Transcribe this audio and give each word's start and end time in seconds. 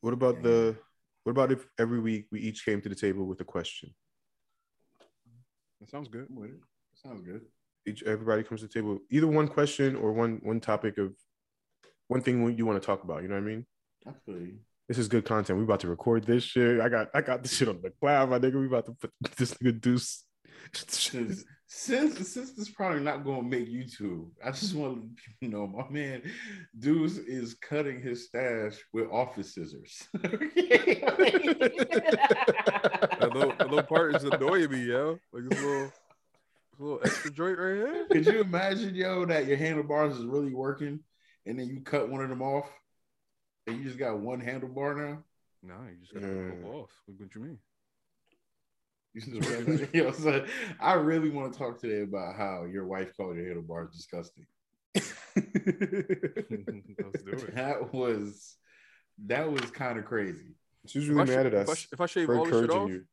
What 0.00 0.12
about 0.12 0.42
the? 0.42 0.76
What 1.24 1.32
about 1.32 1.52
if 1.52 1.66
every 1.78 2.00
week 2.00 2.26
we 2.32 2.40
each 2.40 2.64
came 2.64 2.80
to 2.80 2.88
the 2.88 2.94
table 2.94 3.26
with 3.26 3.40
a 3.40 3.44
question? 3.44 3.94
That 5.80 5.90
sounds 5.90 6.08
good. 6.08 6.26
I'm 6.30 6.36
with 6.36 6.50
it. 6.50 6.60
Sounds 6.94 7.22
good. 7.22 7.42
Each 7.86 8.02
everybody 8.02 8.42
comes 8.42 8.60
to 8.60 8.66
the 8.66 8.72
table 8.72 8.98
either 9.10 9.26
one 9.26 9.48
question 9.48 9.96
or 9.96 10.12
one 10.12 10.40
one 10.42 10.60
topic 10.60 10.98
of 10.98 11.14
one 12.08 12.22
thing 12.22 12.56
you 12.56 12.66
want 12.66 12.80
to 12.80 12.86
talk 12.86 13.04
about. 13.04 13.22
You 13.22 13.28
know 13.28 13.34
what 13.34 13.42
I 13.42 13.46
mean? 13.46 13.66
I 14.06 14.12
feel 14.24 14.40
you. 14.40 14.58
This 14.88 14.98
is 14.98 15.08
good 15.08 15.26
content. 15.26 15.58
We're 15.58 15.64
about 15.64 15.80
to 15.80 15.88
record 15.88 16.24
this 16.24 16.44
shit. 16.44 16.80
I 16.80 16.88
got 16.88 17.08
I 17.14 17.20
got 17.20 17.42
this 17.42 17.56
shit 17.56 17.68
on 17.68 17.80
the 17.82 17.90
cloud, 17.90 18.30
my 18.30 18.38
nigga. 18.38 18.58
We 18.58 18.66
about 18.66 18.86
to 18.86 18.92
put 18.92 19.12
this 19.36 19.54
nigga 19.54 19.80
deuce. 19.80 20.24
Since 21.70 22.14
since 22.16 22.32
since 22.32 22.52
this 22.52 22.70
probably 22.70 23.00
not 23.00 23.24
going 23.24 23.42
to 23.42 23.56
make 23.58 23.68
YouTube, 23.68 24.30
I 24.42 24.50
just 24.52 24.74
want 24.74 24.94
to 24.94 25.00
let 25.00 25.16
people 25.16 25.60
know 25.60 25.66
my 25.66 25.86
man 25.90 26.22
Deuce 26.78 27.18
is 27.18 27.54
cutting 27.54 28.00
his 28.00 28.24
stash 28.26 28.76
with 28.92 29.10
office 29.10 29.54
scissors. 29.54 30.08
That 33.20 33.30
little, 33.34 33.52
that 33.58 33.68
little 33.68 33.82
part 33.82 34.14
is 34.14 34.24
annoying 34.24 34.70
me, 34.70 34.84
yo. 34.84 35.18
Like 35.32 35.42
this 35.48 35.60
little, 35.60 35.84
this 35.84 36.78
little 36.80 37.00
extra 37.04 37.30
joint 37.32 37.58
right 37.58 37.74
here. 37.74 38.06
Could 38.10 38.26
you 38.26 38.40
imagine, 38.40 38.94
yo, 38.94 39.24
that 39.26 39.46
your 39.46 39.56
handlebars 39.56 40.16
is 40.16 40.24
really 40.24 40.54
working, 40.54 41.00
and 41.46 41.58
then 41.58 41.66
you 41.66 41.80
cut 41.80 42.08
one 42.08 42.22
of 42.22 42.28
them 42.28 42.42
off, 42.42 42.70
and 43.66 43.76
you 43.78 43.84
just 43.84 43.98
got 43.98 44.18
one 44.20 44.40
handlebar 44.40 44.96
now? 44.96 45.18
No, 45.62 45.74
you 45.90 45.96
just 46.00 46.14
gotta 46.14 46.26
Yeah. 46.28 46.50
go 46.62 46.68
off. 46.68 46.90
What, 47.06 47.20
what 47.20 47.34
you 47.34 47.40
mean? 47.40 47.58
You 49.14 49.20
just 49.40 49.48
realized- 49.50 49.94
yo, 49.94 50.12
so 50.12 50.44
I 50.80 50.94
really 50.94 51.30
want 51.30 51.52
to 51.52 51.58
talk 51.58 51.80
today 51.80 52.02
about 52.02 52.36
how 52.36 52.64
your 52.64 52.86
wife 52.86 53.16
called 53.16 53.36
your 53.36 53.46
handlebars 53.46 53.90
disgusting. 53.94 54.46
Let's 54.94 55.12
do. 57.22 57.36
That 57.54 57.92
was 57.92 58.56
that 59.26 59.50
was 59.50 59.70
kind 59.70 59.98
of 59.98 60.04
crazy. 60.04 60.54
She's 60.86 61.08
If 61.08 61.16
really 61.16 61.34
I, 61.34 61.34
mad 61.36 61.44
sh- 61.44 61.46
at 61.46 61.54
if 61.54 61.68
I, 61.68 61.72
us 61.72 61.78
sh- 61.78 61.86
if 61.92 62.00
I 62.00 62.06
shave 62.06 62.26
for 62.26 62.38
all 62.38 62.44
the 62.44 62.60
shit 62.60 62.70
off, 62.70 62.88
you. 62.88 63.04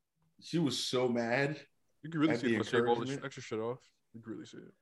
She 0.41 0.59
was 0.59 0.77
so 0.77 1.07
mad. 1.07 1.59
you 2.03 2.09
can 2.09 2.19
really 2.19 2.35
see 2.37 2.55
if 2.55 2.61
I 2.61 2.69
shave 2.69 2.87
all 2.87 2.95
the 2.95 3.07
sh- 3.07 3.17
extra 3.23 3.43
shit 3.43 3.59
off. 3.59 3.79
You 4.13 4.21
can 4.21 4.33
really 4.33 4.45
see 4.45 4.57
it. 4.57 4.73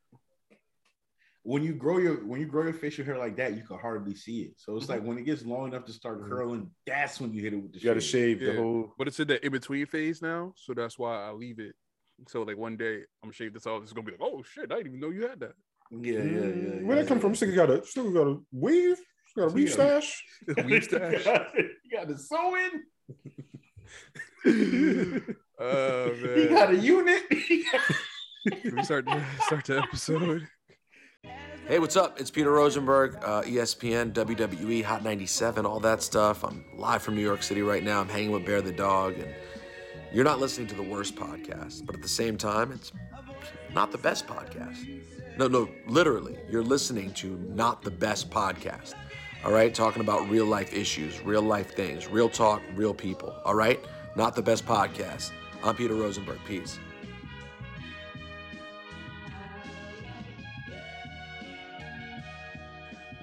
When 1.46 1.62
you 1.62 1.74
grow 1.74 1.98
your 1.98 2.26
when 2.26 2.40
you 2.40 2.46
grow 2.48 2.64
your 2.64 2.74
facial 2.74 3.04
hair 3.04 3.18
like 3.18 3.36
that, 3.36 3.56
you 3.56 3.64
can 3.64 3.78
hardly 3.78 4.16
see 4.16 4.44
it. 4.44 4.54
So 4.58 4.78
it's 4.78 4.86
Mhm. 4.86 4.90
like 4.90 5.04
when 5.04 5.18
it 5.18 5.24
gets 5.24 5.44
long 5.46 5.68
enough 5.68 5.86
to 5.86 5.94
start 5.94 6.22
Mhm. 6.22 6.30
curling, 6.30 6.72
that's 6.88 7.20
when 7.20 7.34
you 7.34 7.42
hit 7.42 7.54
it 7.54 7.58
with 7.58 7.74
the 7.74 7.80
You 7.80 7.86
got 7.86 7.96
to 7.96 8.00
shave. 8.02 8.40
shave 8.40 8.56
the 8.56 8.62
whole. 8.62 8.94
But 8.98 9.08
it's 9.10 9.20
in 9.20 9.28
the 9.28 9.46
in 9.46 9.52
between 9.52 9.86
phase 9.86 10.22
now, 10.22 10.54
so 10.56 10.74
that's 10.74 10.98
why 10.98 11.22
I 11.28 11.32
leave 11.32 11.60
it. 11.60 11.76
So 12.30 12.44
like 12.44 12.56
one 12.58 12.78
day 12.78 12.96
I'm 13.00 13.06
gonna 13.24 13.34
shave 13.34 13.54
this 13.54 13.68
off. 13.68 13.84
It's 13.84 13.92
gonna 13.92 14.06
be 14.06 14.14
like, 14.14 14.22
oh 14.22 14.42
shit, 14.44 14.72
I 14.72 14.76
didn't 14.78 14.88
even 14.88 15.00
know 15.02 15.10
you 15.10 15.28
had 15.28 15.40
that. 15.42 15.54
Yeah, 15.92 16.14
yeah, 16.14 16.20
yeah. 16.22 16.22
Mm, 16.24 16.84
Where 16.86 16.96
yeah, 16.96 17.02
that 17.04 17.08
come 17.10 17.20
from? 17.20 17.32
This 17.34 17.42
nigga 17.42 17.56
got 17.56 17.70
a 17.70 17.86
still 17.86 18.12
got 18.12 18.28
a 18.28 18.40
weave. 18.54 19.00
Got 19.36 19.46
a 19.46 19.50
So 19.50 19.56
weave 19.56 19.70
you 19.70 19.76
gotta- 19.76 20.02
stash. 20.02 20.24
Weave 20.66 20.84
stash. 20.86 21.26
you 21.56 21.92
got 21.92 22.08
the 22.08 22.18
sewing. 22.18 22.84
Oh 25.60 26.12
You 26.20 26.26
man. 26.28 26.50
got 26.50 26.72
a 26.72 26.76
unit. 26.78 27.24
We 27.30 28.84
start 28.84 29.06
start 29.46 29.66
the 29.66 29.82
episode? 29.84 30.48
Hey, 31.66 31.80
what's 31.80 31.96
up? 31.96 32.20
It's 32.20 32.30
Peter 32.30 32.52
Rosenberg, 32.52 33.16
uh, 33.24 33.42
ESPN, 33.44 34.12
WWE, 34.12 34.84
Hot 34.84 35.02
97, 35.02 35.66
all 35.66 35.80
that 35.80 36.02
stuff. 36.04 36.44
I'm 36.44 36.66
live 36.76 37.02
from 37.02 37.16
New 37.16 37.22
York 37.22 37.42
City 37.42 37.62
right 37.62 37.82
now. 37.82 38.02
I'm 38.02 38.10
hanging 38.10 38.32
with 38.32 38.46
Bear 38.46 38.62
the 38.62 38.74
Dog, 38.74 39.18
and 39.18 39.34
you're 40.12 40.26
not 40.26 40.42
listening 40.42 40.68
to 40.68 40.76
the 40.76 40.84
worst 40.84 41.16
podcast, 41.16 41.86
but 41.86 41.96
at 41.96 42.02
the 42.02 42.08
same 42.10 42.36
time, 42.38 42.74
it's 42.74 42.92
not 43.74 43.94
the 43.94 43.98
best 43.98 44.28
podcast. 44.28 45.02
No, 45.38 45.48
no, 45.48 45.70
literally, 45.88 46.38
you're 46.50 46.64
listening 46.64 47.14
to 47.14 47.38
not 47.48 47.82
the 47.82 47.92
best 47.92 48.30
podcast. 48.30 48.94
All 49.46 49.54
right, 49.54 49.74
talking 49.74 50.02
about 50.02 50.30
real 50.30 50.46
life 50.46 50.74
issues, 50.74 51.22
real 51.22 51.42
life 51.42 51.74
things, 51.76 52.10
real 52.10 52.28
talk, 52.30 52.62
real 52.76 52.94
people. 52.94 53.34
All 53.46 53.56
right, 53.56 53.80
not 54.18 54.36
the 54.36 54.44
best 54.44 54.66
podcast. 54.66 55.32
I'm 55.64 55.76
Peter 55.76 55.94
Rosenberg. 55.96 56.40
Peace. 56.46 56.78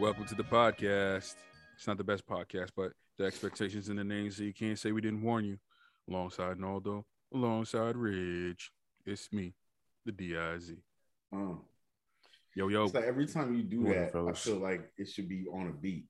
Welcome 0.01 0.25
to 0.27 0.35
the 0.35 0.43
podcast. 0.45 1.35
It's 1.77 1.87
not 1.87 1.99
the 1.99 2.05
best 2.05 2.27
podcast, 2.27 2.71
but 2.77 2.93
the 3.19 3.25
expectations 3.25 3.89
in 3.89 3.97
the 3.97 4.05
name, 4.05 4.31
so 4.31 4.43
you 4.43 4.53
can't 4.55 4.79
say 4.79 4.93
we 4.93 5.01
didn't 5.01 5.23
warn 5.23 5.45
you. 5.45 5.59
Alongside 6.09 6.59
Naldo, 6.59 7.05
alongside 7.33 7.95
Ridge, 7.97 8.73
it's 9.07 9.33
me, 9.33 9.55
the 10.05 10.13
DIZ. 10.13 10.73
Um, 11.33 11.61
Yo, 12.57 12.67
yo, 12.69 12.85
it's 12.85 12.95
like 12.95 13.05
every 13.05 13.27
time 13.27 13.55
you 13.55 13.63
do 13.63 13.81
Morning, 13.83 14.01
that, 14.01 14.13
fellas. 14.13 14.45
I 14.47 14.51
feel 14.51 14.59
like 14.59 14.91
it 14.99 15.09
should 15.09 15.29
be 15.29 15.47
on 15.53 15.69
a 15.69 15.73
beat. 15.73 16.07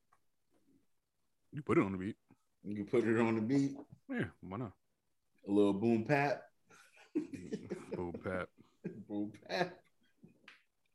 you 1.53 1.61
put 1.61 1.77
it 1.77 1.85
on 1.85 1.93
the 1.93 1.99
beat. 1.99 2.17
You 2.65 2.85
put 2.85 3.05
it 3.05 3.19
on 3.21 3.35
the 3.35 3.43
beat, 3.43 3.73
Yeah, 4.09 4.25
why 4.41 4.57
not? 4.59 4.73
a 5.49 5.51
little 5.51 5.75
boom 5.75 6.05
pat. 6.05 6.45
Boom, 7.95 8.15
pat, 8.25 8.49
boom 9.09 9.33
pat. 9.49 9.77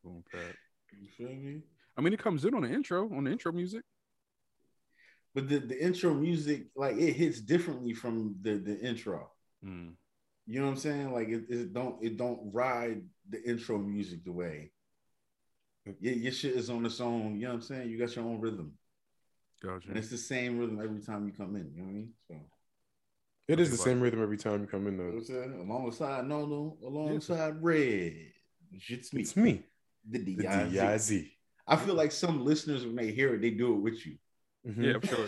boom, 0.03 0.23
pat. 0.31 0.56
You 1.00 1.07
feel 1.16 1.35
me? 1.35 1.62
I 1.97 2.01
mean, 2.01 2.13
it 2.13 2.19
comes 2.19 2.44
in 2.45 2.53
on 2.53 2.63
the 2.63 2.69
intro, 2.72 3.09
on 3.16 3.23
the 3.23 3.31
intro 3.31 3.51
music. 3.51 3.83
But 5.33 5.50
the, 5.50 5.59
the 5.59 5.83
intro 5.83 6.13
music, 6.13 6.67
like 6.75 6.95
it 6.97 7.13
hits 7.13 7.41
differently 7.41 7.94
from 7.94 8.35
the, 8.41 8.56
the 8.57 8.79
intro. 8.79 9.29
Mm. 9.66 9.94
You 10.47 10.59
know 10.59 10.66
what 10.67 10.72
I'm 10.73 10.78
saying? 10.78 11.11
Like 11.11 11.28
it, 11.29 11.45
it 11.50 11.73
don't 11.73 12.01
it 12.03 12.17
don't 12.17 12.39
ride 12.53 13.01
the 13.29 13.44
intro 13.44 13.78
music 13.78 14.23
the 14.23 14.31
way. 14.31 14.72
Your, 16.00 16.13
your 16.13 16.31
shit 16.31 16.56
is 16.56 16.69
on 16.69 16.85
its 16.85 17.01
own. 17.01 17.35
You 17.35 17.44
know 17.44 17.50
what 17.50 17.56
I'm 17.56 17.61
saying? 17.61 17.89
You 17.89 17.97
got 17.97 18.16
your 18.16 18.25
own 18.25 18.39
rhythm, 18.39 18.73
Gotcha. 19.62 19.89
and 19.89 19.97
it's 19.97 20.09
the 20.09 20.17
same 20.17 20.57
rhythm 20.57 20.79
every 20.81 21.01
time 21.01 21.25
you 21.25 21.33
come 21.33 21.56
in. 21.56 21.72
You 21.75 21.81
know 21.81 21.83
what 21.85 21.89
I 21.89 21.94
mean? 21.94 22.13
So 22.27 22.35
It 23.47 23.59
is 23.59 23.72
the 23.72 23.77
same 23.77 24.00
rhythm 24.00 24.22
every 24.22 24.38
time 24.38 24.62
you 24.62 24.67
come 24.67 24.88
in 24.88 24.94
you 24.94 25.00
know 25.00 25.06
what 25.16 25.27
though. 25.27 25.44
I'm 25.44 25.51
saying? 25.51 25.69
alongside 25.69 26.27
no 26.27 26.45
no 26.45 26.77
alongside 26.85 27.62
red. 27.62 28.13
It's 28.72 29.13
me, 29.13 29.22
It's 29.22 29.35
me, 29.35 29.63
the 30.09 30.19
the 30.19 30.35
D.I.Z. 30.35 31.34
D-I-Z. 31.67 31.81
I 31.81 31.85
feel 31.85 31.95
like 31.95 32.11
some 32.11 32.43
listeners 32.43 32.85
when 32.85 32.95
they 32.95 33.11
hear 33.11 33.35
it, 33.35 33.41
they 33.41 33.51
do 33.51 33.73
it 33.75 33.79
with 33.81 34.05
you. 34.05 34.17
Mhm. 34.67 34.83
Yeah, 34.83 34.95
I'm 34.95 35.01
sure. 35.01 35.27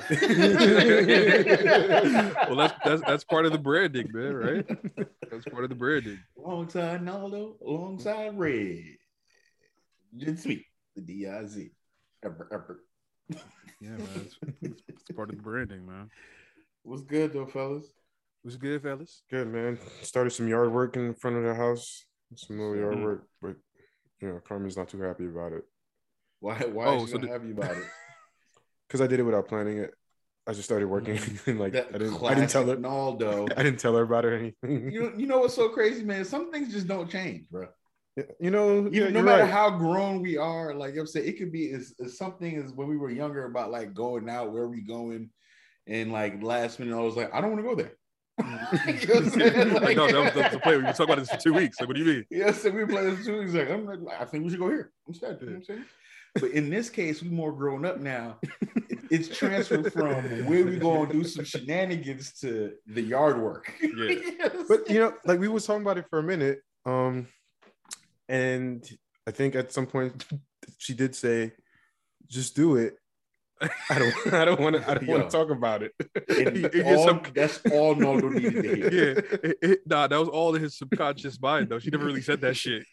well, 2.47 2.55
that's 2.55 2.73
that's 2.83 3.01
that's 3.03 3.23
part 3.23 3.45
of 3.45 3.51
the 3.51 3.59
branding, 3.59 4.11
man. 4.11 4.33
Right? 4.33 4.65
That's 5.29 5.45
part 5.45 5.63
of 5.63 5.69
the 5.69 5.75
branding. 5.75 6.17
Alongside 6.43 7.03
Naldo, 7.03 7.57
alongside 7.63 8.37
Red. 8.37 8.83
It's 10.19 10.45
me, 10.45 10.65
the 10.95 11.01
D.I.Z. 11.01 11.69
Ever, 12.23 12.47
ever. 12.51 12.83
Yeah, 13.79 13.89
man. 13.91 14.09
It's, 14.25 14.37
it's, 14.63 14.81
it's 14.87 15.11
part 15.15 15.29
of 15.29 15.35
the 15.35 15.43
branding, 15.43 15.85
man. 15.85 16.09
What's 16.81 17.03
good 17.03 17.33
though, 17.33 17.45
fellas? 17.45 17.85
What's 18.41 18.57
good, 18.57 18.81
fellas? 18.81 19.21
Good 19.29 19.49
man. 19.49 19.77
Started 20.01 20.31
some 20.31 20.47
yard 20.47 20.71
work 20.71 20.95
in 20.95 21.13
front 21.13 21.37
of 21.37 21.43
the 21.43 21.53
house. 21.53 22.05
Some 22.35 22.57
little 22.57 22.75
yard 22.75 22.95
Mhm. 22.95 23.03
work, 23.03 23.27
but 23.39 23.55
you 24.19 24.29
know, 24.29 24.39
Carmen's 24.47 24.77
not 24.77 24.89
too 24.89 25.01
happy 25.01 25.27
about 25.27 25.53
it 25.53 25.63
Why? 26.39 26.55
Why 26.55 26.85
Oh, 26.85 27.05
so 27.05 27.13
not 27.17 27.21
the- 27.21 27.27
happy 27.29 27.51
about 27.51 27.77
it? 27.77 27.83
because 28.87 29.01
I 29.01 29.07
did 29.07 29.19
it 29.19 29.23
without 29.23 29.47
planning 29.47 29.79
it. 29.79 29.93
I 30.47 30.53
just 30.53 30.63
started 30.63 30.87
working 30.87 31.17
mm. 31.17 31.47
and 31.47 31.59
like 31.59 31.73
That 31.73 31.89
I 31.93 31.97
didn't, 31.97 32.23
I 32.23 32.33
didn't 32.33 32.49
tell 32.49 32.65
her. 32.67 32.77
Naldo. 32.77 33.47
I 33.57 33.63
didn't 33.63 33.79
tell 33.79 33.95
her 33.95 34.03
about 34.03 34.23
it 34.25 34.27
or 34.29 34.35
anything. 34.35 34.91
You 34.91 35.13
you 35.17 35.27
know 35.27 35.39
what's 35.39 35.55
so 35.55 35.69
crazy, 35.69 36.03
man? 36.03 36.23
Some 36.23 36.51
things 36.51 36.71
just 36.71 36.87
don't 36.87 37.09
change, 37.09 37.49
bro. 37.49 37.67
You 38.39 38.49
know, 38.49 38.89
You, 38.89 39.03
yeah, 39.03 39.09
no 39.09 39.21
matter 39.21 39.43
right. 39.43 39.51
how 39.51 39.69
grown 39.69 40.21
we 40.21 40.37
are, 40.37 40.73
like 40.73 40.97
I'm 40.97 41.05
saying, 41.05 41.27
it 41.27 41.37
could 41.37 41.51
be 41.51 41.71
as, 41.71 41.93
as 42.03 42.17
something 42.17 42.55
as 42.57 42.71
when 42.71 42.87
we 42.87 42.97
were 42.97 43.11
younger 43.11 43.45
about 43.45 43.69
like 43.69 43.93
going 43.93 44.27
out, 44.27 44.51
where 44.51 44.67
we 44.67 44.81
going, 44.81 45.29
and 45.85 46.11
like 46.11 46.41
last 46.41 46.79
minute 46.79 46.97
I 46.97 47.01
was 47.01 47.15
like, 47.15 47.31
I 47.33 47.41
don't 47.41 47.51
want 47.51 47.63
to 47.63 47.69
go 47.69 47.75
there. 47.75 47.93
Mm. 48.41 49.65
you 49.65 49.65
know 49.65 49.79
Like, 49.79 49.97
no, 49.97 50.07
that 50.07 50.23
was, 50.23 50.33
that 50.33 50.43
was 50.43 50.51
the 50.53 50.59
play. 50.59 50.77
We 50.77 50.83
were 50.83 50.91
talking 50.93 51.05
about 51.05 51.19
this 51.19 51.29
for 51.29 51.37
two 51.37 51.53
weeks. 51.53 51.79
Like, 51.79 51.89
what 51.89 51.95
do 51.95 52.03
you 52.03 52.11
mean? 52.11 52.25
Yes, 52.29 52.63
Yeah, 52.63 52.71
so 52.71 52.71
we 52.71 52.85
played 52.85 53.17
this 53.17 53.25
too. 53.25 53.41
He's 53.41 53.53
like, 53.53 53.69
I'm 53.69 53.85
like, 53.85 53.99
I 54.19 54.25
think 54.25 54.45
we 54.45 54.49
should 54.49 54.59
go 54.59 54.69
here. 54.69 54.91
I'm 55.07 55.13
sad. 55.13 55.37
You 55.41 55.45
know 55.47 55.51
what 55.53 55.57
I'm 55.57 55.63
saying? 55.63 55.85
But 56.35 56.51
in 56.51 56.69
this 56.69 56.89
case, 56.89 57.21
we 57.23 57.29
more 57.29 57.51
grown 57.51 57.85
up 57.85 57.99
now. 57.99 58.39
It's 59.09 59.29
transferred 59.29 59.93
from 59.93 60.15
where 60.47 60.65
we 60.65 60.75
going 60.75 61.07
to 61.07 61.13
do 61.13 61.23
some 61.23 61.45
shenanigans 61.45 62.33
to 62.41 62.73
the 62.87 63.01
yard 63.01 63.39
work. 63.41 63.71
Yeah. 63.81 64.49
but 64.67 64.89
you 64.89 64.99
know, 64.99 65.13
like 65.23 65.39
we 65.39 65.47
was 65.47 65.65
talking 65.65 65.81
about 65.81 65.97
it 65.97 66.07
for 66.09 66.19
a 66.19 66.23
minute. 66.23 66.59
Um, 66.85 67.27
and 68.27 68.83
I 69.25 69.31
think 69.31 69.55
at 69.55 69.71
some 69.71 69.87
point 69.87 70.25
she 70.77 70.93
did 70.93 71.15
say, 71.15 71.53
"Just 72.27 72.53
do 72.55 72.75
it." 72.75 72.95
I 73.89 73.97
don't. 73.97 74.33
I 74.33 74.43
don't 74.45 74.59
want 74.59 74.75
to. 74.75 74.91
I 74.91 74.93
don't 74.95 75.07
want 75.07 75.23
to 75.23 75.29
talk 75.37 75.49
about 75.51 75.83
it. 75.83 75.93
And 76.27 76.57
He- 76.57 76.69
he 76.73 76.83
all- 76.83 77.05
some- 77.07 77.21
that's 77.33 77.61
all 77.71 77.95
Naldo 77.95 78.27
needed 78.29 78.61
to 78.61 78.61
hear. 78.61 78.91
Yeah, 78.91 79.39
it, 79.49 79.57
it, 79.61 79.79
nah, 79.87 80.07
that 80.07 80.19
was 80.19 80.27
all 80.29 80.53
in 80.55 80.61
his 80.61 80.77
subconscious 80.77 81.39
mind, 81.41 81.69
though. 81.69 81.79
She 81.79 81.89
never 81.91 82.05
really 82.05 82.21
said 82.21 82.41
that 82.41 82.57
shit. 82.57 82.83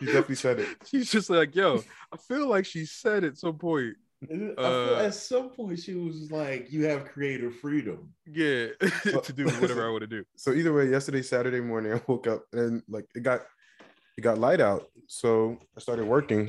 He 0.00 0.06
definitely 0.06 0.34
said 0.36 0.58
it. 0.60 0.68
She's 0.86 1.10
just 1.10 1.30
like, 1.30 1.54
yo, 1.54 1.82
I 2.12 2.16
feel 2.16 2.48
like 2.48 2.64
she 2.66 2.84
said 2.86 3.22
at 3.24 3.36
some 3.38 3.56
point, 3.58 3.94
Uh, 4.58 4.96
at 4.96 5.14
some 5.14 5.48
point 5.50 5.78
she 5.78 5.94
was 5.94 6.30
like, 6.30 6.70
"You 6.72 6.84
have 6.86 7.04
creative 7.06 7.54
freedom." 7.56 8.12
yeah, 8.26 8.66
to 9.22 9.32
do 9.32 9.44
whatever 9.46 9.86
I 9.86 9.90
want 9.90 10.02
to 10.02 10.06
do. 10.06 10.24
So 10.36 10.52
either 10.52 10.72
way, 10.74 10.90
yesterday 10.90 11.22
Saturday 11.22 11.60
morning, 11.60 11.92
I 11.94 12.00
woke 12.06 12.26
up 12.26 12.44
and 12.52 12.82
like 12.88 13.06
it 13.14 13.22
got 13.22 13.40
it 14.18 14.20
got 14.22 14.36
light 14.38 14.60
out, 14.60 14.90
so 15.06 15.58
I 15.76 15.80
started 15.80 16.04
working 16.06 16.48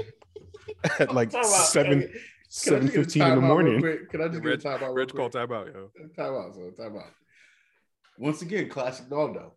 at 1.00 1.14
like 1.14 1.30
Talk 1.32 1.46
seven 1.46 2.12
seven 2.50 2.88
just 2.88 2.96
fifteen 2.96 3.24
in 3.24 3.36
the 3.36 3.42
morning. 3.42 3.80
quick? 3.80 4.10
Can 4.10 4.22
I 4.22 4.28
just 4.28 4.44
Reg, 4.44 4.60
get 4.62 4.66
a 4.66 4.78
timeout? 4.78 4.88
real 4.88 4.94
Reg 5.06 5.14
call 5.16 5.30
quick? 5.30 5.50
timeout, 5.50 5.74
yo. 5.74 5.90
Time 6.18 6.34
out, 6.36 6.56
so 6.56 6.72
time 6.72 6.98
out. 6.98 7.12
Once 8.18 8.42
again, 8.42 8.68
classic 8.70 9.10
dog 9.10 9.34
though. 9.36 9.54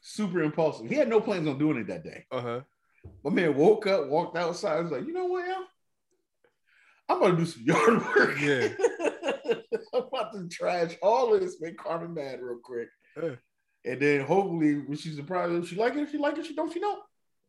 Super 0.00 0.42
impulsive. 0.42 0.88
He 0.88 0.94
had 0.94 1.08
no 1.08 1.20
plans 1.20 1.48
on 1.48 1.58
doing 1.58 1.78
it 1.78 1.88
that 1.88 2.04
day. 2.04 2.24
Uh 2.30 2.40
huh. 2.40 2.60
My 3.24 3.30
man 3.30 3.56
woke 3.56 3.86
up, 3.86 4.08
walked 4.08 4.36
outside, 4.36 4.80
was 4.82 4.92
like, 4.92 5.06
you 5.06 5.12
know 5.12 5.26
what, 5.26 5.46
yo? 5.46 5.54
I'm 7.08 7.20
gonna 7.20 7.36
do 7.36 7.46
some 7.46 7.62
yard 7.62 8.04
work. 8.16 8.38
Yeah. 8.40 8.68
I'm 9.94 10.02
about 10.02 10.32
to 10.34 10.48
trash 10.50 10.92
all 11.02 11.34
of 11.34 11.40
this, 11.40 11.60
make 11.60 11.78
Carmen 11.78 12.14
mad 12.14 12.40
real 12.42 12.58
quick. 12.62 12.88
Yeah. 13.20 13.34
And 13.84 14.00
then 14.00 14.20
hopefully 14.22 14.74
when 14.80 14.96
she's 14.98 15.16
surprised, 15.16 15.52
if 15.64 15.68
she 15.70 15.76
like 15.76 15.94
it, 15.94 16.00
if 16.02 16.10
she 16.10 16.18
like 16.18 16.36
it, 16.38 16.46
she 16.46 16.54
don't, 16.54 16.72
she 16.72 16.80
don't. 16.80 17.02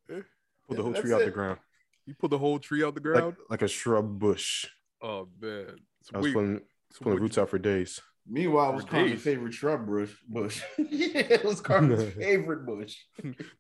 Pull 0.08 0.76
the 0.78 0.84
whole 0.84 0.92
That's 0.92 1.02
tree 1.04 1.14
out 1.14 1.22
it. 1.22 1.26
the 1.26 1.32
ground, 1.32 1.60
You 2.06 2.14
pulled 2.14 2.32
the 2.32 2.38
whole 2.38 2.60
tree 2.60 2.84
out 2.84 2.94
the 2.94 3.00
ground. 3.02 3.36
like 3.50 3.62
a 3.64 3.68
shrub 3.68 4.20
bush. 4.20 4.68
oh 5.02 5.28
man. 5.42 5.76
It's 6.02 6.10
I 6.14 6.18
was 6.18 6.24
weird. 6.24 6.34
pulling, 6.36 6.62
It's 6.92 7.00
pulling 7.00 7.20
roots 7.20 7.38
out 7.38 7.50
for 7.50 7.58
days. 7.60 8.00
Meanwhile, 8.32 8.70
it 8.72 8.76
was 8.76 8.84
For 8.84 8.92
Carmen's 8.92 9.22
favorite 9.22 9.54
shrub 9.54 9.88
bush. 9.88 10.14
Bush. 10.28 10.62
yeah, 10.78 11.20
it 11.22 11.44
was 11.44 11.60
Carmen's 11.62 12.14
favorite 12.16 12.66
bush. 12.66 12.96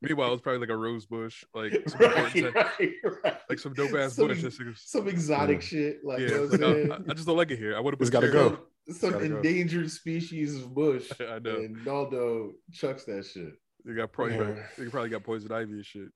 Meanwhile, 0.01 0.33
it's 0.33 0.41
probably 0.43 0.59
like 0.59 0.69
a 0.69 0.77
rose 0.77 1.07
bush, 1.07 1.43
like 1.55 1.73
some, 1.89 1.99
right, 1.99 2.35
right, 2.55 2.91
right. 3.23 3.37
like 3.49 3.57
some 3.59 3.73
dope 3.73 3.93
ass 3.95 4.13
Some- 4.13 4.27
bush. 4.27 4.43
That's 4.43 4.59
Some 4.91 5.07
exotic 5.07 5.61
Yeah. 5.61 5.67
shit, 5.67 6.05
like 6.05 6.19
yeah, 6.19 6.27
you 6.27 6.33
know 6.35 6.43
like, 6.43 6.53
I'm 6.53 6.63
oh, 6.63 6.73
saying? 6.73 6.91
I, 6.91 6.95
I 7.09 7.13
just 7.15 7.25
don't 7.27 7.37
like 7.37 7.49
it 7.51 7.57
here. 7.57 7.75
I 7.75 7.79
want 7.79 7.97
to 7.97 8.01
It's 8.03 8.11
put 8.11 8.23
a 8.23 8.27
gotta 8.27 8.33
go. 8.33 8.49
here. 8.49 8.59
Some 8.95 9.11
Gotta 9.11 9.27
go. 9.29 9.35
endangered 9.37 9.89
species 9.91 10.55
of 10.57 10.73
bush. 10.73 11.09
I 11.19 11.39
know. 11.39 11.55
And 11.57 11.83
Naldo 11.85 12.51
chucks 12.71 13.05
that 13.05 13.25
shit. 13.25 13.53
They 13.85 13.93
got 13.93 14.11
probably 14.11 14.35
Yeah. 14.35 14.55
they 14.77 14.85
probably 14.85 15.09
got 15.09 15.23
poison 15.23 15.51
ivy 15.51 15.71
and 15.73 15.85
shit. 15.85 16.09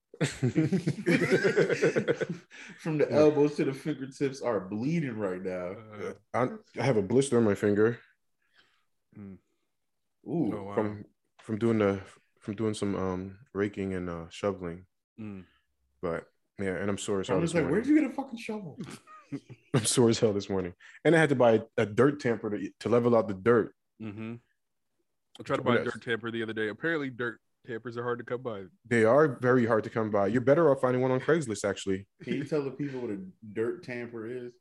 From 2.79 2.97
the 2.97 3.07
elbows 3.11 3.55
to 3.55 3.65
the 3.65 3.73
fingertips 3.73 4.41
are 4.41 4.59
bleeding 4.59 5.17
right 5.17 5.41
now. 5.41 5.75
Uh, 5.94 6.13
I, 6.33 6.47
I 6.79 6.83
have 6.83 6.97
a 6.97 7.01
blister 7.01 7.38
on 7.38 7.44
my 7.45 7.55
finger 7.55 8.00
mm. 9.18 9.38
Ooh. 10.27 10.56
Oh, 10.56 10.63
wow. 10.63 10.75
from 10.75 11.06
from 11.42 11.57
doing 11.57 11.80
the 11.80 12.00
from 12.39 12.56
doing 12.56 12.74
some 12.74 12.95
um 12.95 13.38
raking 13.54 13.94
and 13.94 14.10
uh 14.10 14.25
shoveling. 14.30 14.86
Mm. 15.19 15.45
But 16.01 16.25
yeah, 16.60 16.75
and 16.75 16.89
I'm 16.89 16.98
sore 16.98 17.21
as 17.21 17.30
I 17.30 17.36
was 17.36 17.54
like, 17.54 17.63
morning. 17.63 17.71
where'd 17.71 17.88
you 17.88 18.00
get 18.00 18.10
a 18.10 18.13
fucking 18.13 18.39
shovel? 18.39 18.77
I'm 19.74 19.86
sore 19.86 20.10
as 20.10 20.19
hell 20.19 20.33
this 20.33 20.50
morning, 20.50 20.74
and 21.04 21.15
I 21.15 21.19
had 21.19 21.30
to 21.30 21.36
buy 21.36 21.54
a, 21.54 21.62
a 21.77 21.86
dirt 21.86 22.19
tamper 22.19 22.51
to, 22.51 22.69
to 22.81 22.89
level 22.89 23.15
out 23.15 23.27
the 23.27 23.33
dirt. 23.33 23.74
Mm-hmm. 24.01 24.36
I 25.39 25.44
tried 25.44 25.57
to 25.57 25.63
buy 25.63 25.77
a 25.77 25.83
dirt 25.83 26.04
tamper 26.04 26.30
the 26.30 26.44
other 26.44 26.54
day. 26.54 26.69
Apparently, 26.69 27.10
dirt 27.10 27.39
tampers 27.65 27.98
are 27.98 28.04
hard 28.04 28.19
to 28.19 28.25
come 28.25 28.42
by. 28.42 28.63
They 28.88 29.04
are 29.04 29.39
very 29.42 29.65
hard 29.65 29.83
to 29.86 29.89
come 29.89 30.12
by. 30.12 30.27
You're 30.27 30.42
better 30.42 30.69
off 30.71 30.81
finding 30.81 31.01
one 31.01 31.12
on 31.12 31.19
Craigslist, 31.19 31.68
actually. 31.68 32.07
Can 32.21 32.36
you 32.36 32.44
tell 32.44 32.63
the 32.63 32.71
people 32.71 33.00
what 33.01 33.12
a 33.12 33.19
dirt 33.54 33.83
tamper 33.83 34.27
is? 34.27 34.54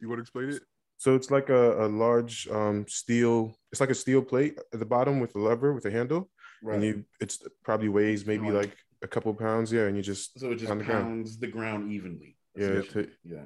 You 0.00 0.08
want 0.08 0.18
to 0.18 0.22
explain 0.22 0.50
it? 0.50 0.62
So 0.98 1.14
it's 1.14 1.30
like 1.30 1.48
a, 1.48 1.86
a 1.86 1.88
large 1.88 2.48
um, 2.48 2.84
steel. 2.88 3.56
It's 3.72 3.80
like 3.80 3.90
a 3.90 3.94
steel 3.94 4.20
plate 4.20 4.58
at 4.72 4.78
the 4.80 4.84
bottom 4.84 5.20
with 5.20 5.34
a 5.36 5.38
lever 5.38 5.72
with 5.72 5.84
a 5.86 5.90
handle, 5.90 6.28
right. 6.62 6.74
and 6.74 6.84
you 6.84 7.04
it's 7.20 7.38
probably 7.64 7.88
weighs 7.88 8.26
maybe 8.26 8.42
Kinda 8.44 8.58
like- 8.58 8.66
like 8.68 8.76
a 9.02 9.06
couple 9.08 9.32
pounds. 9.32 9.72
Yeah, 9.72 9.86
and 9.86 9.96
you 9.96 10.02
just 10.02 10.38
so 10.38 10.50
it 10.50 10.56
just 10.56 10.70
on 10.72 10.78
the 10.78 10.84
ground. 10.84 11.04
pounds 11.04 11.38
the 11.38 11.46
ground 11.46 11.92
evenly. 11.92 12.36
Yeah, 12.56 12.82
to- 12.82 13.08
yeah. 13.24 13.44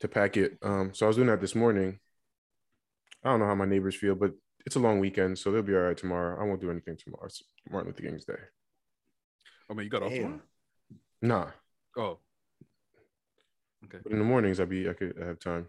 to 0.00 0.06
pack 0.08 0.36
it. 0.36 0.58
Um, 0.62 0.94
so 0.94 1.06
I 1.06 1.08
was 1.08 1.16
doing 1.16 1.26
that 1.28 1.40
this 1.40 1.56
morning. 1.56 1.98
I 3.24 3.30
don't 3.30 3.40
know 3.40 3.46
how 3.46 3.56
my 3.56 3.64
neighbors 3.66 3.96
feel, 3.96 4.14
but 4.14 4.32
it's 4.64 4.76
a 4.76 4.78
long 4.80 5.00
weekend, 5.00 5.36
so 5.40 5.50
they'll 5.50 5.62
be 5.62 5.74
all 5.74 5.80
right 5.80 5.96
tomorrow. 5.96 6.40
I 6.40 6.44
won't 6.46 6.60
do 6.60 6.70
anything 6.70 6.96
tomorrow. 6.96 7.26
It's 7.26 7.42
Martin 7.68 7.90
Luther 7.90 8.04
King's 8.08 8.24
Day. 8.24 8.34
I 9.68 9.74
mean, 9.74 9.82
you 9.84 9.90
got 9.90 10.04
off 10.04 10.10
Damn. 10.10 10.22
tomorrow? 10.22 10.40
Nah, 11.22 11.50
Oh. 11.96 12.18
Okay. 13.86 13.98
but 14.04 14.12
in 14.12 14.18
the 14.18 14.24
mornings 14.24 14.60
I'd 14.60 14.68
be 14.68 14.88
I 14.88 14.92
could 14.92 15.20
I 15.20 15.26
have 15.26 15.40
time. 15.40 15.66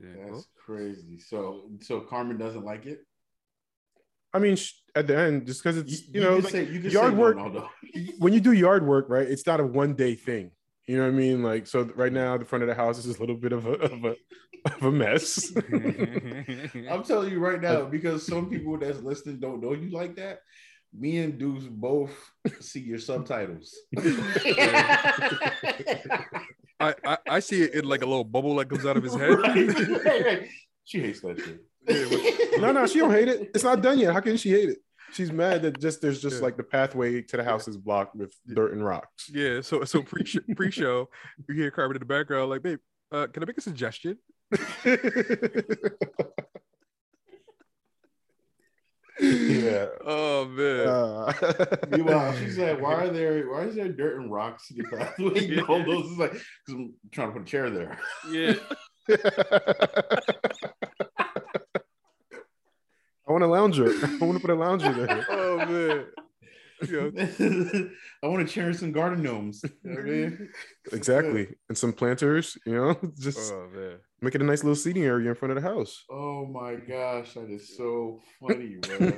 Yeah. 0.00 0.08
That's 0.18 0.30
well, 0.30 0.46
crazy. 0.64 1.18
So 1.18 1.70
so 1.80 2.00
Carmen 2.00 2.38
doesn't 2.38 2.64
like 2.64 2.86
it. 2.86 3.00
I 4.32 4.38
mean, 4.38 4.56
at 4.94 5.06
the 5.06 5.18
end, 5.18 5.46
just 5.46 5.62
because 5.62 5.78
it's 5.78 6.06
you, 6.08 6.20
know 6.20 6.36
like, 6.36 6.52
say, 6.52 6.64
you 6.66 6.80
yard 6.80 7.12
say 7.12 7.18
work- 7.18 7.36
No, 7.36 7.48
no, 7.48 7.68
no. 7.94 8.02
when 8.18 8.32
you 8.32 8.40
do 8.40 8.52
yard 8.52 8.86
work, 8.86 9.06
right? 9.08 9.26
It's 9.26 9.46
not 9.46 9.60
a 9.60 9.64
one 9.64 9.94
day 9.94 10.14
thing. 10.14 10.50
You 10.86 10.96
know 10.98 11.04
what 11.04 11.14
I 11.14 11.16
mean? 11.16 11.42
Like 11.42 11.66
so, 11.66 11.84
right 11.96 12.12
now 12.12 12.36
the 12.36 12.44
front 12.44 12.62
of 12.62 12.68
the 12.68 12.74
house 12.74 13.04
is 13.04 13.16
a 13.16 13.20
little 13.20 13.36
bit 13.36 13.52
of 13.52 13.66
a 13.66 13.72
of 13.72 14.04
a 14.04 14.16
of 14.64 14.82
a 14.82 14.92
mess. 14.92 15.52
I'm 16.90 17.02
telling 17.04 17.30
you 17.30 17.38
right 17.40 17.60
now, 17.60 17.84
because 17.84 18.26
some 18.26 18.48
people 18.48 18.78
that's 18.78 19.00
listening 19.00 19.40
don't 19.40 19.62
know 19.62 19.72
you 19.72 19.90
like 19.90 20.16
that. 20.16 20.40
Me 20.96 21.18
and 21.18 21.38
Deuce 21.38 21.64
both 21.64 22.12
see 22.60 22.80
your 22.80 22.98
subtitles. 22.98 23.76
I, 26.80 26.94
I 27.04 27.18
I 27.28 27.40
see 27.40 27.62
it 27.62 27.74
in 27.74 27.84
like 27.88 28.02
a 28.02 28.06
little 28.06 28.24
bubble 28.24 28.56
that 28.56 28.68
comes 28.68 28.86
out 28.86 28.96
of 28.96 29.02
his 29.02 29.14
head. 29.14 29.30
Right, 29.38 29.68
right, 30.04 30.24
right. 30.24 30.48
She 30.84 31.00
hates 31.00 31.20
that 31.22 31.38
shit. 31.38 32.60
no, 32.60 32.72
no, 32.78 32.86
she 32.86 32.98
don't 33.00 33.10
hate 33.10 33.28
it. 33.28 33.50
It's 33.54 33.64
not 33.64 33.82
done 33.82 33.98
yet. 33.98 34.12
How 34.12 34.20
can 34.20 34.36
she 34.36 34.50
hate 34.50 34.68
it? 34.70 34.78
She's 35.12 35.32
mad 35.32 35.62
that 35.62 35.80
just 35.80 36.00
there's 36.02 36.20
just 36.20 36.36
Yeah. 36.36 36.42
like 36.42 36.56
the 36.56 36.62
pathway 36.62 37.22
to 37.22 37.36
the 37.38 37.44
house 37.44 37.66
is 37.66 37.76
blocked 37.76 38.14
with 38.14 38.34
dirt 38.46 38.72
and 38.74 38.84
rocks. 38.84 39.28
Yeah. 39.32 39.60
So 39.62 39.84
so 39.84 40.02
pre 40.02 40.24
pre 40.54 40.70
show, 40.70 41.08
you 41.48 41.54
hear 41.54 41.70
Carmen 41.70 41.96
in 41.96 42.00
the 42.00 42.06
background 42.06 42.50
like, 42.50 42.62
babe, 42.62 42.78
uh, 43.10 43.26
can 43.26 43.42
I 43.42 43.46
make 43.46 43.58
a 43.58 43.62
suggestion? 43.62 44.18
yeah. 49.20 49.86
Oh 50.04 50.46
man. 50.46 50.88
Uh, 50.88 51.32
Meanwhile, 51.90 52.36
she 52.38 52.50
said, 52.50 52.80
"Why 52.80 52.94
are 52.94 53.08
there? 53.10 53.50
Why 53.50 53.62
is 53.62 53.74
there 53.74 53.88
dirt 53.88 54.20
and 54.20 54.30
rocks 54.32 54.70
in 54.70 54.78
the 54.78 54.84
pathway?" 54.84 55.46
Yeah. 55.48 55.62
All 55.62 55.84
those 55.84 56.06
is 56.06 56.18
like, 56.18 56.32
"Cause 56.32 56.42
I'm 56.70 56.94
trying 57.10 57.28
to 57.28 57.32
put 57.34 57.42
a 57.42 57.44
chair 57.46 57.70
there." 57.70 57.98
yeah. 58.30 58.54
I 63.26 63.32
want 63.32 63.44
a 63.44 63.46
lounger. 63.46 63.90
I 63.90 64.18
want 64.24 64.34
to 64.34 64.40
put 64.40 64.50
a 64.50 64.54
lounger 64.54 64.92
there. 64.92 65.26
Oh 65.28 65.56
man. 65.58 66.06
Yeah. 66.82 67.08
I 68.22 68.26
want 68.26 68.46
to 68.46 68.52
cherish 68.52 68.78
some 68.78 68.92
garden 68.92 69.22
gnomes. 69.22 69.62
You 69.64 69.70
know 69.84 69.94
what 69.96 70.00
I 70.04 70.10
mean? 70.10 70.48
Exactly. 70.92 71.48
And 71.68 71.76
some 71.76 71.92
planters, 71.92 72.56
you 72.64 72.72
know, 72.74 72.96
just 73.18 73.52
Oh 73.52 73.68
man. 73.74 73.98
make 74.20 74.34
it 74.34 74.42
a 74.42 74.44
nice 74.44 74.62
little 74.64 74.76
seating 74.76 75.04
area 75.04 75.28
in 75.28 75.34
front 75.34 75.56
of 75.56 75.62
the 75.62 75.68
house. 75.68 76.04
Oh 76.10 76.46
my 76.46 76.76
gosh, 76.76 77.34
that 77.34 77.50
is 77.50 77.76
so 77.76 78.20
funny, 78.40 78.76
bro. 78.80 79.12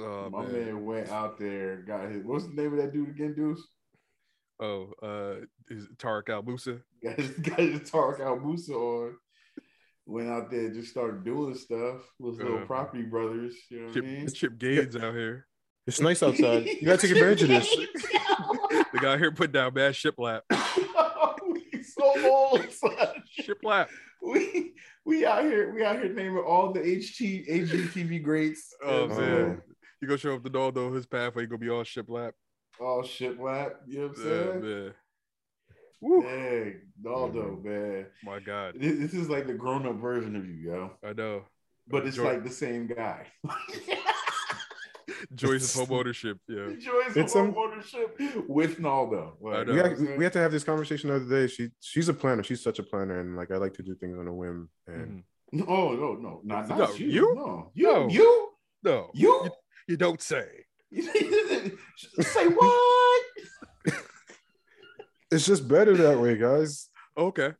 Oh 0.00 0.30
My 0.30 0.42
man. 0.42 0.52
man 0.52 0.84
went 0.84 1.08
out 1.10 1.38
there, 1.38 1.78
got 1.82 2.10
his. 2.10 2.24
What's 2.24 2.46
the 2.46 2.54
name 2.54 2.72
of 2.72 2.78
that 2.78 2.92
dude 2.92 3.08
again, 3.10 3.34
Deuce? 3.34 3.66
Oh, 4.60 4.92
uh, 5.02 5.44
is 5.68 5.84
it 5.84 5.98
Tarek 5.98 6.28
El 6.30 6.42
Moussa? 6.42 6.80
Got 7.02 7.18
his, 7.18 7.30
got 7.30 7.58
his 7.58 7.80
Tarek 7.90 8.20
El 8.20 8.38
Moussa 8.40 8.72
on. 8.74 9.14
Went 10.06 10.28
out 10.28 10.50
there, 10.50 10.70
just 10.72 10.90
started 10.90 11.24
doing 11.24 11.54
stuff 11.54 12.00
with 12.18 12.38
his 12.38 12.42
little 12.44 12.62
Uh, 12.62 12.66
property 12.66 13.02
brothers. 13.02 13.54
You 13.70 13.80
know 13.80 13.84
what 13.86 13.94
Chip, 13.94 14.04
I 14.04 14.06
mean? 14.06 14.28
Chip 14.28 14.58
Gaines 14.58 14.96
out 14.96 15.14
here. 15.14 15.46
It's 15.88 16.02
nice 16.02 16.22
outside. 16.22 16.66
You 16.66 16.82
gotta 16.84 16.98
take 17.00 17.12
advantage 17.12 17.42
of 17.42 17.48
this. 17.48 17.76
The 18.92 19.00
guy 19.00 19.18
here 19.18 19.30
put 19.32 19.52
down 19.52 19.72
bad 19.74 19.92
shiplap. 19.94 20.42
we 21.50 21.82
so 21.82 22.30
old, 22.30 22.70
son. 22.72 23.22
Shiplap. 23.40 23.88
We 24.22 24.72
we 25.04 25.24
out 25.26 25.44
here, 25.44 25.72
we 25.74 25.84
out 25.84 25.96
here 25.96 26.12
naming 26.12 26.42
all 26.46 26.72
the 26.72 26.80
HT 26.80 27.48
HGTV 27.48 28.22
greats. 28.22 28.74
Oh 28.82 29.02
You 29.02 29.08
know 29.08 29.14
man. 29.14 29.16
saying? 29.18 29.62
You 30.00 30.08
gonna 30.08 30.18
show 30.18 30.34
up 30.34 30.42
the 30.42 30.50
dog 30.50 30.74
though, 30.74 30.92
his 30.92 31.06
pathway 31.06 31.46
gonna 31.46 31.58
be 31.58 31.70
all 31.70 31.84
shiplap. 31.84 32.32
All 32.80 33.02
shiplap. 33.02 33.72
You 33.86 34.00
know 34.00 34.06
what 34.08 34.18
I'm 34.18 34.24
Yeah, 34.24 34.30
saying? 34.52 34.60
man. 34.62 34.94
Woo. 36.00 36.22
Dang, 36.22 36.80
Naldo, 37.02 37.42
mm-hmm. 37.42 37.68
man. 37.68 38.06
My 38.24 38.40
God. 38.40 38.74
This, 38.78 38.98
this 38.98 39.14
is 39.14 39.28
like 39.28 39.46
the 39.46 39.54
grown-up 39.54 39.96
version 39.96 40.36
of 40.36 40.46
you, 40.46 40.54
yo. 40.54 40.90
I 41.04 41.12
know. 41.12 41.42
But 41.88 42.06
it's 42.06 42.16
Joy- 42.16 42.24
like 42.24 42.44
the 42.44 42.50
same 42.50 42.86
guy. 42.86 43.26
Joys 45.34 45.74
of 45.78 45.88
home 45.88 45.98
ownership. 45.98 46.38
Yeah. 46.48 46.68
Joys 46.78 47.16
It's, 47.16 47.34
of 47.34 47.40
um, 47.42 47.52
home 47.54 47.72
ownership 47.72 48.20
with 48.48 48.78
Naldo. 48.78 49.36
Like. 49.40 49.66
We 49.66 49.72
you 49.74 49.78
had, 49.78 49.92
know 49.92 49.98
what 50.04 50.10
I'm 50.12 50.18
we 50.18 50.24
had 50.24 50.32
to 50.34 50.38
have 50.40 50.52
this 50.52 50.64
conversation 50.64 51.10
the 51.10 51.16
other 51.16 51.28
day. 51.28 51.46
She 51.46 51.70
she's 51.80 52.08
a 52.08 52.14
planner. 52.14 52.42
She's 52.42 52.62
such 52.62 52.78
a 52.78 52.82
planner, 52.82 53.20
and 53.20 53.36
like 53.36 53.50
I 53.50 53.56
like 53.56 53.74
to 53.74 53.82
do 53.82 53.94
things 53.94 54.18
on 54.18 54.26
a 54.26 54.34
whim. 54.34 54.68
And 54.86 55.24
Mhm. 55.54 55.64
Oh 55.66 55.92
no, 55.94 56.14
no, 56.14 56.40
not, 56.44 56.68
not 56.68 56.78
No, 56.78 56.92
you. 56.94 57.06
you? 57.06 57.34
No, 57.34 57.70
you, 57.74 57.86
No. 57.92 58.08
you, 58.10 58.48
No. 58.84 59.10
you. 59.14 59.50
You 59.88 59.96
don't 59.96 60.20
say. 60.20 60.46
Say 62.20 62.46
what? 62.48 63.24
it's 65.30 65.46
just 65.46 65.66
better 65.68 65.96
that 65.96 66.18
way, 66.18 66.36
guys. 66.36 66.88
Okay. 67.16 67.52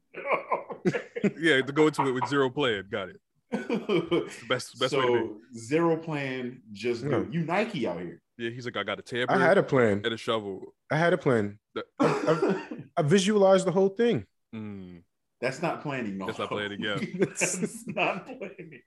Yeah, 1.39 1.61
to 1.63 1.73
go 1.73 1.89
into 1.89 2.07
it 2.07 2.13
with 2.13 2.27
zero 2.29 2.49
plan. 2.51 2.85
Got 2.91 3.09
it. 3.11 3.21
Best 3.51 4.79
best 4.79 4.93
way 4.95 5.01
to 5.01 5.07
be. 5.13 5.19
so 5.19 5.37
zero 5.57 5.97
plan, 5.97 6.61
just 6.73 7.05
Yeah. 7.05 7.21
it. 7.21 7.33
You 7.33 7.43
Nike 7.45 7.87
out 7.87 8.01
here. 8.01 8.21
Yeah, 8.37 8.51
he's 8.51 8.65
like, 8.67 8.77
I 8.77 8.85
got 8.85 8.99
a 8.99 9.03
tamper 9.03 9.33
I 9.35 9.39
had 9.39 9.59
a 9.59 9.63
plan. 9.63 10.03
and 10.05 10.13
a 10.15 10.17
shovel. 10.17 10.75
I 10.91 10.97
had 10.97 11.13
a 11.13 11.19
plan. 11.19 11.59
I 12.01 13.03
visualized 13.03 13.67
the 13.67 13.73
whole 13.73 13.89
thing. 13.89 14.27
Mm. 14.55 15.03
That's 15.41 15.63
not 15.63 15.83
planning. 15.83 16.19
No. 16.19 16.27
That's 16.27 16.39
not 16.39 16.49
planning, 16.49 16.81
yeah. 16.81 16.99
That's 17.19 17.87
not 17.87 18.27
planning. 18.27 18.81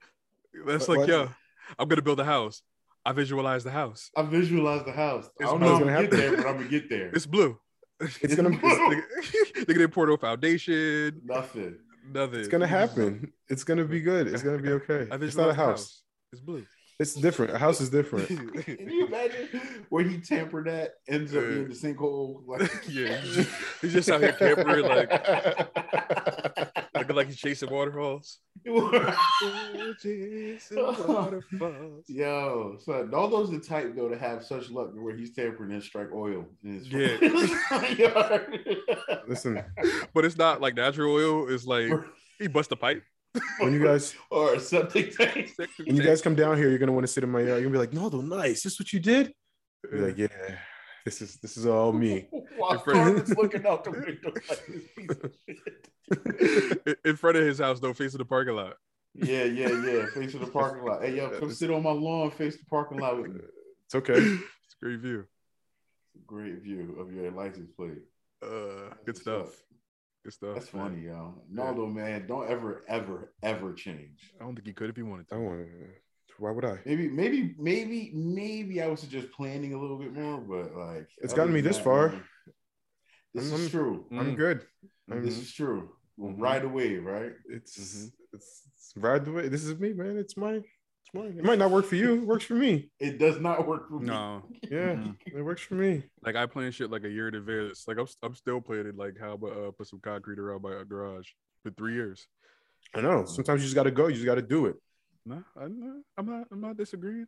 That's 0.65 0.87
What- 0.87 0.99
like, 0.99 1.07
what? 1.07 1.09
yo, 1.09 1.29
I'm 1.79 1.87
gonna 1.87 2.01
build 2.01 2.19
a 2.19 2.25
house. 2.25 2.61
I 3.03 3.13
visualize 3.13 3.63
the 3.63 3.71
house. 3.71 4.11
I 4.15 4.21
visualize 4.21 4.83
the 4.85 4.91
house. 4.91 5.25
I 5.25 5.43
It's 5.43 5.49
don't 5.51 5.59
know 5.59 5.73
what's 5.73 5.85
how 5.89 5.89
I'm 5.89 5.93
gonna 5.95 6.07
gonna 6.07 6.07
get 6.07 6.11
there, 6.17 6.37
but 6.37 6.45
I'm 6.45 6.57
gonna 6.57 6.69
get 6.69 6.89
there. 6.89 7.09
It's 7.09 7.25
blue. 7.25 7.57
It's 7.99 8.35
gonna. 8.35 8.49
blue. 8.57 9.01
They're 9.65 9.75
gonna 9.75 9.89
pour 9.89 10.07
no 10.07 10.17
foundation. 10.17 11.19
Nothing. 11.25 11.77
Nothing. 12.03 12.39
It's 12.39 12.47
gonna 12.47 12.67
happen. 12.67 13.33
It's 13.47 13.63
gonna 13.63 13.85
be 13.85 14.01
good. 14.01 14.27
It's 14.27 14.43
gonna 14.43 14.57
be 14.57 14.69
okay. 14.79 15.07
I 15.11 15.15
It's 15.15 15.35
not 15.35 15.45
a 15.45 15.47
the 15.49 15.53
house. 15.55 16.03
It's 16.31 16.41
blue. 16.41 16.65
It's 17.01 17.15
different. 17.15 17.51
A 17.55 17.57
house 17.57 17.81
is 17.81 17.89
different. 17.89 18.27
Can 18.65 18.87
you 18.87 19.07
imagine 19.07 19.49
where 19.89 20.03
he 20.03 20.19
tampered 20.19 20.67
that 20.67 20.91
ends 21.07 21.35
up 21.35 21.43
in 21.43 21.67
the 21.69 21.73
sinkhole? 21.73 22.43
Like, 22.45 22.69
yeah, 22.87 23.17
he's 23.21 23.35
just, 23.35 23.49
he's 23.81 23.93
just 23.93 24.09
out 24.11 24.21
here 24.21 24.33
campering 24.33 24.85
like 24.85 25.09
looking 26.95 27.15
like 27.15 27.25
he's 27.27 27.37
chasing 27.37 27.71
waterfalls. 27.71 28.37
Yo, 32.07 32.77
so 32.79 33.09
all 33.13 33.27
those 33.29 33.49
the 33.49 33.59
type 33.59 33.95
though 33.95 34.09
to 34.09 34.17
have 34.17 34.43
such 34.45 34.69
luck 34.69 34.91
where 34.93 35.15
he's 35.15 35.33
tampering 35.33 35.71
and 35.71 35.81
strike 35.83 36.09
oil 36.13 36.45
in 36.63 36.73
his 36.75 36.87
Yeah. 36.87 37.17
yard. 37.93 38.59
Listen, 39.27 39.63
But 40.13 40.25
it's 40.25 40.37
not 40.37 40.61
like 40.61 40.75
natural 40.75 41.15
oil. 41.15 41.49
It's 41.51 41.65
like 41.65 41.91
he 42.37 42.47
bust 42.47 42.71
a 42.71 42.75
pipe. 42.75 43.03
When 43.59 43.73
you 43.73 43.83
guys 43.83 44.13
or 44.29 44.55
a 44.55 44.59
septic 44.59 45.15
tank. 45.17 45.51
when 45.85 45.95
you 45.95 46.03
guys 46.03 46.21
come 46.21 46.35
down 46.35 46.57
here, 46.57 46.69
you're 46.69 46.79
gonna 46.79 46.91
want 46.91 47.05
to 47.05 47.11
sit 47.11 47.23
in 47.23 47.29
my 47.29 47.39
yard. 47.39 47.61
You're 47.61 47.69
gonna 47.69 47.73
be 47.73 47.77
like, 47.77 47.93
no, 47.93 48.09
though, 48.09 48.21
nice. 48.21 48.63
This 48.63 48.73
is 48.73 48.79
what 48.79 48.91
you 48.93 48.99
did. 48.99 49.33
Be 49.91 49.97
like, 49.99 50.17
yeah, 50.17 50.27
this 51.05 51.21
is 51.21 51.37
this 51.37 51.57
is 51.57 51.65
all 51.65 51.91
me. 51.91 52.27
While 52.57 52.79
Carmen's 52.79 53.35
looking 53.35 53.65
out 53.65 53.83
the 53.83 53.91
window 53.91 54.31
like 54.47 54.65
this 54.67 54.83
piece 54.95 55.09
of 55.09 55.31
shit. 55.47 56.81
in- 56.85 56.95
in 57.11 57.15
front 57.15 57.37
of 57.37 57.43
his 57.45 57.59
house, 57.59 57.79
though, 57.79 57.93
facing 57.93 58.19
the 58.19 58.25
parking 58.25 58.55
lot. 58.55 58.75
Yeah, 59.13 59.43
yeah, 59.43 59.69
yeah. 59.69 60.05
Face 60.13 60.33
of 60.35 60.41
the 60.41 60.47
parking 60.47 60.83
lot. 60.85 61.01
Hey, 61.03 61.15
yo, 61.17 61.29
come 61.39 61.51
sit 61.51 61.71
on 61.71 61.83
my 61.83 61.91
lawn, 61.91 62.31
face 62.31 62.57
the 62.57 62.65
parking 62.65 62.99
lot 62.99 63.21
with 63.21 63.31
me. 63.33 63.41
It's 63.85 63.95
okay. 63.95 64.13
It's 64.13 64.75
a 64.81 64.85
great 64.85 64.99
view. 64.99 65.25
It's 66.15 66.23
a 66.23 66.25
great 66.25 66.61
view 66.61 66.95
of 66.99 67.11
your 67.11 67.31
license 67.31 67.71
plate. 67.75 68.03
Uh, 68.43 68.47
good 69.05 69.07
What's 69.07 69.21
stuff. 69.21 69.47
up? 69.47 69.53
Good 70.23 70.33
stuff. 70.33 70.53
That's 70.55 70.73
man. 70.73 70.89
funny, 70.89 71.01
yo. 71.05 71.33
Naldo, 71.49 71.87
man, 71.87 72.27
don't 72.27 72.47
ever, 72.49 72.83
ever, 72.87 73.33
ever 73.41 73.73
change. 73.73 74.31
I 74.39 74.43
don't 74.43 74.55
think 74.55 74.67
he 74.67 74.73
could 74.73 74.89
if 74.89 74.95
he 74.95 75.01
wanted 75.01 75.25
I 75.31 75.35
to. 75.35 75.41
want. 75.41 75.67
Why 76.37 76.51
would 76.51 76.65
I? 76.65 76.79
Maybe, 76.85 77.07
maybe, 77.07 77.55
maybe, 77.57 78.11
maybe 78.13 78.81
I 78.81 78.87
was 78.87 79.01
just 79.03 79.31
planning 79.31 79.73
a 79.73 79.79
little 79.79 79.97
bit 79.97 80.13
more, 80.13 80.37
but 80.39 80.75
like 80.75 81.07
It's 81.19 81.33
gotten 81.33 81.53
me 81.53 81.61
this 81.61 81.77
that, 81.77 81.83
far. 81.83 82.09
man, 82.09 82.23
This 83.33 83.51
I'm- 83.51 83.61
is 83.61 83.69
true. 83.71 84.05
I'm 84.11 84.33
Mm. 84.33 84.37
good. 84.37 84.65
I'm, 85.09 85.23
This 85.25 85.37
is 85.37 85.53
true. 85.53 85.95
Mhm. 86.19 86.39
Ride 86.39 86.63
the 86.63 86.69
wave, 86.69 87.03
right? 87.03 87.33
it's, 87.45 87.77
Mhm. 87.77 88.11
it's 88.33 88.67
it's 88.75 88.93
ride 88.97 89.25
the 89.25 89.31
way. 89.31 89.47
This 89.49 89.63
is 89.63 89.79
me, 89.79 89.93
man. 89.93 90.17
It's 90.17 90.35
mine. 90.37 90.63
It's. 91.13 91.37
It 91.39 91.43
might 91.43 91.59
not 91.59 91.71
work 91.71 91.85
for 91.85 91.95
you. 91.95 92.13
It 92.15 92.25
works 92.25 92.45
for 92.45 92.53
me. 92.55 92.89
It 92.99 93.19
does 93.19 93.39
not 93.39 93.67
work 93.67 93.89
for 93.89 93.99
me. 93.99 94.07
No, 94.07 94.43
Yeah, 94.71 94.95
Mhm. 94.95 95.15
it 95.25 95.41
works 95.41 95.61
for 95.61 95.75
me. 95.75 96.03
like 96.23 96.35
I 96.35 96.45
plan 96.45 96.71
shit 96.71 96.89
like 96.89 97.03
a 97.03 97.09
year 97.09 97.27
in 97.27 97.35
advance. 97.35 97.85
Like 97.87 97.97
I'm, 97.97 98.07
I'm 98.23 98.35
still 98.35 98.61
planning 98.61 98.95
like 98.95 99.15
how 99.19 99.33
about 99.33 99.51
uh, 99.51 99.71
put 99.71 99.87
some 99.87 99.99
concrete 99.99 100.39
around 100.39 100.61
my 100.61 100.73
uh, 100.73 100.83
garage 100.83 101.27
for 101.63 101.71
three 101.71 101.93
years. 101.93 102.27
I 102.95 103.01
know. 103.01 103.25
Sometimes 103.25 103.61
you 103.61 103.65
just 103.67 103.75
got 103.75 103.83
to 103.83 103.91
go. 103.91 104.07
You 104.07 104.15
just 104.15 104.25
got 104.25 104.35
to 104.35 104.41
do 104.41 104.65
it. 104.67 104.75
No, 105.25 105.43
I'm 105.59 105.79
not. 105.79 105.95
I'm 106.17 106.25
not. 106.25 106.47
I'm 106.51 106.61
not 106.61 106.77
disagreeing. 106.77 107.27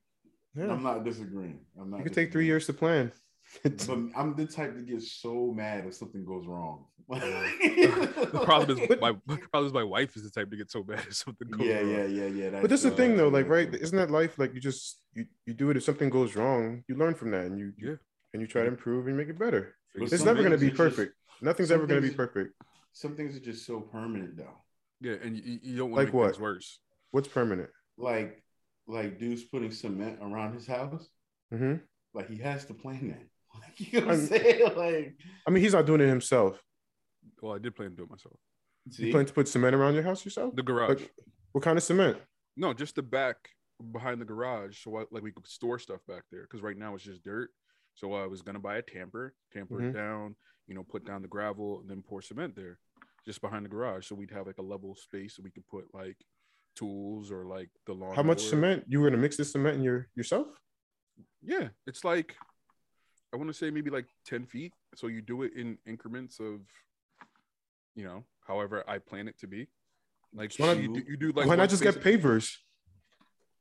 Yeah. 0.55 0.71
I'm 0.71 0.83
not 0.83 1.03
disagreeing. 1.03 1.59
I'm 1.79 1.89
not. 1.91 1.97
You 1.97 2.03
can 2.05 2.13
take 2.13 2.31
three 2.31 2.45
years 2.45 2.65
to 2.67 2.73
plan. 2.73 3.11
But 3.63 3.87
I'm 4.15 4.35
the 4.35 4.45
type 4.45 4.75
to 4.75 4.81
get 4.81 5.01
so 5.01 5.51
mad 5.55 5.85
if 5.85 5.93
something 5.95 6.25
goes 6.25 6.45
wrong. 6.47 6.85
The 7.09 8.41
problem 8.45 8.79
is 8.79 8.89
my 9.01 9.11
problem 9.51 9.67
is 9.67 9.73
my 9.73 9.83
wife 9.83 10.15
is 10.15 10.23
the 10.23 10.29
type 10.31 10.49
to 10.51 10.57
get 10.57 10.71
so 10.71 10.83
mad 10.83 10.99
if 11.07 11.15
something 11.15 11.47
goes 11.49 11.65
yeah, 11.67 11.79
wrong. 11.79 11.89
yeah, 11.91 12.05
yeah, 12.05 12.25
yeah. 12.25 12.49
Yeah. 12.51 12.61
But 12.61 12.69
that's 12.69 12.83
the 12.83 12.91
uh, 12.91 12.95
thing, 12.95 13.17
though. 13.17 13.27
Like, 13.27 13.47
right? 13.47 13.73
Isn't 13.73 13.97
that 13.97 14.09
life? 14.11 14.39
Like, 14.39 14.53
you 14.53 14.59
just 14.59 15.01
you 15.13 15.25
you 15.45 15.53
do 15.53 15.69
it. 15.69 15.77
If 15.77 15.83
something 15.83 16.09
goes 16.09 16.35
wrong, 16.35 16.83
you 16.87 16.95
learn 16.95 17.13
from 17.15 17.31
that, 17.31 17.45
and 17.45 17.59
you 17.59 17.73
Yeah. 17.77 17.95
and 18.33 18.41
you 18.41 18.47
try 18.47 18.61
to 18.63 18.67
improve 18.67 19.07
and 19.07 19.17
make 19.17 19.29
it 19.29 19.37
better. 19.37 19.75
But 19.95 20.11
It's 20.11 20.23
never 20.23 20.39
going 20.39 20.51
to 20.51 20.57
be 20.57 20.67
are 20.67 20.69
just- 20.69 20.77
perfect. 20.77 21.13
Nothing's 21.41 21.71
ever 21.71 21.85
going 21.85 22.01
to 22.01 22.07
be 22.09 22.13
perfect. 22.15 22.53
Some 22.93 23.15
things 23.15 23.35
are 23.35 23.39
just 23.51 23.65
so 23.65 23.81
permanent, 23.81 24.37
though. 24.37 24.57
Yeah, 25.01 25.15
and 25.23 25.35
you, 25.35 25.59
you 25.61 25.77
don't 25.77 25.91
want 25.91 26.03
Like 26.03 26.11
to 26.11 26.17
make 26.17 26.25
things 26.27 26.39
what? 26.39 26.51
worse. 26.53 26.79
What's 27.11 27.27
permanent? 27.27 27.69
Like, 27.97 28.41
like 28.87 29.19
dude's 29.19 29.43
putting 29.43 29.71
cement 29.71 30.19
around 30.21 30.53
his 30.53 30.65
house. 30.67 31.07
hmm 31.51 31.75
Like 32.13 32.29
he 32.29 32.37
has 32.37 32.65
to 32.65 32.73
plan 32.73 33.09
that. 33.09 33.25
Like, 33.65 33.79
you 33.93 33.99
know 34.01 34.07
what 34.07 34.13
I'm 34.15 34.19
I'm- 34.19 34.27
saying? 34.27 34.75
Like, 34.75 35.15
I 35.47 35.51
mean, 35.51 35.63
he's 35.63 35.73
not 35.73 35.85
doing 35.85 36.01
it 36.01 36.07
himself. 36.07 36.61
Well, 37.41 37.53
I 37.55 37.59
did 37.59 37.75
plan 37.75 37.89
to 37.91 37.95
do 37.95 38.03
it 38.03 38.09
myself. 38.09 38.37
see? 38.89 39.07
You 39.07 39.11
plan 39.11 39.25
to 39.25 39.33
put 39.33 39.47
cement 39.47 39.75
around 39.75 39.93
your 39.95 40.03
house 40.03 40.23
yourself? 40.23 40.55
The 40.55 40.63
garage. 40.63 40.99
Like, 40.99 41.11
what 41.51 41.63
kind 41.63 41.77
of 41.77 41.83
cement? 41.83 42.17
No, 42.55 42.73
just 42.73 42.95
the 42.95 43.01
back 43.03 43.35
behind 43.91 44.21
the 44.21 44.25
garage, 44.25 44.81
so 44.83 44.97
I, 44.97 45.03
like 45.11 45.23
we 45.23 45.31
could 45.31 45.47
store 45.47 45.77
stuff 45.79 45.99
back 46.07 46.23
there. 46.31 46.43
Because 46.43 46.61
right 46.61 46.77
now 46.77 46.95
it's 46.95 47.03
just 47.03 47.23
dirt. 47.23 47.49
So 47.95 48.13
I 48.13 48.25
was 48.27 48.41
gonna 48.41 48.59
buy 48.59 48.77
a 48.77 48.81
tamper, 48.81 49.35
tamper 49.51 49.75
Mhm. 49.75 49.89
it 49.89 49.93
down, 49.93 50.35
you 50.67 50.73
know, 50.75 50.83
put 50.83 51.05
down 51.05 51.21
the 51.21 51.27
gravel, 51.27 51.81
and 51.81 51.89
then 51.89 52.01
pour 52.01 52.21
cement 52.21 52.55
there, 52.55 52.79
just 53.25 53.41
behind 53.41 53.65
the 53.65 53.69
garage, 53.69 54.07
so 54.07 54.15
we'd 54.15 54.31
have 54.31 54.47
like 54.47 54.57
a 54.57 54.61
level 54.63 54.95
space, 54.95 55.35
so 55.35 55.43
we 55.43 55.51
could 55.51 55.67
put 55.67 55.85
like 55.93 56.17
tools 56.75 57.29
or 57.31 57.45
like 57.45 57.69
the 57.85 57.93
lawn. 57.93 58.15
How 58.15 58.23
much 58.23 58.41
cement? 58.41 58.85
You 58.87 58.99
were 58.99 59.09
going 59.09 59.17
to 59.17 59.21
mix 59.21 59.37
this 59.37 59.51
cement 59.51 59.75
in 59.77 59.83
your 59.83 60.07
yourself? 60.15 60.47
Yeah, 61.43 61.69
it's 61.85 62.03
like 62.03 62.35
I 63.33 63.35
want 63.37 63.47
to 63.49 63.53
say 63.53 63.71
maybe 63.71 63.89
like 63.89 64.05
ten 64.25 64.45
feet. 64.45 64.73
So 64.95 65.07
you 65.07 65.21
do 65.21 65.41
it 65.43 65.53
in 65.55 65.77
increments 65.87 66.39
of, 66.39 66.61
you 67.95 68.03
know, 68.03 68.23
however 68.47 68.83
I 68.87 68.99
plan 68.99 69.27
it 69.27 69.39
to 69.39 69.47
be. 69.47 69.67
Like 70.33 70.51
So 70.51 70.63
why 70.65 70.73
not- 70.73 70.83
you, 70.83 70.93
do, 70.93 71.03
you 71.07 71.17
do 71.17 71.31
like 71.31 71.47
Why 71.47 71.55
not 71.55 71.69
just 71.69 71.81
get 71.83 71.95
pavers? 71.95 72.57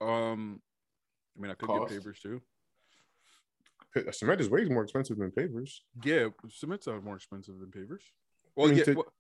Um, 0.00 0.60
I 1.36 1.40
mean, 1.40 1.50
I 1.50 1.54
could 1.54 1.68
Cost? 1.68 1.92
get 1.92 2.02
pavers 2.02 2.20
too. 2.20 2.42
Cement 4.10 4.40
is 4.40 4.48
way 4.48 4.64
more 4.64 4.82
expensive 4.82 5.18
than 5.18 5.30
pavers. 5.30 5.80
Yeah, 6.02 6.28
cement's 6.48 6.88
are 6.88 7.00
more 7.00 7.16
expensive 7.16 7.58
than 7.58 7.68
pavers. 7.70 8.00
Well, 8.56 8.68
mean, 8.68 8.78
yeah. 8.78 8.84
to- 8.84 8.94
well, 8.94 9.12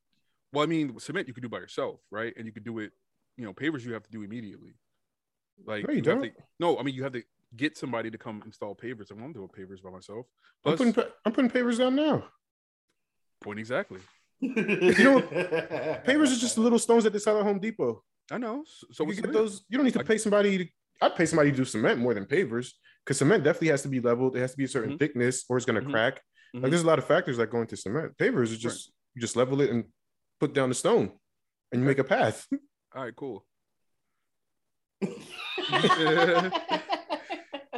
well, 0.52 0.62
I 0.64 0.66
mean, 0.66 0.98
cement 0.98 1.28
you 1.28 1.34
could 1.34 1.42
do 1.42 1.48
by 1.48 1.58
yourself, 1.58 2.00
right? 2.10 2.32
And 2.36 2.46
you 2.46 2.52
could 2.52 2.64
do 2.64 2.78
it. 2.78 2.92
You 3.36 3.44
know, 3.44 3.52
pavers 3.54 3.84
you 3.84 3.92
have 3.94 4.02
to 4.02 4.10
do 4.10 4.22
immediately. 4.22 4.72
Like 5.64 5.86
No, 5.86 5.92
you 5.92 5.96
have 5.98 6.04
don't. 6.04 6.22
to- 6.22 6.32
no, 6.58 6.78
I 6.78 6.82
mean 6.82 6.94
you 6.94 7.02
have 7.04 7.12
to 7.12 7.22
get 7.56 7.76
somebody 7.76 8.10
to 8.10 8.18
come 8.18 8.42
install 8.46 8.74
pavers. 8.74 9.10
I 9.12 9.14
won't 9.20 9.34
do 9.34 9.48
pavers 9.56 9.82
by 9.82 9.90
myself. 9.90 10.26
I'm 10.64 10.76
putting 10.76 10.94
I'm 11.24 11.32
putting 11.32 11.50
pavers 11.50 11.78
down 11.78 11.94
now. 11.96 12.24
point 13.42 13.58
exactly. 13.58 14.00
you 14.40 15.04
know 15.04 15.20
Pavers 16.06 16.32
are 16.34 16.40
just 16.40 16.58
little 16.58 16.78
stones 16.78 17.04
that 17.04 17.12
they 17.12 17.18
sell 17.18 17.38
at 17.38 17.44
Home 17.44 17.58
Depot. 17.60 18.02
I 18.30 18.38
know. 18.38 18.64
So, 18.92 19.06
you 19.08 19.14
get 19.20 19.32
those. 19.32 19.64
You 19.68 19.78
don't 19.78 19.84
need 19.84 19.94
to 19.94 20.04
pay 20.04 20.18
somebody. 20.18 20.58
To, 20.58 20.66
I'd 21.02 21.16
pay 21.16 21.26
somebody 21.26 21.50
to 21.50 21.56
do 21.56 21.64
cement 21.64 21.98
more 22.00 22.14
than 22.14 22.24
pavers 22.24 22.70
because 23.04 23.18
cement 23.18 23.44
definitely 23.44 23.68
has 23.68 23.82
to 23.82 23.88
be 23.88 24.00
leveled. 24.00 24.36
It 24.36 24.40
has 24.40 24.52
to 24.52 24.56
be 24.56 24.64
a 24.64 24.68
certain 24.68 24.94
Mhm. 24.94 24.98
thickness, 24.98 25.44
or 25.48 25.56
it's 25.56 25.66
going 25.66 25.80
to 25.80 25.86
Mhm. 25.86 25.92
crack. 25.92 26.22
Mhm. 26.54 26.62
Like 26.62 26.70
there's 26.70 26.82
a 26.82 26.86
lot 26.86 26.98
of 26.98 27.06
factors 27.06 27.36
that 27.36 27.50
go 27.50 27.60
into 27.60 27.76
cement. 27.76 28.16
Pavers 28.16 28.50
is 28.52 28.58
just 28.58 28.92
you 29.14 29.20
just 29.20 29.36
level 29.36 29.60
it 29.60 29.70
and 29.70 29.84
put 30.40 30.54
down 30.54 30.68
the 30.70 30.74
stone, 30.74 31.12
and 31.70 31.82
you 31.82 31.86
make 31.86 31.98
a 31.98 32.04
path. 32.04 32.46
All 32.94 33.02
right, 33.04 33.14
cool. 33.14 33.44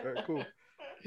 All 0.05 0.13
right, 0.13 0.25
cool. 0.27 0.45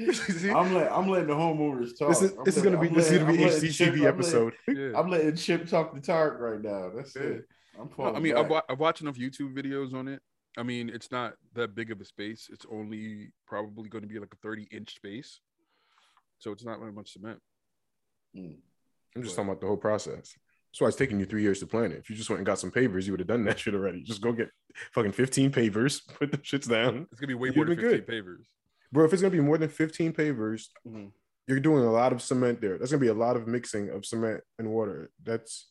I'm 0.00 0.74
letting 0.74 0.92
I'm 0.92 1.08
letting 1.08 1.26
the 1.28 1.34
homeowners 1.34 1.98
talk. 1.98 2.08
this 2.10 2.22
is 2.22 2.32
this 2.44 2.56
is 2.56 2.62
gonna 2.62 2.78
be 2.78 2.88
I'm 2.88 2.94
this 2.94 3.10
is 3.10 3.18
gonna 3.18 3.32
be 3.32 3.44
I'm 3.44 3.50
letting 3.50 3.70
Chip- 3.70 3.88
HGTV 3.88 3.94
I'm 3.94 4.00
letting- 4.02 4.06
episode. 4.06 4.52
Yeah. 4.68 4.90
I'm 4.98 5.10
letting 5.10 5.36
Chip 5.36 5.68
talk 5.68 5.94
the 5.94 6.00
target 6.00 6.40
right 6.40 6.60
now. 6.60 6.90
That's 6.94 7.14
Yeah. 7.16 7.22
it. 7.22 7.44
I'm 7.80 7.90
No, 7.96 8.14
I 8.14 8.18
mean, 8.20 8.36
I've, 8.36 8.50
I've 8.68 8.78
watched 8.80 9.02
enough 9.02 9.16
YouTube 9.16 9.54
videos 9.56 9.94
on 9.94 10.08
it. 10.08 10.20
I 10.56 10.64
mean, 10.64 10.88
it's 10.88 11.12
not 11.12 11.34
that 11.54 11.74
big 11.76 11.92
of 11.92 12.00
a 12.00 12.04
space. 12.04 12.48
It's 12.52 12.66
only 12.70 13.32
probably 13.46 13.88
going 13.88 14.02
to 14.02 14.08
be 14.08 14.18
like 14.18 14.32
a 14.32 14.36
30 14.38 14.66
inch 14.72 14.96
space. 14.96 15.38
So 16.38 16.50
it's 16.50 16.64
not 16.64 16.80
very 16.80 16.90
much 16.92 17.12
cement. 17.12 17.38
Mm. 18.36 18.56
I'm 19.14 19.22
just 19.22 19.36
talking 19.36 19.48
about 19.50 19.60
the 19.60 19.68
whole 19.68 19.76
process. 19.76 20.34
That's 20.72 20.80
why 20.80 20.88
it's 20.88 20.96
taking 20.96 21.20
you 21.20 21.24
three 21.26 21.42
years 21.42 21.60
to 21.60 21.66
plan 21.66 21.92
it. 21.92 21.98
If 21.98 22.10
you 22.10 22.16
just 22.16 22.28
went 22.30 22.38
and 22.38 22.46
got 22.46 22.58
some 22.58 22.70
pavers, 22.72 23.04
you 23.04 23.12
would 23.12 23.20
have 23.20 23.28
done 23.28 23.44
that 23.44 23.58
shit 23.60 23.74
already. 23.74 24.02
Just 24.02 24.20
go 24.22 24.32
get 24.32 24.50
fucking 24.92 25.12
15 25.12 25.52
pavers, 25.52 26.00
put 26.18 26.32
the 26.32 26.38
shits 26.38 26.68
down. 26.68 27.06
It's 27.12 27.20
going 27.20 27.28
to 27.28 27.34
be 27.34 27.34
way 27.34 27.50
more 27.54 27.64
than 27.64 27.76
15 27.76 27.90
good. 27.90 28.06
pavers. 28.08 28.44
Bro, 28.92 29.04
if 29.06 29.12
it's 29.12 29.22
gonna 29.22 29.32
be 29.32 29.40
more 29.40 29.58
than 29.58 29.68
15 29.68 30.12
pavers, 30.12 30.68
Mhm. 30.86 31.12
you're 31.46 31.60
doing 31.60 31.84
a 31.84 31.92
lot 31.92 32.12
of 32.12 32.22
cement 32.22 32.60
there. 32.60 32.78
That's 32.78 32.90
gonna 32.90 33.00
be 33.00 33.08
a 33.08 33.14
lot 33.14 33.36
of 33.36 33.46
mixing 33.46 33.90
of 33.90 34.04
cement 34.06 34.42
and 34.58 34.70
water. 34.70 35.10
That's 35.22 35.70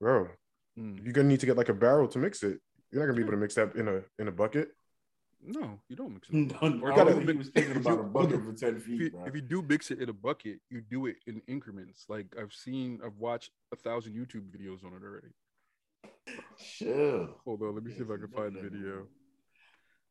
bro, 0.00 0.30
Mm. 0.78 1.02
you're 1.02 1.12
gonna 1.12 1.28
need 1.28 1.40
to 1.40 1.46
get 1.46 1.56
like 1.56 1.68
a 1.68 1.74
barrel 1.74 2.06
to 2.08 2.18
mix 2.20 2.42
it. 2.44 2.60
You're 2.90 3.00
not 3.02 3.06
gonna 3.06 3.16
be 3.16 3.22
able 3.22 3.32
to 3.32 3.36
mix 3.38 3.54
that 3.56 3.74
in 3.74 3.88
a 3.88 4.04
in 4.18 4.28
a 4.28 4.32
bucket. 4.32 4.74
No, 5.40 5.80
you 5.88 5.94
don't 5.96 6.14
mix 6.14 6.28
it. 6.28 6.34
No, 6.34 6.56
Or 6.82 6.92
I 6.92 6.96
gotta- 6.96 7.14
don't 7.14 7.26
he 7.28 7.32
was 7.36 7.50
thinking 7.50 7.76
about 7.76 7.94
you- 7.94 8.00
a 8.00 8.04
bucket 8.04 8.42
for 8.44 8.52
10 8.54 8.76
If 8.76 8.88
you, 8.88 9.10
if 9.26 9.34
you 9.34 9.40
do 9.40 9.62
mix 9.62 9.90
it 9.92 10.00
in 10.00 10.08
a 10.08 10.12
bucket, 10.12 10.60
you 10.68 10.80
do 10.80 11.06
it 11.06 11.16
in 11.26 11.40
increments. 11.46 12.08
Like 12.08 12.36
I've 12.36 12.52
seen, 12.52 13.00
I've 13.04 13.16
watched 13.18 13.52
a 13.72 13.76
thousand 13.76 14.14
YouTube 14.14 14.50
videos 14.50 14.84
on 14.84 14.94
it 14.94 15.02
already. 15.02 15.28
Sure. 16.58 17.26
Hold 17.44 17.62
on, 17.62 17.74
let 17.74 17.84
me 17.84 17.92
see 17.92 18.02
if 18.02 18.10
I 18.10 18.16
can 18.16 18.28
find 18.28 18.54
the 18.56 18.62
video. 18.62 19.08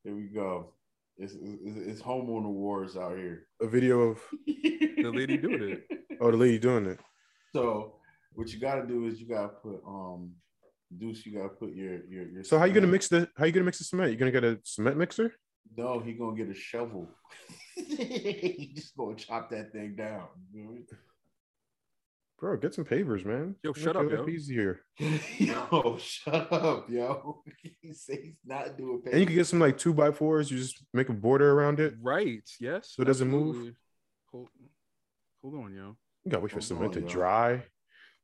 Here 0.03 0.15
we 0.15 0.27
go. 0.27 0.74
It's, 1.17 1.33
it's, 1.33 1.77
it's 1.89 2.01
homeowner 2.01 2.51
wars 2.51 2.95
out 2.95 3.17
here. 3.17 3.47
A 3.62 3.67
video 3.67 4.01
of 4.01 4.19
The 4.45 5.12
lady 5.13 5.38
doing 5.38 5.62
it. 5.63 5.83
oh 6.21 6.31
the 6.31 6.38
lady 6.38 6.59
doing 6.59 6.86
it. 6.86 7.00
So 7.55 7.95
what 8.33 8.51
you 8.53 8.59
gotta 8.59 8.86
do 8.86 9.07
is 9.07 9.19
you 9.19 9.27
gotta 9.27 9.50
put 9.50 9.79
um 9.88 10.31
Deuce, 10.95 11.25
you 11.25 11.33
gotta 11.33 11.50
put 11.50 11.74
your 11.74 12.05
your 12.05 12.29
your 12.29 12.43
So 12.43 12.57
how 12.57 12.65
you 12.65 12.74
gonna 12.74 12.88
mix 12.88 13.07
the 13.07 13.27
how 13.36 13.45
you 13.45 13.51
gonna 13.51 13.65
mix 13.65 13.79
the 13.79 13.83
cement? 13.83 14.12
You 14.12 14.17
gonna 14.17 14.31
get 14.31 14.43
a 14.43 14.59
cement 14.63 14.97
mixer? 14.97 15.33
No, 15.75 16.00
he 16.00 16.13
gonna 16.13 16.36
get 16.38 16.50
a 16.50 16.53
shovel. 16.53 17.09
he 17.75 18.71
just 18.75 18.95
gonna 18.95 19.15
chop 19.15 19.50
that 19.51 19.71
thing 19.71 19.95
down. 19.95 20.27
you 20.53 20.62
know 20.62 20.67
what 20.67 20.71
I 20.71 20.75
mean? 20.75 20.86
Bro, 22.39 22.58
get 22.58 22.75
some 22.75 22.86
pavers, 22.86 23.25
man. 23.25 23.56
Yo, 23.63 23.74
shut 23.74 23.96
up, 23.96 24.03
life 24.03 24.12
yo. 24.12 24.27
Easier. 24.27 24.82
yo, 25.39 25.98
shut 26.00 26.51
up, 26.53 26.88
yo. 26.88 27.41
he 27.82 27.94
says 27.94 28.20
he's 28.22 28.36
not 28.46 28.77
doing 28.77 29.01
And 29.12 29.20
you 29.20 29.25
can 29.25 29.36
get 29.36 29.48
some 29.48 29.60
like 29.60 29.77
two 29.79 29.91
by 29.91 30.12
fours. 30.12 30.51
You 30.51 30.58
just 30.60 30.84
make 30.94 31.10
a 31.10 31.13
border 31.13 31.51
around 31.51 31.79
it. 31.79 31.96
Right. 32.00 32.48
Yes. 32.60 32.94
So 32.96 33.01
it 33.01 33.06
doesn't 33.06 33.27
move? 33.27 33.74
Hold, 34.32 34.50
hold 35.41 35.56
on, 35.56 35.74
yo. 35.74 35.98
You 36.25 36.32
gotta 36.32 36.44
wait 36.44 36.51
for 36.51 36.58
Hold 36.58 36.63
cement 36.63 36.86
on, 36.86 36.91
to 36.91 37.01
yo. 37.01 37.08
dry. 37.08 37.63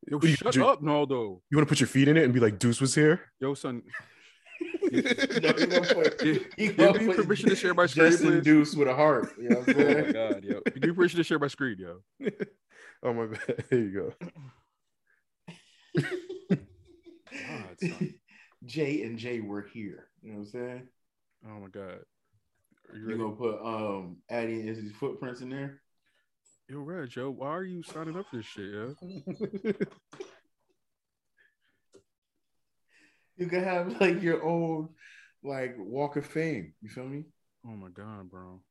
Yo, 0.07 0.19
you- 0.21 0.35
shut 0.35 0.55
you, 0.55 0.67
up, 0.67 0.83
Naldo. 0.83 1.41
You 1.49 1.57
want 1.57 1.67
to 1.67 1.71
put 1.71 1.79
your 1.79 1.87
feet 1.87 2.07
in 2.07 2.15
it 2.15 2.23
and 2.23 2.33
be 2.33 2.39
like, 2.39 2.59
Deuce 2.59 2.79
was 2.81 2.93
here? 2.93 3.31
Yo, 3.39 3.55
son. 3.55 3.81
No, 4.61 4.89
he 4.91 5.01
gonna 5.01 5.81
put- 5.91 6.19
Give, 6.19 6.55
give 6.55 7.01
me 7.01 7.13
permission 7.15 7.49
to 7.49 7.55
share 7.55 7.73
my 7.73 7.87
screen, 7.87 8.11
Justin 8.11 8.29
please. 8.29 8.43
Deuce 8.43 8.75
with 8.75 8.87
a 8.87 8.93
heart. 8.93 9.33
You 9.41 9.49
know 9.49 9.55
what 9.61 9.69
I'm 9.69 9.81
Oh 9.81 10.03
my 10.05 10.11
god, 10.11 10.43
yo. 10.43 10.61
Give 10.65 10.83
me 10.83 10.91
permission 10.91 11.17
to 11.17 11.23
share 11.23 11.39
my 11.39 11.47
screen, 11.47 11.77
yo. 11.79 12.29
Oh 13.03 13.13
my 13.13 13.25
bad. 13.25 13.65
There 13.69 13.79
you 13.79 13.91
go. 13.91 14.13
God, 16.49 17.79
son. 17.79 18.13
Jay 18.65 19.03
and 19.03 19.17
Jay 19.17 19.41
were 19.41 19.61
here. 19.73 20.07
You 20.21 20.31
know 20.31 20.39
what 20.39 20.45
I'm 20.45 20.51
saying? 20.51 20.87
Oh 21.45 21.59
my 21.59 21.67
god. 21.67 21.99
Are 22.89 22.97
you 22.97 23.09
You 23.09 23.17
gonna 23.17 23.35
put 23.35 23.59
um 23.61 24.17
Addie 24.29 24.61
and 24.61 24.69
his 24.69 24.91
footprints 24.93 25.41
in 25.41 25.49
there? 25.49 25.81
Yo, 26.69 26.79
Reg, 26.79 27.09
Joe, 27.09 27.29
why 27.29 27.49
are 27.49 27.63
you 27.63 27.83
signing 27.83 28.15
up 28.17 28.25
for 28.29 28.37
this 28.37 28.45
shit, 28.45 28.71
yo? 28.71 28.95
You 33.35 33.47
can 33.47 33.63
have 33.63 33.99
like 33.99 34.21
your 34.21 34.43
own 34.43 34.89
like 35.43 35.75
Walk 35.77 36.17
of 36.17 36.25
Fame. 36.25 36.73
You 36.81 36.89
feel 36.89 37.05
me? 37.05 37.25
Oh 37.65 37.75
my 37.75 37.89
god, 37.89 38.29
bro. 38.29 38.61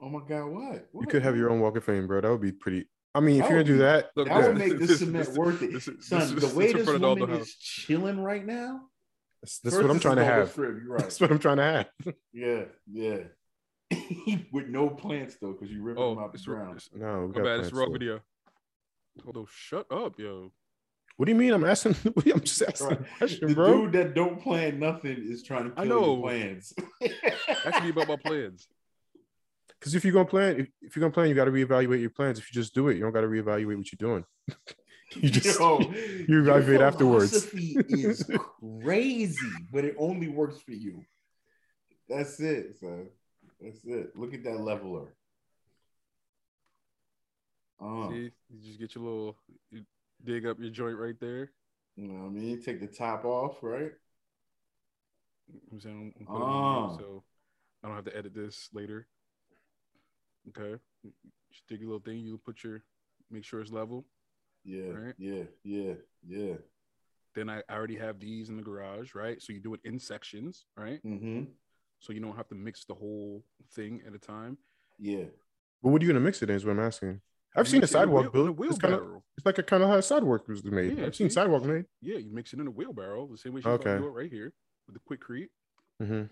Oh 0.00 0.08
my 0.08 0.20
God, 0.26 0.46
what? 0.46 0.88
you 0.98 1.06
could 1.06 1.22
have 1.22 1.36
your 1.36 1.50
own 1.50 1.60
Walk 1.60 1.76
of 1.76 1.84
Fame, 1.84 2.06
bro. 2.06 2.20
That 2.20 2.30
would 2.30 2.40
be 2.40 2.52
pretty. 2.52 2.86
I 3.14 3.20
mean, 3.20 3.36
if 3.42 3.48
you're 3.50 3.62
gonna 3.62 3.64
do 3.64 3.72
be- 3.74 3.78
that, 3.80 4.10
Look, 4.16 4.28
That 4.28 4.40
yeah, 4.40 4.48
would 4.48 4.58
make 4.58 4.78
the 4.78 4.86
This- 4.86 4.98
cement 5.00 5.26
this- 5.26 5.36
worth 5.36 5.62
it, 5.62 5.72
this- 5.72 5.84
this- 5.86 6.06
son. 6.06 6.34
this 6.34 6.50
the 6.50 6.56
way 6.58 6.70
in 6.70 6.76
this 6.78 6.86
front 6.86 7.04
of 7.04 7.18
woman 7.18 7.36
House. 7.36 7.48
is 7.48 7.54
chilling 7.56 8.20
right 8.20 8.44
now. 8.44 8.88
that's, 9.42 9.58
that's 9.58 9.74
First, 9.76 9.86
what 9.88 9.94
I'm 9.94 10.00
trying 10.00 10.16
to 10.16 10.24
have. 10.24 10.52
crib, 10.54 10.78
You're 10.84 10.98
That's 10.98 11.20
what 11.20 11.30
I'm 11.30 11.38
trying 11.38 11.56
to 11.58 11.62
have. 11.62 12.14
Yeah, 12.32 12.64
yeah. 12.90 13.24
With 14.52 14.68
no 14.68 14.88
plants 14.88 15.36
though, 15.40 15.52
because 15.52 15.70
you 15.70 15.82
ripping 15.82 16.02
oh, 16.02 16.10
them 16.14 16.18
Oh, 16.18 16.24
out 16.24 16.32
the 16.32 16.38
ground. 16.38 16.76
it's 16.76 16.88
No, 16.94 17.26
we 17.26 17.34
got 17.34 17.44
bad. 17.44 17.60
It's 17.60 17.68
plans 17.68 17.72
raw 17.72 17.84
still. 17.84 17.92
video. 17.92 18.20
Hold 19.24 19.36
on, 19.36 19.46
shut 19.50 19.86
up, 19.92 20.18
yo. 20.18 20.50
What 21.18 21.26
do 21.26 21.32
you 21.32 21.38
mean? 21.38 21.52
I'm 21.52 21.64
asking. 21.64 21.94
I'm 22.34 22.40
just 22.40 22.62
asking 22.62 22.86
Right. 22.88 23.00
a 23.00 23.04
question, 23.18 23.48
The 23.48 23.54
bro. 23.54 23.82
dude 23.82 23.92
that 23.92 24.14
don't 24.14 24.40
plan 24.40 24.78
nothing 24.80 25.18
is 25.18 25.42
trying 25.42 25.64
to 25.70 25.72
I 25.78 25.84
kill 25.86 26.00
your 26.00 26.16
know. 26.16 26.22
plans. 26.22 26.72
That 27.00 27.74
should 27.74 27.82
be 27.82 27.90
about 27.90 28.08
my 28.08 28.16
plans. 28.16 28.66
Because 29.82 29.96
if 29.96 30.04
you're 30.04 30.12
gonna 30.12 30.26
plan, 30.26 30.60
if, 30.60 30.68
if 30.80 30.94
you're 30.94 31.00
gonna 31.00 31.12
plan, 31.12 31.28
you 31.28 31.34
got 31.34 31.46
to 31.46 31.50
reevaluate 31.50 32.00
your 32.00 32.10
plans. 32.10 32.38
If 32.38 32.48
you 32.48 32.62
just 32.62 32.72
do 32.72 32.86
it, 32.86 32.94
you 32.94 33.00
don't 33.00 33.10
got 33.10 33.22
to 33.22 33.26
reevaluate 33.26 33.76
what 33.76 33.90
you're 33.90 33.98
doing. 33.98 34.24
you 35.16 35.28
just 35.28 35.58
Yo, 35.58 35.80
you 35.80 36.24
your 36.28 36.42
evaluate 36.42 36.80
afterwards. 36.80 37.46
philosophy 37.46 37.74
is 37.88 38.30
crazy, 38.84 39.36
but 39.72 39.84
it 39.84 39.96
only 39.98 40.28
works 40.28 40.60
for 40.60 40.70
you. 40.70 41.02
That's 42.08 42.38
it, 42.38 42.78
son. 42.78 43.08
That's 43.60 43.84
it. 43.84 44.14
Look 44.14 44.34
at 44.34 44.44
that 44.44 44.60
leveler. 44.60 45.16
Oh, 47.80 48.08
See, 48.12 48.30
you 48.50 48.60
just 48.64 48.78
get 48.78 48.94
your 48.94 49.02
little, 49.02 49.36
you 49.72 49.82
dig 50.22 50.46
up 50.46 50.60
your 50.60 50.70
joint 50.70 50.96
right 50.96 51.18
there. 51.18 51.50
you 51.96 52.06
know 52.06 52.22
what 52.22 52.26
I 52.26 52.30
mean? 52.34 52.50
You 52.50 52.56
Take 52.58 52.78
the 52.78 52.86
top 52.86 53.24
off, 53.24 53.56
right? 53.62 53.90
I'm 55.72 55.80
saying, 55.80 56.14
I'm 56.20 56.26
putting 56.26 56.40
it 56.40 56.46
in 56.46 56.52
here, 56.52 56.84
uh. 56.84 56.98
so 56.98 57.24
I 57.82 57.88
don't 57.88 57.96
have 57.96 58.04
to 58.04 58.16
edit 58.16 58.32
this 58.32 58.68
later. 58.72 59.08
Okay, 60.48 60.80
just 61.52 61.66
dig 61.68 61.80
your 61.80 61.88
little 61.90 62.00
thing. 62.04 62.18
You 62.18 62.38
put 62.44 62.62
your, 62.64 62.82
make 63.30 63.44
sure 63.44 63.60
it's 63.60 63.70
level. 63.72 64.04
Yeah, 64.64 64.90
Right. 64.90 65.14
yeah, 65.18 65.42
yeah, 65.64 65.94
yeah. 66.26 66.54
Then 67.34 67.48
I, 67.48 67.62
I 67.68 67.74
already 67.74 67.96
have 67.96 68.20
these 68.20 68.48
in 68.50 68.56
the 68.56 68.62
garage, 68.62 69.14
right? 69.14 69.40
So 69.40 69.52
you 69.52 69.60
do 69.60 69.74
it 69.74 69.80
in 69.84 69.98
sections, 69.98 70.66
right? 70.76 71.00
Mm-hmm. 71.04 71.44
So 72.00 72.12
you 72.12 72.20
don't 72.20 72.36
have 72.36 72.48
to 72.48 72.54
mix 72.54 72.84
the 72.84 72.94
whole 72.94 73.44
thing 73.74 74.02
at 74.06 74.14
a 74.14 74.18
time. 74.18 74.58
Yeah. 74.98 75.24
But 75.82 75.90
what 75.90 76.02
are 76.02 76.04
you 76.04 76.12
gonna 76.12 76.24
mix 76.24 76.42
it 76.42 76.50
in? 76.50 76.56
Is 76.56 76.64
what 76.64 76.72
I'm 76.72 76.80
asking. 76.80 77.20
I've 77.56 77.66
You 77.66 77.70
seen 77.70 77.78
a 77.78 77.82
mix 77.82 77.92
it 77.92 77.96
in 77.96 78.00
sidewalk 78.02 78.32
wheel- 78.34 78.48
a 78.48 78.52
built. 78.52 78.70
It's 78.70 78.78
kind 78.78 78.94
of 78.94 79.00
wheelbarrow. 79.00 79.24
it's 79.36 79.46
like 79.46 79.58
a 79.58 79.62
kind 79.62 79.82
of 79.82 79.88
how 79.88 79.96
a 79.96 80.02
sidewalk 80.02 80.46
was 80.48 80.64
made. 80.64 80.98
Yeah, 80.98 81.06
I've 81.06 81.16
seen 81.16 81.30
sidewalk 81.30 81.64
made. 81.64 81.84
Yeah, 82.00 82.18
you 82.18 82.32
mix 82.32 82.52
it 82.52 82.60
in 82.60 82.66
a 82.66 82.70
wheelbarrow 82.70 83.26
the 83.30 83.38
same 83.38 83.52
way 83.54 83.62
you 83.64 83.70
Okay. 83.70 83.96
do 83.98 84.06
it 84.06 84.10
right 84.10 84.30
here 84.30 84.52
with 84.86 84.96
the 84.96 85.00
Quikrete. 85.16 85.48
hmm 86.00 86.24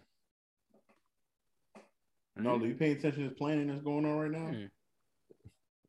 No, 2.36 2.50
mm-hmm. 2.50 2.62
do 2.62 2.68
you 2.68 2.74
pay 2.74 2.92
attention 2.92 3.24
to 3.24 3.28
the 3.30 3.34
planning 3.34 3.68
that's 3.68 3.82
going 3.82 4.04
on 4.06 4.18
right 4.18 4.30
now? 4.30 4.50
Yeah. 4.56 4.66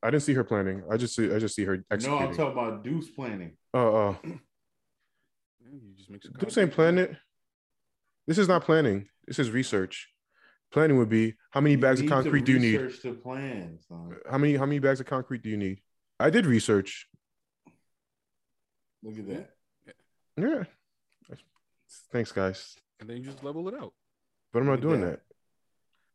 I 0.04 0.10
didn't 0.10 0.24
see 0.24 0.34
her 0.34 0.44
planning. 0.44 0.84
I 0.90 0.98
just 0.98 1.16
see 1.16 1.32
I 1.34 1.40
just 1.40 1.56
see 1.56 1.64
her 1.66 1.78
No. 1.78 2.18
I'm 2.18 2.36
talking 2.36 2.52
about 2.52 2.84
Deuce 2.84 3.10
planning. 3.10 3.54
Oh, 3.74 3.80
oh. 3.80 4.18
Yeah, 4.24 4.32
you 5.72 5.94
just 5.96 6.10
mix 6.10 6.26
it. 6.26 6.40
This 6.40 6.58
ain't 6.58 6.74
planning. 6.74 7.16
This 8.28 8.38
is 8.38 8.48
not 8.48 8.64
planning. 8.64 9.08
This 9.28 9.40
is 9.40 9.52
research. 9.52 10.10
Planning 10.72 10.98
would 10.98 11.10
be 11.10 11.36
how 11.52 11.62
many 11.62 11.76
bags 11.76 12.02
of 12.02 12.08
concrete 12.08 12.46
do 12.46 12.54
you 12.54 12.60
need? 12.60 12.82
research 12.82 13.04
the 13.04 13.12
plan, 13.12 13.78
son. 13.88 14.16
How 14.30 14.38
many 14.38 14.56
how 14.56 14.66
many 14.66 14.80
bags 14.80 15.00
of 15.00 15.06
concrete 15.06 15.44
do 15.44 15.50
you 15.50 15.58
need? 15.58 15.82
I 16.20 16.30
did 16.30 16.46
research. 16.46 17.08
Look 19.04 19.18
at 19.18 19.28
that. 19.28 19.50
Yeah. 20.38 20.64
Thanks, 22.12 22.32
guys. 22.32 22.76
And 23.00 23.10
then 23.10 23.18
you 23.18 23.24
just 23.24 23.44
level 23.44 23.68
it 23.68 23.74
out. 23.74 23.94
But 24.54 24.60
I'm 24.60 24.66
not 24.66 24.74
Look 24.74 24.82
doing 24.82 25.02
that. 25.02 25.20
that. 25.28 25.31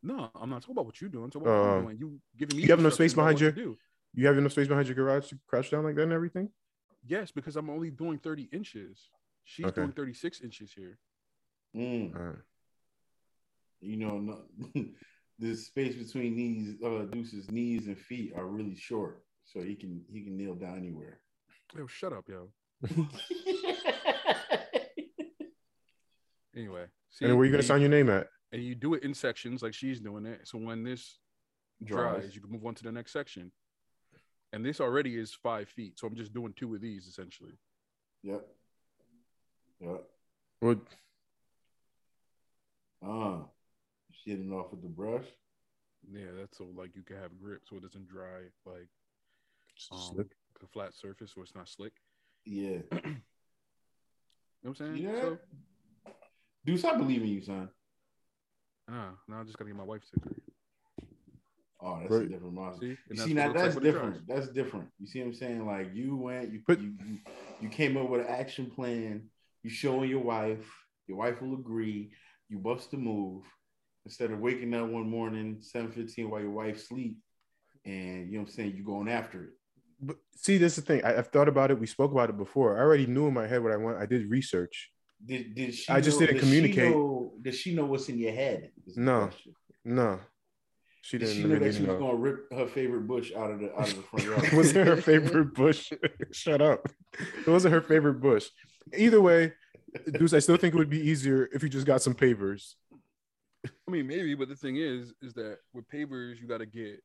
No, 0.07 0.31
I'm 0.37 0.49
not 0.51 0.63
talking 0.63 0.73
about 0.77 0.87
what 0.87 1.01
you're 1.01 1.11
doing. 1.11 1.25
I'm 1.25 1.31
talking 1.31 1.49
about 1.49 1.61
what 1.63 1.69
Uh, 1.69 1.77
I'm 1.79 1.83
doing. 1.85 1.99
You 1.99 2.21
giving 2.37 2.57
me. 2.57 2.63
you 2.63 2.69
have 2.69 2.79
enough 2.79 2.93
space 2.93 3.13
behind 3.13 3.35
what 3.35 3.41
your- 3.43 3.51
do. 3.53 3.77
You 4.15 4.27
have 4.29 4.39
enough 4.39 4.53
space 4.53 4.69
behind 4.69 4.87
your 4.87 4.95
garage 4.95 5.29
to 5.31 5.39
crouch 5.49 5.71
down 5.73 5.83
like 5.83 5.97
that 5.97 6.05
and 6.05 6.13
everything? 6.13 6.49
Yes, 7.05 7.33
because 7.33 7.57
I'm 7.57 7.69
only 7.69 7.91
doing 7.91 8.19
30 8.21 8.45
inches. 8.53 9.11
She's 9.43 9.67
Okay. 9.67 9.75
doing 9.81 9.93
36 9.93 10.41
inches 10.43 10.73
here. 10.73 10.99
Mm. 11.75 12.15
Alright. 12.15 12.39
You 13.81 13.97
know, 13.97 14.19
no, 14.21 14.45
the 15.39 15.55
space 15.57 15.97
between 15.97 16.37
these 16.37 16.81
uh, 16.83 17.07
Deuce's 17.11 17.51
knees 17.51 17.89
and 17.89 17.99
feet 17.99 18.33
are 18.35 18.47
really 18.47 18.77
short, 18.77 19.25
so 19.45 19.61
he 19.61 19.75
can 19.75 20.05
he 20.09 20.23
can 20.23 20.37
kneel 20.37 20.55
down 20.55 20.79
anywhere. 20.79 21.21
Yo, 21.77 21.87
shut 21.89 22.13
up, 22.13 22.29
yo. 22.29 22.53
Anyway, 26.57 26.87
see, 27.11 27.27
And 27.27 27.37
where 27.37 27.45
you 27.45 27.51
gonna 27.53 27.63
sign 27.63 27.81
your 27.83 27.91
name 27.91 28.09
at? 28.09 28.29
And 28.53 28.63
you 28.63 28.75
do 28.75 28.95
it 28.95 29.03
in 29.03 29.15
sections 29.15 29.63
like 29.63 29.75
she's 29.75 30.01
doing 30.01 30.27
it. 30.27 30.41
So 30.47 30.59
when 30.59 30.83
this 30.85 31.19
dries, 31.85 32.23
Dries. 32.23 32.35
you 32.35 32.41
can 32.41 32.51
move 32.51 32.65
on 32.65 32.75
to 32.75 32.83
the 32.85 32.93
next 32.93 33.13
section. 33.13 33.51
And 34.53 34.65
this 34.65 34.81
already 34.81 35.17
is 35.17 35.35
five 35.35 35.69
feet, 35.69 35.99
so 35.99 36.07
I'm 36.07 36.15
just 36.15 36.33
doing 36.33 36.55
two 36.57 36.75
of 36.75 36.81
these 36.81 37.07
essentially. 37.07 37.53
Yep. 38.23 38.47
Yep. 39.81 40.05
Well, 40.63 40.77
Uh, 43.03 43.41
shitting 44.27 44.53
off 44.53 44.71
with 44.71 44.83
the 44.83 44.89
brush. 44.89 45.27
Yeah, 46.11 46.27
that's 46.39 46.57
so 46.59 46.69
like 46.77 46.95
you 46.95 47.03
can 47.03 47.17
have 47.17 47.39
grip, 47.39 47.63
so 47.69 47.77
it 47.77 47.83
doesn't 47.83 48.09
dry 48.09 48.45
like 48.65 48.89
um, 49.93 49.99
slick. 50.15 50.29
a 50.63 50.67
flat 50.69 50.95
surface, 50.95 51.33
so 51.35 51.43
it's 51.43 51.55
not 51.55 51.69
slick. 51.69 51.93
Yeah. 52.49 52.79
You 54.63 54.71
know 54.71 54.71
what 54.73 54.81
I'm 54.81 54.97
saying? 54.97 54.97
Yeah. 54.97 55.21
So, 55.21 55.39
Deuce, 56.65 56.85
I 56.85 56.97
believe 56.97 57.23
in 57.23 57.29
you, 57.29 57.43
son. 57.43 57.69
Ah, 58.91 59.11
now 59.29 59.41
I 59.41 59.45
just 59.45 59.57
gotta 59.59 59.71
get 59.71 59.77
my 59.77 59.85
wife 59.85 60.03
to 60.03 60.21
agree. 60.21 60.43
Oh, 61.81 61.99
that's 62.01 62.11
Right. 62.11 62.25
a 62.25 62.29
different 62.29 62.55
monster. 62.55 62.87
See, 62.87 62.99
You 63.11 63.17
see, 63.17 63.35
now 63.35 63.45
it 63.45 63.49
looks 63.49 63.61
like 63.61 63.73
that's 63.73 63.85
different. 63.85 64.27
That's 64.27 64.49
different. 64.49 64.89
You 64.99 65.07
see 65.07 65.21
what 65.21 65.27
I'm 65.27 65.35
saying? 65.35 65.67
Like 65.67 65.95
you 65.95 66.17
went, 66.17 66.51
you 66.53 66.63
But- 66.67 66.81
you, 66.81 66.95
you 67.07 67.19
you 67.61 67.69
came 67.69 67.97
up 67.97 68.09
with 68.09 68.21
an 68.23 68.27
action 68.29 68.71
plan. 68.71 69.29
You 69.63 69.71
showing 69.71 70.09
your 70.11 70.23
wife. 70.23 70.67
Your 71.07 71.19
wife 71.19 71.41
will 71.43 71.55
agree. 71.55 72.13
You 72.49 72.59
bust 72.59 72.91
the 72.93 72.97
move 72.97 73.45
instead 74.05 74.31
of 74.31 74.39
waking 74.41 74.73
up 74.75 74.89
one 74.89 75.09
morning 75.09 75.61
seven 75.61 75.91
fifteen 75.93 76.31
while 76.31 76.41
your 76.41 76.51
wife 76.51 76.81
sleep, 76.83 77.19
and 77.85 78.27
you 78.29 78.35
know 78.35 78.41
what 78.43 78.49
I'm 78.49 78.55
saying. 78.55 78.77
You 78.77 78.85
going 78.85 79.09
after 79.09 79.45
it. 79.45 79.51
But 80.01 80.17
see, 80.35 80.59
this 80.59 80.77
is 80.79 80.85
the 80.85 80.87
thing. 80.95 81.05
I, 81.05 81.19
I've 81.19 81.29
thought 81.29 81.49
about 81.49 81.71
it. 81.71 81.79
We 81.79 81.87
spoke 81.87 82.13
about 82.13 82.31
it 82.31 82.37
before. 82.37 82.77
I 82.79 82.81
already 82.81 83.07
knew 83.07 83.27
in 83.29 83.35
my 83.35 83.47
head 83.47 83.63
what 83.63 83.73
I 83.73 83.77
want. 83.77 83.99
I 83.99 84.07
did 84.07 84.31
research. 84.31 84.91
Did 85.25 85.55
did 85.55 85.75
she? 85.75 85.89
I 85.93 86.01
just 86.01 86.21
know- 86.21 86.27
didn't 86.27 86.41
does 86.41 86.49
she 86.49 86.57
communicate. 86.61 86.91
know- 86.91 87.33
does 87.43 87.55
she 87.59 87.75
know 87.75 87.85
what's 87.87 88.09
in 88.09 88.19
your 88.19 88.33
head? 88.33 88.71
No. 88.97 89.31
No, 89.85 90.19
she 91.01 91.17
Did 91.17 91.27
didn't 91.27 91.37
she 91.37 91.43
know 91.45 91.49
that 91.51 91.61
really 91.61 91.73
she 91.73 91.79
was 91.83 91.89
know. 91.89 91.99
gonna 92.01 92.17
rip 92.17 92.53
her 92.53 92.67
favorite 92.67 93.07
bush 93.07 93.33
out 93.37 93.53
of 93.53 93.61
the 93.61 93.73
out 93.79 93.89
of 93.89 93.97
the 93.97 94.03
front 94.03 94.25
yard? 94.27 94.53
Wasn't 94.53 94.87
her 94.89 94.97
favorite 94.97 95.55
bush. 95.55 95.93
Shut 96.33 96.61
up. 96.61 96.89
It 97.21 97.47
wasn't 97.47 97.73
her 97.73 97.81
favorite 97.81 98.21
bush. 98.21 98.49
Either 98.97 99.21
way, 99.21 99.53
Deuce, 100.19 100.33
I 100.35 100.41
still 100.41 100.57
think 100.57 100.75
it 100.75 100.77
would 100.77 100.91
be 100.91 100.99
easier 101.01 101.49
if 101.53 101.63
you 101.63 101.69
just 101.69 101.87
got 101.87 102.03
some 102.03 102.15
pavers. 102.15 102.75
I 103.65 103.91
mean, 103.91 104.07
maybe, 104.09 104.35
but 104.35 104.49
the 104.49 104.57
thing 104.57 104.77
is, 104.77 105.13
is 105.23 105.33
that 105.35 105.59
with 105.73 105.89
pavers, 105.89 106.41
you 106.41 106.49
got 106.49 106.59
to 106.59 106.67
get 106.67 107.01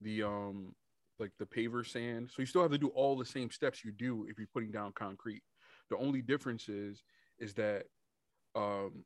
the 0.00 0.22
um, 0.22 0.72
like 1.18 1.32
the 1.40 1.46
paver 1.46 1.84
sand. 1.86 2.30
So 2.32 2.42
you 2.42 2.46
still 2.46 2.62
have 2.62 2.70
to 2.70 2.78
do 2.78 2.88
all 2.88 3.16
the 3.18 3.26
same 3.26 3.50
steps 3.50 3.84
you 3.84 3.90
do 3.92 4.26
if 4.30 4.38
you're 4.38 4.48
putting 4.54 4.70
down 4.70 4.92
concrete. 4.94 5.42
The 5.90 5.96
only 5.96 6.22
difference 6.22 6.68
is, 6.68 7.02
is 7.38 7.54
that 7.54 7.84
um, 8.54 9.04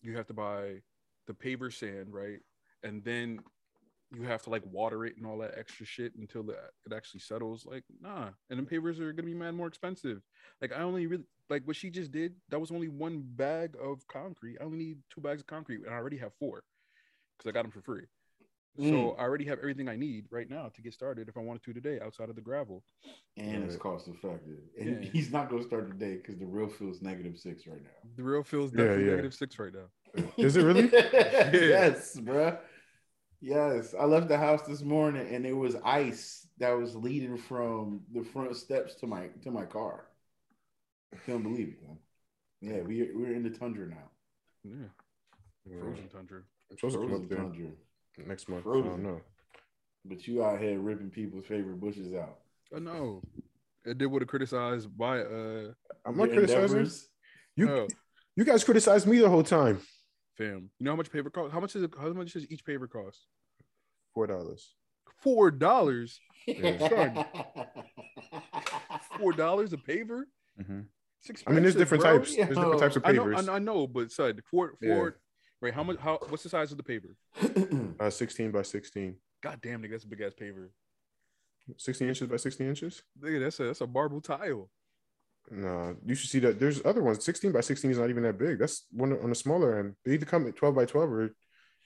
you 0.00 0.16
have 0.16 0.26
to 0.26 0.34
buy 0.34 0.82
the 1.26 1.34
paver 1.34 1.72
sand, 1.72 2.12
right? 2.12 2.40
And 2.82 3.02
then 3.04 3.40
you 4.14 4.22
have 4.22 4.42
to 4.42 4.50
like 4.50 4.62
water 4.66 5.04
it 5.04 5.16
and 5.16 5.26
all 5.26 5.38
that 5.38 5.54
extra 5.58 5.84
shit 5.84 6.14
until 6.16 6.42
the, 6.42 6.52
it 6.52 6.92
actually 6.94 7.20
settles. 7.20 7.66
Like, 7.66 7.84
nah. 8.00 8.28
And 8.50 8.58
then 8.58 8.66
pavers 8.66 9.00
are 9.00 9.12
gonna 9.12 9.26
be 9.26 9.34
mad 9.34 9.54
more 9.54 9.66
expensive. 9.66 10.22
Like, 10.60 10.72
I 10.72 10.82
only 10.82 11.06
really 11.06 11.24
like 11.50 11.66
what 11.66 11.76
she 11.76 11.90
just 11.90 12.12
did. 12.12 12.34
That 12.48 12.60
was 12.60 12.70
only 12.70 12.88
one 12.88 13.22
bag 13.24 13.76
of 13.82 14.06
concrete. 14.08 14.58
I 14.60 14.64
only 14.64 14.78
need 14.78 14.98
two 15.10 15.20
bags 15.20 15.40
of 15.40 15.46
concrete, 15.46 15.82
and 15.84 15.94
I 15.94 15.96
already 15.96 16.18
have 16.18 16.32
four 16.38 16.62
because 17.36 17.48
I 17.48 17.52
got 17.52 17.62
them 17.62 17.72
for 17.72 17.82
free. 17.82 18.04
So 18.78 19.12
Mm. 19.12 19.18
I 19.18 19.22
already 19.22 19.44
have 19.46 19.58
everything 19.58 19.88
I 19.88 19.96
need 19.96 20.26
right 20.30 20.48
now 20.48 20.68
to 20.74 20.82
get 20.82 20.92
started 20.94 21.28
if 21.28 21.36
I 21.36 21.40
wanted 21.40 21.62
to 21.64 21.72
today 21.72 21.98
outside 22.00 22.28
of 22.28 22.36
the 22.36 22.42
gravel. 22.42 22.82
and 23.36 23.64
it's 23.64 23.76
cost 23.76 24.08
effective. 24.08 24.58
And 24.78 25.02
Yeah. 25.02 25.10
he's 25.10 25.30
not 25.30 25.50
gonna 25.50 25.62
start 25.62 25.90
today 25.90 26.16
because 26.16 26.38
the 26.38 26.46
real 26.46 26.68
feels 26.68 27.02
negative 27.02 27.38
six 27.38 27.66
right 27.66 27.82
now. 27.82 28.10
The 28.16 28.22
real 28.22 28.42
feels 28.42 28.72
Yeah, 28.72 28.84
definitely 28.84 29.04
yeah. 29.04 29.10
negative 29.10 29.34
six 29.34 29.58
right 29.58 29.72
now. 29.72 29.88
Is 30.38 30.56
it 30.56 30.62
really? 30.62 30.88
yes, 30.92 32.16
bruh. 32.20 32.58
Yes, 33.40 33.94
I 33.98 34.04
left 34.04 34.28
the 34.28 34.38
house 34.38 34.62
this 34.66 34.82
morning 34.82 35.28
and 35.34 35.46
it 35.46 35.52
was 35.52 35.76
ice 35.84 36.46
that 36.58 36.70
was 36.72 36.96
leading 36.96 37.36
from 37.36 38.02
the 38.12 38.22
front 38.24 38.56
steps 38.56 38.94
to 38.96 39.06
my 39.06 39.28
to 39.42 39.50
my 39.50 39.64
car. 39.66 40.06
I 41.12 41.16
can't 41.16 41.42
believe 41.42 41.68
it, 41.68 41.82
man. 41.82 41.98
Yeah, 42.60 42.82
we 42.82 43.10
we're 43.14 43.34
in 43.34 43.42
the 43.42 43.50
tundra 43.50 43.86
now. 43.88 44.10
Yeah, 44.64 44.88
Yeah. 45.64 45.78
frozen 45.80 46.08
tundra. 46.08 46.42
I'm 46.70 46.76
supposed 46.78 46.94
to 46.96 47.04
come 47.04 47.08
Frozen 47.08 47.24
up 47.24 47.28
there 47.30 47.38
tundra. 47.42 47.68
Next 48.18 48.48
month. 48.48 48.66
I 48.66 48.72
don't 48.72 49.02
know. 49.02 49.20
But 50.04 50.26
you 50.26 50.44
out 50.44 50.60
here 50.60 50.78
ripping 50.78 51.10
people's 51.10 51.46
favorite 51.46 51.80
bushes 51.80 52.14
out. 52.14 52.38
I 52.74 52.78
know. 52.78 53.22
It 53.84 53.98
did 53.98 54.06
would 54.06 54.22
have 54.22 54.28
criticized 54.28 54.96
by 54.96 55.20
uh 55.20 55.72
I'm 56.04 56.16
not 56.16 56.28
criticizing. 56.30 56.62
endeavors. 56.62 57.08
You 57.56 57.70
oh, 57.70 57.86
you 58.36 58.44
guys 58.44 58.64
criticized 58.64 59.06
me 59.06 59.18
the 59.18 59.28
whole 59.28 59.42
time. 59.42 59.80
fam. 60.36 60.70
You 60.78 60.84
know 60.84 60.92
how 60.92 60.96
much 60.96 61.10
paver 61.10 61.32
cost? 61.32 61.52
How 61.52 61.60
much 61.60 61.74
is 61.76 61.82
it? 61.82 61.90
How 61.98 62.12
much 62.12 62.32
does 62.32 62.50
each 62.50 62.64
paver 62.64 62.88
cost? 62.90 63.26
Four 64.14 64.26
dollars. 64.26 64.74
Four 65.22 65.50
dollars. 65.50 66.20
Yeah. 66.46 67.24
Four 69.18 69.32
dollars 69.32 69.72
a 69.72 69.76
paver. 69.76 70.22
It's 71.28 71.42
I 71.46 71.50
mean, 71.52 71.62
there's 71.62 71.74
different 71.74 72.02
bro. 72.04 72.18
types. 72.18 72.36
There's 72.36 72.48
different 72.48 72.78
types 72.78 72.96
of 72.96 73.02
I 73.04 73.12
know. 73.12 73.32
I, 73.34 73.56
I 73.56 73.58
know, 73.58 73.86
but 73.86 74.12
son, 74.12 74.40
four, 74.50 74.74
Yeah. 74.80 74.94
four. 74.94 75.16
Right? 75.60 75.74
How 75.74 75.82
much? 75.82 75.98
How? 75.98 76.18
What's 76.28 76.42
the 76.42 76.48
size 76.48 76.72
of 76.72 76.78
the 76.78 76.84
paver? 76.84 77.14
Uh, 77.98 78.10
16 78.10 78.50
by 78.50 78.60
16. 78.60 79.16
God 79.42 79.58
damn, 79.62 79.82
nigga, 79.82 79.92
that's 79.92 80.04
a 80.04 80.08
big 80.08 80.20
ass 80.20 80.32
paver. 80.38 80.68
16 81.78 82.08
inches 82.08 82.28
by 82.28 82.36
16 82.36 82.68
inches. 82.68 83.02
Nigga, 83.22 83.40
that's 83.40 83.58
a 83.60 83.64
that's 83.64 83.80
a 83.80 83.86
marble 83.86 84.20
tile. 84.20 84.68
No, 85.50 85.96
you 86.04 86.14
should 86.14 86.28
see 86.30 86.40
that. 86.40 86.58
There's 86.60 86.84
other 86.84 87.02
ones. 87.02 87.24
16 87.24 87.52
by 87.52 87.60
16 87.60 87.90
is 87.90 87.98
not 87.98 88.10
even 88.10 88.24
that 88.24 88.38
big. 88.38 88.58
That's 88.58 88.86
one 88.90 89.12
on 89.12 89.30
the 89.30 89.34
smaller 89.34 89.78
end. 89.78 89.94
They 90.04 90.14
either 90.14 90.26
come 90.26 90.46
at 90.46 90.56
12 90.56 90.74
by 90.74 90.84
12 90.84 91.10
or 91.10 91.30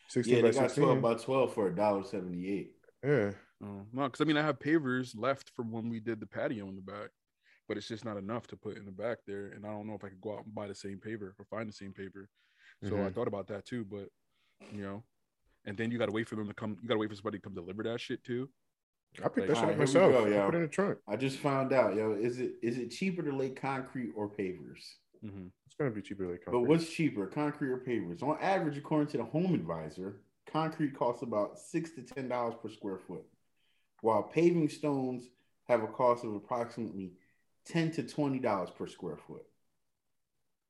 16 0.08 0.34
yeah, 0.34 0.42
by 0.42 0.48
they 0.48 0.54
got 0.54 0.70
16. 0.70 0.84
12 0.84 1.02
by 1.02 1.14
12 1.14 1.54
for 1.54 1.68
a 1.68 1.74
dollar 1.74 2.02
seventy 2.04 2.50
eight. 2.50 2.72
yeah. 3.04 3.30
Oh, 3.62 3.82
no, 3.92 4.04
because 4.04 4.22
I 4.22 4.24
mean, 4.24 4.38
I 4.38 4.42
have 4.42 4.58
pavers 4.58 5.14
left 5.14 5.50
from 5.54 5.70
when 5.70 5.90
we 5.90 6.00
did 6.00 6.18
the 6.18 6.26
patio 6.26 6.66
in 6.68 6.76
the 6.76 6.82
back, 6.82 7.10
but 7.68 7.76
it's 7.76 7.88
just 7.88 8.06
not 8.06 8.16
enough 8.16 8.46
to 8.48 8.56
put 8.56 8.78
in 8.78 8.86
the 8.86 8.90
back 8.90 9.18
there. 9.26 9.48
And 9.54 9.66
I 9.66 9.68
don't 9.68 9.86
know 9.86 9.94
if 9.94 10.02
I 10.02 10.08
could 10.08 10.20
go 10.22 10.32
out 10.32 10.46
and 10.46 10.54
buy 10.54 10.66
the 10.66 10.74
same 10.74 10.98
paver 10.98 11.32
or 11.38 11.44
find 11.50 11.68
the 11.68 11.74
same 11.74 11.92
paver. 11.92 12.24
So 12.88 12.96
I 12.96 13.10
Mhm. 13.10 13.14
thought 13.14 13.28
about 13.28 13.46
that 13.48 13.64
too, 13.66 13.84
but 13.84 14.08
you 14.72 14.82
know, 14.82 15.02
and 15.64 15.76
then 15.76 15.90
you 15.90 15.98
got 15.98 16.06
to 16.06 16.12
wait 16.12 16.28
for 16.28 16.36
them 16.36 16.48
to 16.48 16.54
come. 16.54 16.78
You 16.80 16.88
got 16.88 16.94
to 16.94 17.00
wait 17.00 17.10
for 17.10 17.16
somebody 17.16 17.38
to 17.38 17.42
come 17.42 17.54
deliver 17.54 17.82
that 17.82 18.00
shit 18.00 18.22
too. 18.24 18.48
I 19.18 19.22
picked 19.24 19.36
Like, 19.38 19.48
that 19.48 19.54
shit 19.54 19.56
alright, 19.56 19.72
up 19.72 19.78
myself. 19.78 20.12
go, 20.12 20.18
I 20.42 20.44
put 20.46 20.54
it 20.54 20.58
in 20.58 20.62
the 20.62 20.68
trunk. 20.68 20.98
I 21.08 21.16
just 21.16 21.38
found 21.38 21.72
out, 21.72 21.96
yo. 21.96 22.12
Is 22.12 22.38
it 22.38 22.54
is 22.62 22.78
it 22.78 22.88
cheaper 22.90 23.22
to 23.22 23.32
lay 23.32 23.50
concrete 23.50 24.12
or 24.14 24.28
pavers? 24.28 24.96
Mm-hmm. 25.24 25.48
It's 25.66 25.74
gonna 25.74 25.90
be 25.90 26.00
cheaper 26.00 26.22
to 26.24 26.30
lay 26.30 26.36
concrete. 26.38 26.52
But 26.60 26.68
what's 26.68 26.88
cheaper, 26.88 27.26
concrete 27.26 27.70
or 27.70 27.78
pavers? 27.78 28.22
On 28.22 28.38
average, 28.40 28.78
according 28.78 29.08
to 29.08 29.16
the 29.18 29.24
Home 29.24 29.54
Advisor, 29.54 30.20
concrete 30.46 30.94
costs 30.94 31.22
about 31.22 31.58
six 31.58 31.90
to 31.92 32.02
ten 32.02 32.28
dollars 32.28 32.54
per 32.62 32.68
square 32.68 32.98
foot, 32.98 33.26
while 34.00 34.22
paving 34.22 34.68
stones 34.68 35.28
have 35.64 35.82
a 35.82 35.88
cost 35.88 36.24
of 36.24 36.34
approximately 36.34 37.12
ten 37.64 37.90
to 37.92 38.02
twenty 38.04 38.38
dollars 38.38 38.70
per 38.70 38.86
square 38.86 39.16
foot. 39.16 39.44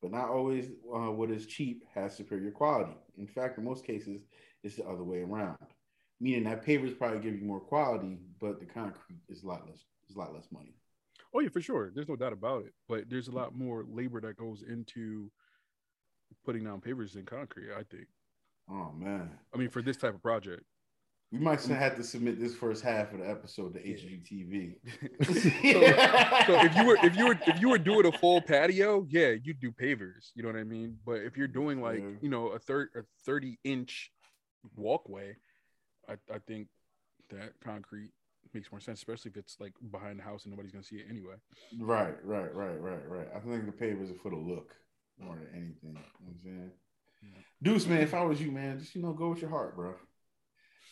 But 0.02 0.12
not 0.12 0.30
always 0.30 0.70
uh, 0.94 1.10
what 1.10 1.30
is 1.30 1.46
cheap 1.46 1.84
has 1.94 2.16
superior 2.16 2.50
quality. 2.50 2.96
In 3.18 3.26
fact, 3.26 3.58
in 3.58 3.64
most 3.64 3.84
cases, 3.84 4.22
it's 4.62 4.76
the 4.76 4.84
other 4.86 5.04
way 5.04 5.20
around, 5.20 5.58
meaning 6.20 6.44
that 6.44 6.64
pavers 6.64 6.96
probably 6.96 7.20
give 7.20 7.38
you 7.38 7.46
more 7.46 7.60
quality, 7.60 8.18
but 8.40 8.60
the 8.60 8.66
concrete 8.66 9.20
is 9.28 9.42
a 9.42 9.46
lot 9.46 9.68
less 9.68 9.84
is 10.08 10.16
a 10.16 10.18
lot 10.18 10.34
less 10.34 10.48
money. 10.50 10.74
Oh 11.34 11.40
yeah, 11.40 11.48
for 11.48 11.60
sure. 11.60 11.90
There's 11.94 12.08
no 12.08 12.16
doubt 12.16 12.32
about 12.32 12.64
it. 12.64 12.72
But 12.88 13.08
there's 13.08 13.28
a 13.28 13.32
lot 13.32 13.54
more 13.54 13.84
labor 13.88 14.20
that 14.22 14.36
goes 14.36 14.62
into 14.62 15.30
putting 16.44 16.64
down 16.64 16.80
pavers 16.80 17.12
than 17.12 17.24
concrete. 17.24 17.72
I 17.72 17.82
think. 17.82 18.06
Oh 18.68 18.92
man. 18.96 19.30
I 19.54 19.58
mean, 19.58 19.70
for 19.70 19.82
this 19.82 19.96
type 19.96 20.14
of 20.14 20.22
project. 20.22 20.62
We 21.32 21.38
might 21.38 21.62
have 21.62 21.96
to 21.96 22.02
submit 22.02 22.40
this 22.40 22.56
first 22.56 22.82
half 22.82 23.12
of 23.12 23.20
the 23.20 23.30
episode 23.30 23.74
to 23.74 23.80
HGTV. 23.80 24.74
so, 25.22 25.32
so 26.46 26.60
if 26.64 26.76
you 26.76 26.84
were 26.84 26.98
if 27.04 27.16
you 27.16 27.26
were 27.28 27.38
if 27.46 27.60
you 27.60 27.68
were 27.68 27.78
doing 27.78 28.06
a 28.06 28.12
full 28.18 28.40
patio, 28.40 29.06
yeah, 29.08 29.34
you'd 29.42 29.60
do 29.60 29.70
pavers. 29.70 30.30
You 30.34 30.42
know 30.42 30.48
what 30.48 30.58
I 30.58 30.64
mean? 30.64 30.98
But 31.06 31.22
if 31.22 31.36
you're 31.36 31.46
doing 31.46 31.80
like 31.80 32.00
Yeah. 32.00 32.16
you 32.20 32.30
know 32.30 32.48
a 32.48 32.58
third 32.58 32.88
a 32.96 33.02
thirty 33.24 33.60
inch 33.62 34.10
mm-hmm. 34.66 34.82
walkway, 34.82 35.36
I 36.08 36.14
I 36.34 36.38
think 36.48 36.66
that 37.30 37.52
concrete 37.62 38.10
makes 38.52 38.72
more 38.72 38.80
sense, 38.80 38.98
especially 38.98 39.30
if 39.30 39.36
it's 39.36 39.56
like 39.60 39.74
behind 39.92 40.18
the 40.18 40.24
house 40.24 40.44
and 40.44 40.52
nobody's 40.52 40.72
gonna 40.72 40.82
see 40.82 40.96
it 40.96 41.06
anyway. 41.08 41.36
right, 41.78 42.16
right, 42.24 42.52
right, 42.52 42.80
right, 42.80 43.08
right. 43.08 43.28
I 43.36 43.38
think 43.38 43.66
the 43.66 43.84
pavers 43.84 44.10
are 44.10 44.18
for 44.20 44.30
the 44.30 44.36
look 44.36 44.74
more 45.20 45.36
than 45.36 45.46
anything. 45.52 45.76
You 45.82 45.92
know 45.92 46.00
what 46.00 46.32
I'm 46.32 46.40
saying? 46.42 46.70
Deuce, 47.62 47.86
man, 47.86 48.00
if 48.00 48.14
I 48.14 48.24
was 48.24 48.40
you, 48.40 48.50
man, 48.50 48.78
just 48.80 48.94
you 48.94 49.02
know, 49.02 49.12
go 49.12 49.28
with 49.28 49.42
your 49.42 49.50
heart, 49.50 49.76
bro. 49.76 49.94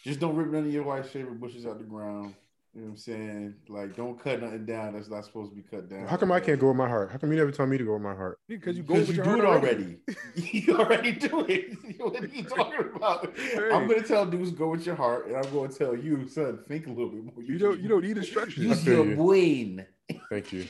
Just 0.05 0.21
don't 0.21 0.37
rip 0.37 0.49
none 0.49 0.67
of 0.67 0.73
your 0.73 0.85
wife's 0.85 1.11
favorite 1.11 1.41
bushes 1.41 1.67
out 1.67 1.79
the 1.79 1.85
ground. 1.85 2.35
You 2.75 2.83
know 2.83 2.87
what 2.89 2.93
I'm 2.93 2.97
saying? 2.99 3.55
Like, 3.69 3.97
don't 3.97 4.23
cut 4.23 4.41
nothing 4.41 4.67
down 4.67 4.93
that's 4.93 5.09
not 5.09 5.25
supposed 5.25 5.51
to 5.51 5.57
be 5.57 5.63
cut 5.63 5.89
down. 5.89 6.07
How 6.07 6.17
come 6.17 6.31
I 6.31 6.39
can't 6.39 6.61
go 6.61 6.69
with 6.69 6.77
my 6.77 6.87
heart? 6.87 7.11
How 7.11 7.19
come 7.19 7.33
you 7.33 7.39
never 7.39 7.51
tell 7.51 7.67
me 7.67 7.79
to 7.79 7.85
go 7.85 7.95
with 7.95 8.03
my 8.03 8.15
heart? 8.15 8.39
Because 8.47 8.77
you 8.77 8.83
go 8.83 8.95
with 8.95 9.09
you 9.09 9.15
your 9.15 9.25
do 9.25 9.35
it 9.37 9.45
heart 9.45 9.65
already. 9.65 9.99
you 10.35 10.79
already 10.79 11.13
do 11.13 11.45
it. 11.49 11.77
what 11.99 12.23
are 12.23 12.27
you 12.27 12.45
talking 12.45 12.91
about? 12.95 13.35
I'm 13.73 13.89
gonna 13.89 14.03
tell 14.03 14.27
dudes 14.27 14.53
go 14.53 14.69
with 14.69 14.87
your 14.87 14.95
heart, 14.95 15.27
and 15.27 15.37
I'm 15.37 15.53
gonna 15.53 15.73
tell 15.73 15.97
you, 15.97 16.29
son, 16.29 16.61
think 16.69 16.87
a 16.87 16.91
little 16.91 17.09
bit 17.09 17.25
more. 17.25 17.43
You 17.43 17.59
don't 17.59 17.81
you 17.81 17.89
don't 17.89 18.05
need 18.05 18.19
instructions. 18.19 18.65
use 18.65 18.85
feel 18.85 19.05
your 19.05 19.07
you. 19.07 19.17
brain. 19.17 19.87
Thank 20.31 20.53
you. 20.53 20.67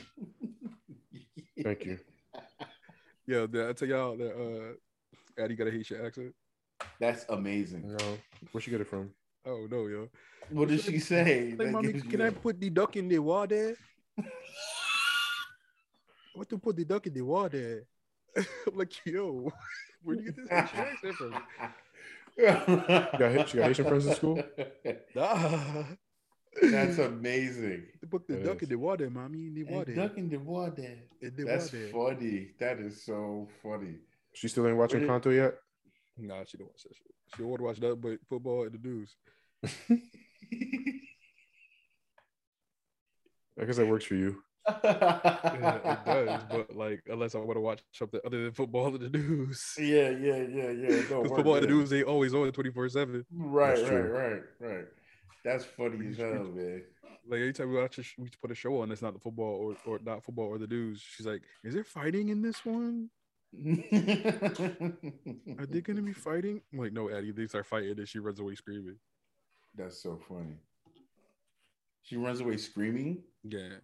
Thank 1.63 1.85
you. 1.85 1.99
Yo, 3.27 3.45
did 3.45 3.69
I 3.69 3.73
tell 3.73 3.87
y'all 3.87 4.17
that 4.17 4.77
uh 5.37 5.43
Addie 5.43 5.55
got 5.55 5.67
a 5.67 5.71
Haitian 5.71 6.03
accent? 6.03 6.33
That's 6.99 7.25
amazing. 7.29 7.95
No. 7.95 8.17
Where'd 8.51 8.65
you 8.65 8.71
get 8.71 8.81
it 8.81 8.87
from? 8.87 9.11
Oh 9.45 9.67
no, 9.69 9.87
yo. 9.87 10.09
What 10.51 10.67
did 10.69 10.81
she 10.81 10.99
say? 10.99 11.55
Like, 11.57 11.69
mommy, 11.71 11.91
gives 11.93 12.03
you 12.05 12.09
can 12.09 12.21
I 12.21 12.29
put 12.31 12.59
the 12.59 12.69
duck 12.69 12.95
in 12.95 13.07
the 13.07 13.19
water? 13.19 13.75
what 16.33 16.49
to 16.49 16.57
put 16.57 16.75
the 16.75 16.85
duck 16.85 17.05
in 17.07 17.13
the 17.13 17.21
water? 17.21 17.85
I'm 18.37 18.45
like, 18.75 18.93
yo, 19.05 19.51
where 20.03 20.15
do 20.15 20.23
you 20.23 20.31
get 20.31 20.35
this 20.37 20.49
Haitian 20.49 20.79
accent 20.79 21.15
from? 21.15 21.33
You 22.37 22.45
got, 22.45 22.67
Haitian- 22.67 23.47
you 23.57 23.59
got 23.59 23.67
Haitian 23.67 23.85
friends 23.85 24.05
in 24.07 24.15
school? 24.15 24.43
Ah, 25.17 25.85
That's 26.61 26.97
amazing. 26.99 27.83
to 28.01 28.07
put 28.07 28.27
the 28.27 28.35
That 28.35 28.45
duck 28.45 28.57
is. 28.57 28.63
in 28.63 28.69
the 28.69 28.75
water, 28.77 29.09
mommy, 29.09 29.47
in 29.47 29.53
the 29.55 29.61
And 29.61 29.69
water. 29.75 29.95
duck 29.95 30.17
in 30.17 30.29
the 30.29 30.37
water. 30.37 30.97
in 31.21 31.35
the 31.35 31.43
That's 31.43 31.71
water. 31.73 31.89
funny. 32.15 32.47
That 32.59 32.79
is 32.79 33.03
so 33.03 33.47
funny. 33.61 33.95
She 34.33 34.47
still 34.47 34.67
ain't 34.67 34.77
watching 34.77 35.01
Encanto 35.01 35.35
yet? 35.35 35.55
Nah, 36.21 36.43
she 36.45 36.57
don't 36.57 36.67
watch 36.67 36.83
that 36.83 36.95
shit. 36.95 37.07
She 37.35 37.41
don't 37.41 37.49
want 37.49 37.59
to 37.59 37.65
watch 37.65 37.79
that, 37.79 38.01
but 38.01 38.19
football 38.27 38.63
and 38.63 38.73
the 38.73 38.87
news. 38.87 39.15
I 43.61 43.65
guess 43.65 43.77
that 43.77 43.87
works 43.87 44.05
for 44.05 44.15
you. 44.15 44.41
Yeah, 44.83 45.79
it 45.83 46.05
does, 46.05 46.41
but 46.49 46.75
like, 46.75 47.01
unless 47.09 47.35
I 47.35 47.39
want 47.39 47.57
to 47.57 47.61
watch 47.61 47.81
something 47.91 48.19
other 48.25 48.43
than 48.43 48.51
football 48.53 48.87
and 48.87 48.99
the 48.99 49.09
news. 49.09 49.75
yeah, 49.79 50.09
yeah, 50.09 50.43
yeah, 50.43 50.69
yeah. 50.69 51.01
Because 51.01 51.11
work 51.11 51.35
football 51.35 51.55
and 51.55 51.63
the 51.63 51.69
news, 51.69 51.89
they 51.89 52.03
always 52.03 52.33
on 52.33 52.51
24 52.51 52.89
7. 52.89 53.25
Right, 53.31 53.67
That's 53.69 53.81
right, 53.81 53.89
true. 53.89 54.11
right, 54.11 54.43
right. 54.59 54.85
That's 55.43 55.65
funny 55.65 56.09
as 56.09 56.17
hell, 56.17 56.51
man. 56.53 56.83
Like 57.27 57.41
anytime 57.41 57.69
we 57.69 57.77
watch, 57.77 57.97
a, 57.97 58.03
sh- 58.03 58.15
we 58.17 58.29
put 58.41 58.51
a 58.51 58.55
show 58.55 58.81
on 58.81 58.89
that's 58.89 59.01
not 59.01 59.13
the 59.13 59.19
football 59.19 59.75
or, 59.85 59.91
or 59.93 59.99
not 60.03 60.23
football 60.23 60.47
or 60.47 60.57
the 60.57 60.67
news. 60.67 61.01
She's 61.01 61.25
like, 61.25 61.41
"Is 61.63 61.73
there 61.73 61.83
fighting 61.83 62.29
in 62.29 62.41
this 62.41 62.65
one? 62.65 63.09
Are 65.59 65.65
they 65.65 65.81
gonna 65.81 66.01
be 66.01 66.13
fighting?" 66.13 66.61
I'm 66.71 66.79
like, 66.79 66.93
"No, 66.93 67.09
Addie." 67.09 67.31
They 67.31 67.47
start 67.47 67.65
fighting, 67.65 67.97
and 67.97 68.07
she 68.07 68.19
runs 68.19 68.39
away 68.39 68.55
screaming. 68.55 68.97
That's 69.75 70.01
so 70.01 70.19
funny. 70.27 70.57
She 72.03 72.15
runs 72.15 72.41
away 72.41 72.57
screaming. 72.57 73.23
Yeah, 73.43 73.77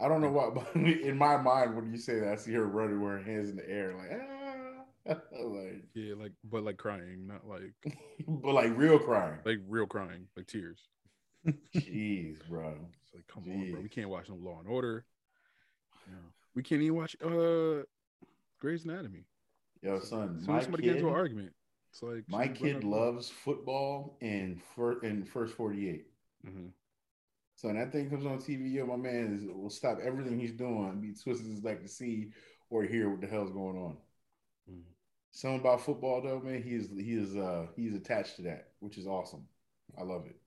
I 0.00 0.08
don't 0.08 0.20
know 0.20 0.30
why, 0.30 0.50
but 0.50 0.68
in 0.74 1.16
my 1.18 1.36
mind, 1.36 1.74
when 1.74 1.90
you 1.90 1.98
say 1.98 2.20
that, 2.20 2.32
I 2.32 2.36
see 2.36 2.52
her 2.52 2.64
running 2.66 3.00
with 3.02 3.10
her 3.12 3.22
hands 3.22 3.50
in 3.50 3.56
the 3.56 3.68
air, 3.68 3.94
like 3.94 4.10
ah, 4.12 5.14
like, 5.42 5.84
yeah, 5.94 6.14
like 6.14 6.32
but 6.44 6.64
like 6.64 6.76
crying, 6.76 7.26
not 7.26 7.46
like 7.46 7.72
but 8.28 8.52
like 8.54 8.76
real 8.76 8.98
crying. 8.98 9.38
like 9.44 9.58
real 9.68 9.86
crying, 9.86 10.26
like 10.36 10.46
tears. 10.46 10.80
Jeez, 11.74 12.46
bro. 12.48 12.74
It's 13.02 13.14
like, 13.14 13.26
come 13.26 13.44
on, 13.50 13.70
bro. 13.72 13.80
We 13.80 13.88
can't 13.88 14.08
watch 14.08 14.28
no 14.28 14.36
Law 14.36 14.58
and 14.60 14.68
Order. 14.68 15.04
You 16.06 16.12
know, 16.14 16.28
we 16.54 16.62
can't 16.62 16.82
even 16.82 16.96
watch 16.96 17.16
uh 17.22 17.82
Grey's 18.60 18.84
Anatomy. 18.84 19.24
Yo, 19.82 19.98
son, 20.00 20.40
soon 20.40 20.60
my 20.60 20.60
somebody 20.60 20.84
kid, 20.84 20.90
into 20.90 21.08
an 21.08 21.14
argument, 21.14 21.52
It's 21.92 22.02
like 22.02 22.24
My 22.28 22.46
kid 22.46 22.84
loves 22.84 23.28
football 23.28 24.16
and 24.20 24.62
for 24.62 25.02
in 25.04 25.24
first 25.24 25.54
48. 25.54 26.06
Mhm. 26.44 26.72
So 27.56 27.68
when 27.68 27.76
that 27.76 27.92
thing 27.92 28.08
comes 28.10 28.24
on 28.26 28.38
TV, 28.40 28.68
yo, 28.70 28.86
my 28.86 28.96
man 28.96 29.34
is, 29.34 29.44
will 29.44 29.70
stop 29.70 29.98
everything 30.00 30.38
he's 30.38 30.52
doing, 30.52 31.00
be 31.00 31.14
twisting 31.14 31.50
his 31.50 31.62
neck 31.62 31.82
to 31.82 31.88
see 31.88 32.32
or 32.70 32.84
hear 32.84 33.10
what 33.10 33.20
the 33.20 33.26
hell's 33.26 33.50
going 33.52 33.76
on. 33.76 33.98
Mhm. 34.66 34.94
Something 35.30 35.60
about 35.60 35.80
football 35.80 36.20
though, 36.20 36.40
man. 36.40 36.62
He 36.62 36.74
is 36.74 36.90
he 36.90 37.14
is 37.14 37.34
uh 37.36 37.68
he's 37.76 37.94
attached 37.94 38.36
to 38.36 38.42
that, 38.42 38.72
which 38.80 38.98
is 38.98 39.06
awesome. 39.06 39.48
I 39.96 40.02
love 40.02 40.26
it. 40.26 40.38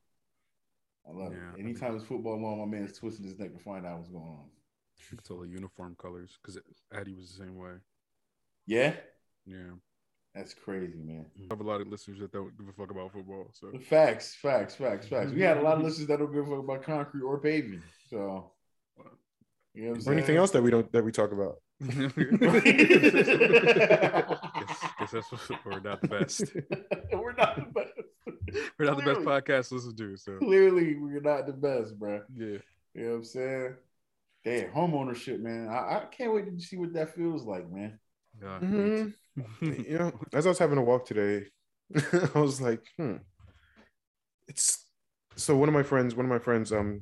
I 1.08 1.12
love 1.12 1.34
Yeah, 1.34 1.54
it. 1.56 1.60
Anytime 1.60 1.96
it's 1.96 2.06
football 2.06 2.44
on, 2.44 2.58
my 2.60 2.66
man 2.66 2.88
is 2.88 2.98
twisting 2.98 3.26
his 3.26 3.38
neck 3.38 3.54
to 3.54 3.60
find 3.60 3.86
out 3.86 3.98
what's 4.00 4.10
going 4.10 4.24
on. 4.24 4.50
You 5.10 5.18
can 5.18 5.26
tell 5.26 5.40
the 5.40 5.48
uniform 5.48 5.96
colors 6.00 6.38
because 6.42 6.60
Addie 6.94 7.16
was 7.16 7.32
the 7.32 7.44
same 7.44 7.58
way. 7.58 7.72
Yeah, 8.68 8.94
Yeah, 9.46 9.72
that's 10.36 10.54
crazy, 10.54 11.02
man. 11.04 11.26
I 11.40 11.46
have 11.50 11.62
a 11.62 11.64
lot 11.64 11.82
of 11.82 11.88
listeners 11.88 12.20
that 12.20 12.32
don't 12.32 12.56
give 12.58 12.68
a 12.68 12.74
fuck 12.74 12.92
about 12.92 13.12
football. 13.12 13.50
So 13.54 13.72
Facts, 13.90 14.36
facts, 14.36 14.76
facts, 14.76 15.08
facts. 15.08 15.32
We 15.32 15.42
had 15.42 15.58
a 15.58 15.62
lot 15.62 15.78
of 15.78 15.84
listeners 15.84 16.08
that 16.08 16.20
don't 16.20 16.32
give 16.34 16.48
a 16.48 16.50
fuck 16.50 16.60
about 16.64 16.84
concrete 16.84 17.24
or 17.24 17.40
paving. 17.40 17.82
So 18.10 18.52
you 19.74 19.84
know 19.84 19.90
what 19.90 19.96
I'm 19.96 19.98
Or 19.98 20.02
saying? 20.02 20.18
anything 20.20 20.38
else 20.38 20.52
that 20.52 20.62
we 20.62 20.70
don't 20.72 20.92
that 20.92 21.04
we 21.04 21.12
talk 21.12 21.32
about. 21.32 21.58
guess, 21.82 22.14
guess 25.00 25.12
that's 25.12 25.32
what, 25.32 25.66
we're 25.66 25.80
not 25.80 26.02
the 26.02 26.08
best. 26.08 26.44
we're 27.14 27.34
not 27.34 27.56
the 27.56 27.66
best. 27.74 27.92
We're 28.78 28.86
not 28.86 28.98
the 28.98 29.04
best 29.04 29.22
podcast 29.22 29.70
to 29.70 29.76
listen 29.76 29.96
to. 29.96 30.18
So 30.18 30.38
Clearly, 30.38 30.96
we're 30.96 31.22
not 31.22 31.48
the 31.48 31.54
best, 31.54 31.98
bro. 31.98 32.22
yeah, 32.36 32.58
You 32.94 32.96
know 32.96 33.10
what 33.10 33.16
I'm 33.16 33.24
saying? 33.24 33.76
Damn, 34.43 34.71
home 34.71 34.95
ownership, 34.95 35.39
man. 35.39 35.67
I, 35.69 35.73
I 35.73 36.06
can't 36.12 36.34
wait 36.34 36.45
to 36.45 36.63
see 36.63 36.77
what 36.77 36.93
that 36.93 37.15
feels 37.15 37.43
like, 37.43 37.69
man. 37.71 37.99
yeah. 38.41 38.60
Mhm. 38.60 39.13
you 39.62 39.97
know, 39.97 40.12
as 40.34 40.45
I 40.45 40.49
was 40.49 40.60
having 40.60 40.77
a 40.77 40.84
walk 40.84 41.06
today, 41.06 41.45
I 42.36 42.39
was 42.39 42.60
like, 42.60 42.84
hmm. 42.97 43.17
It's 44.47 44.86
so 45.36 45.56
one 45.56 45.69
of 45.69 45.73
my 45.73 45.84
friends, 45.84 46.15
one 46.15 46.25
of 46.25 46.30
my 46.30 46.39
friends, 46.39 46.73
um, 46.73 47.01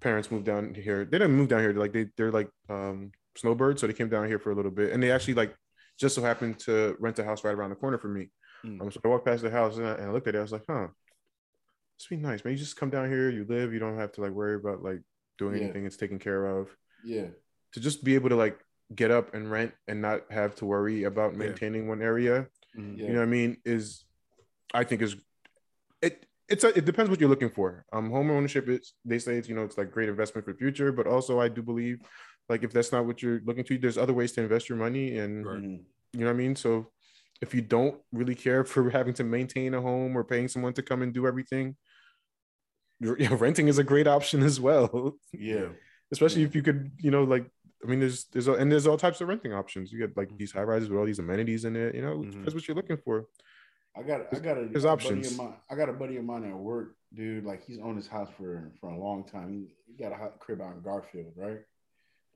parents 0.00 0.30
moved 0.30 0.46
down 0.46 0.74
here. 0.74 1.04
They 1.04 1.18
didn't 1.18 1.36
move 1.36 1.48
down 1.48 1.60
here. 1.60 1.72
Like 1.72 1.92
they, 1.92 2.06
they're 2.16 2.32
like 2.32 2.48
um 2.68 3.12
snowbirds, 3.36 3.80
so 3.80 3.86
they 3.86 3.92
came 3.92 4.08
down 4.08 4.26
here 4.26 4.38
for 4.38 4.50
a 4.50 4.54
little 4.54 4.70
bit, 4.70 4.92
and 4.92 5.02
they 5.02 5.10
actually 5.10 5.34
like 5.34 5.54
just 5.98 6.14
so 6.14 6.22
happened 6.22 6.58
to 6.60 6.96
rent 7.00 7.18
a 7.18 7.24
house 7.24 7.44
right 7.44 7.54
around 7.54 7.70
the 7.70 7.76
corner 7.76 7.98
from 7.98 8.14
me. 8.14 8.30
Mm. 8.64 8.80
Um, 8.80 8.90
so 8.90 9.00
I 9.04 9.08
walked 9.08 9.26
past 9.26 9.42
the 9.42 9.50
house 9.50 9.76
and 9.76 9.86
I, 9.86 9.92
and 9.94 10.06
I 10.06 10.10
looked 10.10 10.28
at 10.28 10.34
it. 10.34 10.38
I 10.38 10.42
was 10.42 10.52
like, 10.52 10.64
huh, 10.68 10.88
this 11.98 12.06
be 12.08 12.16
nice, 12.16 12.44
man. 12.44 12.52
You 12.52 12.58
just 12.58 12.76
come 12.76 12.90
down 12.90 13.08
here, 13.08 13.30
you 13.30 13.44
live, 13.48 13.72
you 13.72 13.78
don't 13.78 13.98
have 13.98 14.12
to 14.12 14.20
like 14.20 14.32
worry 14.32 14.56
about 14.56 14.82
like 14.82 15.00
doing 15.38 15.56
Yeah. 15.56 15.64
anything. 15.64 15.86
It's 15.86 15.96
taken 15.96 16.18
care 16.18 16.44
of. 16.44 16.68
Yeah, 17.04 17.28
To 17.72 17.80
just 17.80 18.04
be 18.04 18.14
able 18.16 18.28
to 18.30 18.36
like 18.36 18.58
get 18.94 19.10
up 19.10 19.34
and 19.34 19.50
rent 19.50 19.72
and 19.86 20.02
not 20.02 20.30
have 20.30 20.54
to 20.56 20.66
worry 20.66 21.04
about 21.04 21.32
Yeah. 21.32 21.38
maintaining 21.38 21.86
one 21.88 22.02
area 22.02 22.48
yeah, 22.74 23.06
you 23.06 23.12
know 23.12 23.18
what 23.20 23.22
I 23.22 23.26
mean, 23.26 23.56
is 23.64 24.04
I 24.74 24.84
think 24.84 25.02
is 25.02 25.16
it 26.02 26.26
it's 26.48 26.64
a, 26.64 26.68
it 26.78 26.84
depends 26.84 27.10
what 27.10 27.20
you're 27.20 27.28
looking 27.28 27.50
for. 27.50 27.84
Um 27.92 28.10
home 28.10 28.30
ownership 28.30 28.68
is 28.68 28.94
they 29.04 29.18
say 29.18 29.36
it's 29.36 29.48
you 29.48 29.54
know 29.54 29.64
it's 29.64 29.78
like 29.78 29.90
great 29.90 30.08
investment 30.08 30.44
for 30.44 30.52
the 30.52 30.58
future, 30.58 30.92
but 30.92 31.06
also 31.06 31.40
I 31.40 31.48
do 31.48 31.62
believe 31.62 32.00
like 32.48 32.62
if 32.62 32.72
that's 32.72 32.92
not 32.92 33.04
what 33.06 33.22
you're 33.22 33.40
looking 33.44 33.64
to, 33.64 33.78
there's 33.78 33.98
other 33.98 34.14
ways 34.14 34.32
to 34.32 34.42
invest 34.42 34.68
your 34.68 34.78
money 34.78 35.18
and 35.18 35.44
Right. 35.46 35.58
Mhm. 35.62 35.84
you 36.14 36.20
know 36.20 36.26
what 36.26 36.32
I 36.32 36.44
mean? 36.44 36.56
So 36.56 36.90
if 37.40 37.54
you 37.54 37.60
don't 37.60 38.00
really 38.12 38.34
care 38.34 38.64
for 38.72 38.90
having 38.90 39.14
to 39.14 39.24
maintain 39.24 39.74
a 39.74 39.80
home 39.80 40.16
or 40.16 40.24
paying 40.24 40.48
someone 40.48 40.72
to 40.74 40.82
come 40.82 41.02
and 41.02 41.12
do 41.12 41.26
everything, 41.26 41.66
you're, 41.66 41.76
yeah, 43.00 43.36
renting 43.38 43.68
is 43.68 43.78
a 43.78 43.84
great 43.84 44.06
option 44.06 44.42
as 44.42 44.60
well. 44.60 45.16
yeah, 45.32 45.68
Especially 46.12 46.42
Yeah. 46.42 46.48
if 46.48 46.54
you 46.54 46.62
could, 46.62 46.90
you 46.98 47.10
know, 47.10 47.24
like 47.24 47.48
I 47.84 47.86
mean, 47.86 48.00
there's 48.00 48.24
there's 48.32 48.48
and 48.48 48.70
there's 48.72 48.86
all 48.86 48.96
types 48.98 49.20
of 49.20 49.28
renting 49.28 49.52
options. 49.52 49.92
You 49.92 49.98
get 50.00 50.16
like 50.16 50.36
these 50.36 50.52
high 50.52 50.62
rises 50.62 50.88
with 50.90 50.98
all 50.98 51.04
these 51.06 51.18
amenities 51.20 51.64
in 51.64 51.76
it. 51.76 51.94
You 51.94 52.02
know, 52.02 52.16
Mhm. 52.18 52.42
that's 52.44 52.54
what 52.54 52.66
you're 52.66 52.74
looking 52.76 52.96
for. 52.98 53.26
I 53.96 54.02
got, 54.02 54.32
I 54.32 54.38
got 54.38 54.58
a, 54.58 54.66
There's 54.66 54.84
a 54.84 54.88
buddy 54.88 55.04
options. 55.06 55.32
of 55.32 55.38
mine. 55.38 55.54
I 55.70 55.74
got 55.74 55.88
a 55.88 55.92
buddy 55.92 56.16
of 56.18 56.24
mine 56.24 56.44
at 56.44 56.56
work, 56.56 56.94
dude. 57.12 57.44
Like 57.44 57.64
he's 57.64 57.78
owned 57.78 57.96
his 57.96 58.06
house 58.08 58.28
for 58.36 58.72
for 58.80 58.90
a 58.90 58.98
long 58.98 59.24
time. 59.24 59.48
He, 59.52 59.74
he 59.86 59.94
got 60.02 60.12
a 60.12 60.16
hot 60.16 60.38
crib 60.40 60.60
out 60.60 60.74
in 60.76 60.82
Garfield, 60.82 61.32
right? 61.36 61.60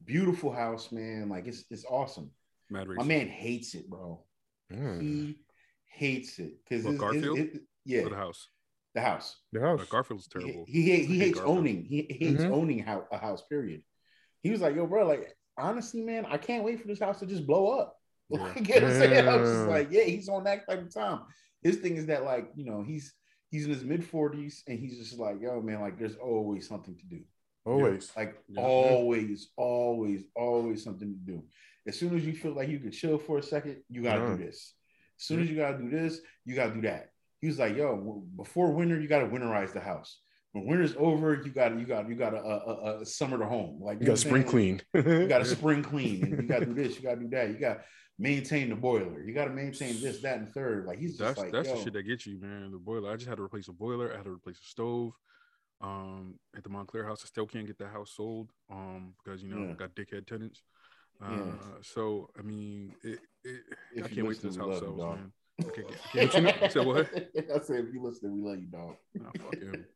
Beautiful 0.04 0.52
house, 0.52 0.90
man. 0.92 1.28
Like 1.28 1.46
it's 1.46 1.64
it's 1.70 1.84
awesome. 1.84 2.30
Mad 2.70 2.88
My 2.88 2.94
race. 2.94 3.06
man 3.06 3.28
hates 3.28 3.74
it, 3.74 3.88
bro. 3.88 4.24
Mm. 4.72 5.00
He 5.00 5.38
hates 5.86 6.38
it 6.38 6.54
because 6.64 6.84
What, 6.84 6.98
Garfield? 6.98 7.38
yeah, 7.84 8.02
For 8.04 8.10
the 8.10 8.16
house. 8.16 8.48
The 8.94 9.00
house. 9.00 9.36
The 9.52 9.60
house. 9.60 9.84
Garfield's 9.88 10.26
terrible. 10.28 10.64
he, 10.66 10.82
he, 10.82 10.92
I 10.92 10.96
hate 10.96 11.06
hates 11.08 11.38
Garfield. 11.38 11.58
owning. 11.58 11.84
He 11.84 12.06
hates 12.10 12.42
Mhm. 12.44 12.50
owning 12.52 12.78
how, 12.80 13.06
a 13.10 13.18
house. 13.18 13.42
Period. 13.48 13.82
He 14.42 14.50
was 14.50 14.60
like, 14.60 14.74
"Yo, 14.74 14.86
bro, 14.86 15.06
like 15.06 15.34
honestly, 15.56 16.02
man, 16.02 16.26
I 16.26 16.36
can't 16.38 16.64
wait 16.64 16.80
for 16.80 16.88
this 16.88 16.98
house 17.00 17.20
to 17.20 17.26
just 17.26 17.46
blow 17.46 17.68
up." 17.78 17.96
Yeah. 18.30 18.38
Like, 18.44 18.68
you 18.68 18.74
know 18.80 18.86
what 18.86 18.92
I'm 18.94 18.98
saying? 18.98 19.28
I 19.28 19.36
was 19.36 19.50
just 19.50 19.62
Yeah. 19.64 19.68
like, 19.74 19.88
"Yeah, 19.90 20.04
he's 20.04 20.28
on 20.28 20.44
that 20.44 20.66
type 20.68 20.80
of 20.82 20.92
time." 20.92 21.20
His 21.62 21.76
thing 21.76 21.96
is 21.96 22.06
that, 22.06 22.24
like, 22.24 22.50
you 22.54 22.64
know, 22.64 22.82
he's 22.82 23.14
he's 23.50 23.64
in 23.66 23.70
his 23.70 23.84
mid 23.84 24.04
forties, 24.04 24.62
and 24.66 24.78
he's 24.78 24.98
just 24.98 25.18
like, 25.18 25.40
"Yo, 25.40 25.60
man, 25.60 25.80
like, 25.80 25.98
there's 25.98 26.16
always 26.16 26.66
something 26.68 26.96
to 26.96 27.06
do. 27.06 27.20
Always. 27.64 28.10
Like, 28.16 28.36
Yeah. 28.48 28.62
always, 28.62 29.50
always, 29.56 30.24
always 30.34 30.82
something 30.82 31.12
to 31.12 31.18
do. 31.32 31.44
As 31.86 31.98
soon 31.98 32.16
as 32.16 32.24
you 32.26 32.32
feel 32.34 32.52
like 32.52 32.68
you 32.68 32.80
can 32.80 32.90
chill 32.90 33.18
for 33.18 33.38
a 33.38 33.42
second, 33.42 33.82
you 33.88 34.02
gotta 34.02 34.20
Yeah. 34.22 34.36
do 34.36 34.44
this. 34.44 34.74
As 35.20 35.24
soon 35.26 35.40
as 35.42 35.48
you 35.50 35.56
gotta 35.56 35.78
do 35.78 35.88
this, 35.90 36.20
you 36.44 36.54
gotta 36.56 36.74
do 36.74 36.80
that." 36.82 37.11
He 37.42 37.48
was 37.48 37.58
like, 37.58 37.76
"Yo, 37.76 38.24
before 38.36 38.72
winter, 38.72 38.98
you 38.98 39.08
gotta 39.08 39.26
winterize 39.26 39.74
the 39.74 39.80
house." 39.80 40.20
When 40.52 40.66
winter's 40.66 40.94
over, 40.98 41.42
you 41.44 41.50
got 41.50 41.78
you 41.78 41.86
got 41.86 42.08
you 42.08 42.14
got 42.14 42.30
to 42.30 42.36
uh, 42.36 42.40
uh, 42.66 42.70
uh, 42.70 43.04
summer 43.04 43.38
the 43.38 43.46
home. 43.46 43.80
Like 43.82 44.00
you 44.00 44.06
know 44.06 44.12
got 44.12 44.12
what 44.12 44.18
spring 44.20 44.44
clean. 44.44 44.82
You 44.94 45.26
got 45.26 45.38
to 45.38 45.44
spring 45.56 45.82
clean. 45.82 46.22
And 46.22 46.42
you 46.42 46.46
got 46.46 46.60
to 46.60 46.66
do 46.66 46.74
this. 46.74 46.96
You 46.96 47.02
got 47.02 47.14
to 47.14 47.20
do 47.20 47.28
that. 47.30 47.48
You 47.48 47.58
got 47.58 47.74
to 47.74 47.80
maintain 48.18 48.68
the 48.68 48.76
boiler. 48.76 49.24
You 49.24 49.32
got 49.32 49.46
to 49.46 49.50
maintain 49.50 49.98
this, 50.02 50.20
that, 50.22 50.38
and 50.38 50.52
third. 50.52 50.84
Like 50.86 50.98
he's 50.98 51.16
just 51.16 51.20
That's 51.20 51.38
like, 51.38 51.52
that's 51.52 51.68
yo, 51.70 51.76
the 51.76 51.82
shit 51.84 51.92
that 51.94 52.02
gets 52.02 52.26
you, 52.26 52.38
man. 52.38 52.70
The 52.70 52.78
boiler. 52.78 53.10
I 53.10 53.16
just 53.16 53.28
had 53.28 53.38
to 53.38 53.42
replace 53.42 53.68
a 53.68 53.72
boiler. 53.72 54.12
I 54.12 54.16
had 54.16 54.26
to 54.26 54.30
replace 54.32 54.58
a 54.60 54.64
stove. 54.64 55.14
Um, 55.80 56.34
at 56.54 56.62
the 56.62 56.68
Montclair 56.68 57.06
house, 57.06 57.22
I 57.24 57.26
still 57.26 57.46
can't 57.46 57.66
get 57.66 57.78
that 57.78 57.90
house 57.90 58.12
sold. 58.14 58.50
Um, 58.70 59.14
because 59.24 59.42
you 59.42 59.48
know 59.48 59.68
Yeah. 59.68 59.74
got 59.74 59.94
dickhead 59.94 60.26
tenants. 60.26 60.62
Uh, 61.20 61.30
Yeah. 61.30 61.52
so 61.80 62.28
I 62.38 62.42
mean, 62.42 62.94
it, 63.02 63.20
it, 63.42 63.60
I 64.04 64.08
can't 64.08 64.26
wait 64.26 64.38
till 64.38 64.50
this 64.50 64.58
house 64.58 64.80
sells, 64.80 64.98
man. 64.98 65.32
I 65.60 65.64
can't 65.64 65.74
get- 65.88 66.00
I 66.14 66.26
can't- 66.40 66.62
you 66.62 66.70
So 66.70 66.82
what? 66.82 67.06
I 67.14 67.58
said, 67.62 67.84
if 67.86 67.94
you 67.94 68.02
listen, 68.02 68.32
we 68.34 68.42
love 68.48 68.58
you, 68.60 68.66
dog. 68.68 68.96
Nah, 69.14 69.30
fuck 69.38 69.54
him. 69.54 69.86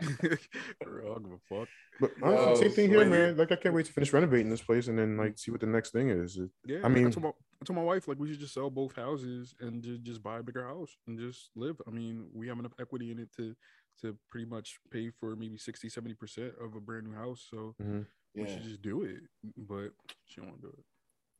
For 0.82 0.90
real, 1.02 1.10
I 1.10 1.14
don't 1.14 1.22
give 1.24 1.32
a 1.32 1.38
fuck. 1.60 1.68
But 2.00 2.10
Yo, 2.18 2.26
honestly, 2.46 2.68
same 2.68 2.74
thing 2.74 2.88
here, 2.90 3.04
man. 3.04 3.36
Like 3.36 3.50
I 3.52 3.56
can't 3.56 3.74
wait 3.74 3.86
to 3.86 3.92
finish 3.92 4.12
renovating 4.12 4.48
this 4.50 4.62
place 4.62 4.86
and 4.88 4.98
then 4.98 5.16
like 5.16 5.38
see 5.38 5.50
what 5.50 5.60
the 5.60 5.66
next 5.66 5.90
thing 5.92 6.08
is. 6.10 6.36
It- 6.38 6.50
Yeah, 6.64 6.78
I 6.84 6.88
mean- 6.88 7.06
I 7.06 7.10
told, 7.10 7.24
my, 7.24 7.28
I 7.30 7.64
told 7.64 7.76
my 7.76 7.82
wife 7.82 8.08
like 8.08 8.18
we 8.18 8.28
should 8.30 8.40
just 8.40 8.54
sell 8.54 8.70
both 8.70 8.94
houses 8.96 9.54
and 9.60 9.82
just, 9.82 10.02
just 10.02 10.22
buy 10.22 10.38
a 10.38 10.42
bigger 10.42 10.64
house 10.64 10.96
and 11.06 11.18
just 11.18 11.50
live. 11.56 11.80
I 11.86 11.90
mean, 11.90 12.28
we 12.32 12.48
have 12.48 12.58
enough 12.58 12.72
equity 12.80 13.10
in 13.10 13.18
it 13.18 13.32
to 13.36 13.54
to 14.00 14.16
pretty 14.30 14.46
much 14.46 14.78
pay 14.92 15.10
for 15.10 15.34
maybe 15.34 15.58
60, 15.58 15.88
70 15.88 16.14
percent 16.14 16.52
of 16.60 16.76
a 16.76 16.80
brand 16.80 17.04
new 17.08 17.14
house. 17.16 17.44
So 17.50 17.74
Mhm. 17.82 18.06
we 18.34 18.42
Yeah, 18.42 18.46
should 18.54 18.62
just 18.62 18.80
do 18.82 19.02
it. 19.02 19.22
But 19.56 19.90
she 20.24 20.40
don't 20.40 20.50
want 20.50 20.62
to 20.62 20.68
do 20.68 20.74
it. 20.78 20.84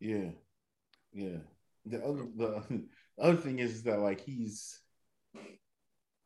yeah, 0.00 0.30
yeah. 1.30 1.38
The 1.90 2.04
other 2.04 2.26
the, 2.36 2.64
the 2.68 2.84
other 3.22 3.36
thing 3.36 3.58
is 3.58 3.82
that 3.84 4.00
like 4.00 4.20
he's, 4.20 4.78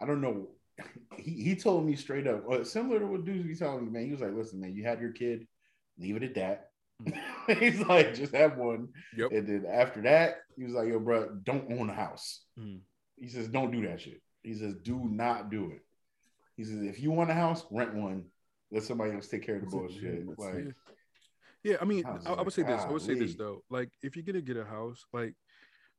I 0.00 0.06
don't 0.06 0.20
know. 0.20 0.48
He 1.18 1.42
he 1.42 1.56
told 1.56 1.86
me 1.86 1.96
straight 1.96 2.26
up, 2.26 2.50
uh, 2.50 2.64
similar 2.64 3.00
to 3.00 3.06
what 3.06 3.24
dudes 3.24 3.46
be 3.46 3.54
telling 3.54 3.84
me, 3.84 3.90
man. 3.90 4.06
He 4.06 4.12
was 4.12 4.20
like, 4.20 4.34
listen, 4.34 4.60
man, 4.60 4.74
you 4.74 4.84
had 4.84 5.00
your 5.00 5.12
kid, 5.12 5.46
leave 5.98 6.16
it 6.16 6.22
at 6.22 6.34
that. 6.34 6.68
He's 7.58 7.80
like, 7.80 8.14
just 8.14 8.34
have 8.34 8.56
one. 8.56 8.88
Yep. 9.16 9.32
And 9.32 9.46
then 9.46 9.66
after 9.70 10.02
that, 10.02 10.36
he 10.56 10.64
was 10.64 10.72
like, 10.72 10.88
yo, 10.88 10.98
bro, 10.98 11.30
don't 11.42 11.72
own 11.72 11.90
a 11.90 11.94
house. 11.94 12.44
Mhm. 12.58 12.80
He 13.16 13.28
says, 13.28 13.48
don't 13.48 13.70
do 13.70 13.86
that 13.86 14.00
shit. 14.00 14.22
He 14.42 14.54
says, 14.54 14.74
do 14.82 14.98
not 15.04 15.50
do 15.50 15.70
it. 15.70 15.82
He 16.56 16.64
says, 16.64 16.82
if 16.82 17.00
you 17.00 17.10
want 17.10 17.30
a 17.30 17.34
house, 17.34 17.64
rent 17.70 17.94
one. 17.94 18.24
Let 18.70 18.82
somebody 18.84 19.12
else 19.12 19.28
take 19.28 19.44
care 19.44 19.56
of 19.56 19.62
the 19.62 19.66
bullshit. 19.68 20.26
Like. 20.38 20.74
Yeah, 21.62 21.76
I 21.80 21.84
mean, 21.84 22.04
I 22.06 22.10
I, 22.10 22.12
I 22.12 22.30
would 22.30 22.46
like, 22.46 22.50
say 22.52 22.62
this. 22.62 22.80
I 22.80 22.90
would 22.90 23.02
say 23.02 23.14
this 23.14 23.34
though. 23.34 23.62
Like, 23.70 23.90
if 24.02 24.16
you're 24.16 24.24
gonna 24.24 24.40
get 24.40 24.56
a 24.56 24.64
house, 24.64 25.04
like, 25.12 25.34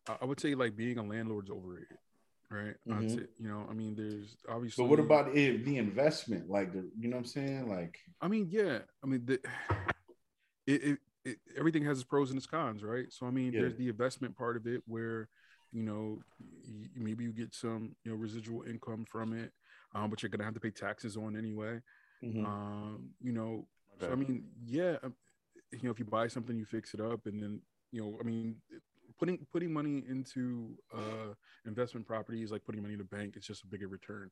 I, 0.08 0.18
I 0.22 0.26
would 0.26 0.40
say 0.40 0.56
like 0.56 0.76
being 0.76 0.98
a 0.98 1.04
landlord's 1.04 1.50
overrated, 1.52 1.98
right? 2.50 2.76
I'd 2.92 3.04
Mhm. 3.04 3.10
say, 3.16 3.28
you 3.40 3.48
know, 3.48 3.66
I 3.70 3.74
mean, 3.74 3.96
there's 3.96 4.36
obviously. 4.50 4.84
but 4.84 4.90
what 4.90 5.00
about 5.00 5.36
it, 5.36 5.66
the 5.66 5.78
investment? 5.78 6.50
Like, 6.50 6.74
the, 6.74 6.90
you 6.98 7.10
know 7.10 7.18
what 7.18 7.22
I'm 7.22 7.26
saying? 7.26 7.70
Like, 7.70 8.00
I 8.22 8.28
mean, 8.28 8.48
yeah. 8.50 8.80
I 9.04 9.08
mean, 9.08 9.26
the, 9.26 9.40
it, 10.68 10.84
it, 10.84 11.00
it 11.26 11.38
everything 11.58 11.84
has 11.86 11.98
its 12.00 12.06
pros 12.06 12.30
and 12.30 12.38
its 12.38 12.48
cons, 12.48 12.84
right? 12.84 13.12
So 13.12 13.26
I 13.26 13.32
mean, 13.32 13.52
Yeah. 13.54 13.62
there's 13.62 13.76
the 13.76 13.90
investment 13.90 14.38
part 14.38 14.58
of 14.58 14.68
it 14.68 14.82
where, 14.86 15.30
you 15.72 15.84
know, 15.84 16.20
y- 16.40 16.90
maybe 16.96 17.24
you 17.24 17.32
get 17.34 17.54
some, 17.54 17.96
you 18.04 18.12
know, 18.12 18.18
residual 18.18 18.64
income 18.64 19.06
from 19.10 19.34
it, 19.34 19.52
um, 19.96 20.10
but 20.10 20.22
you're 20.22 20.30
gonna 20.30 20.44
have 20.46 20.54
to 20.54 20.60
pay 20.60 20.72
taxes 20.72 21.18
on 21.18 21.36
anyway. 21.38 21.80
mhm. 22.24 22.46
Um, 22.46 23.10
you 23.22 23.32
know, 23.32 23.68
so 24.00 24.12
I 24.12 24.16
mean, 24.16 24.46
yeah, 24.66 24.98
um, 25.04 25.14
you 25.72 25.80
know, 25.84 25.92
if 25.92 26.00
you 26.00 26.06
buy 26.06 26.28
something, 26.28 26.58
you 26.58 26.66
fix 26.66 26.94
it 26.94 27.00
up, 27.02 27.26
and 27.26 27.42
then 27.42 27.62
you 27.92 28.02
know, 28.02 28.18
I 28.20 28.24
mean, 28.24 28.56
putting 29.24 29.48
putting 29.52 29.74
money 29.74 30.04
into 30.10 30.78
uh 30.94 31.34
investment 31.66 32.08
properties 32.08 32.52
like 32.52 32.64
putting 32.66 32.82
money 32.82 32.94
in 32.94 33.00
the 33.00 33.06
bank, 33.06 33.36
it's 33.38 33.48
just 33.48 33.64
a 33.64 33.68
bigger 33.68 33.88
return. 33.88 34.30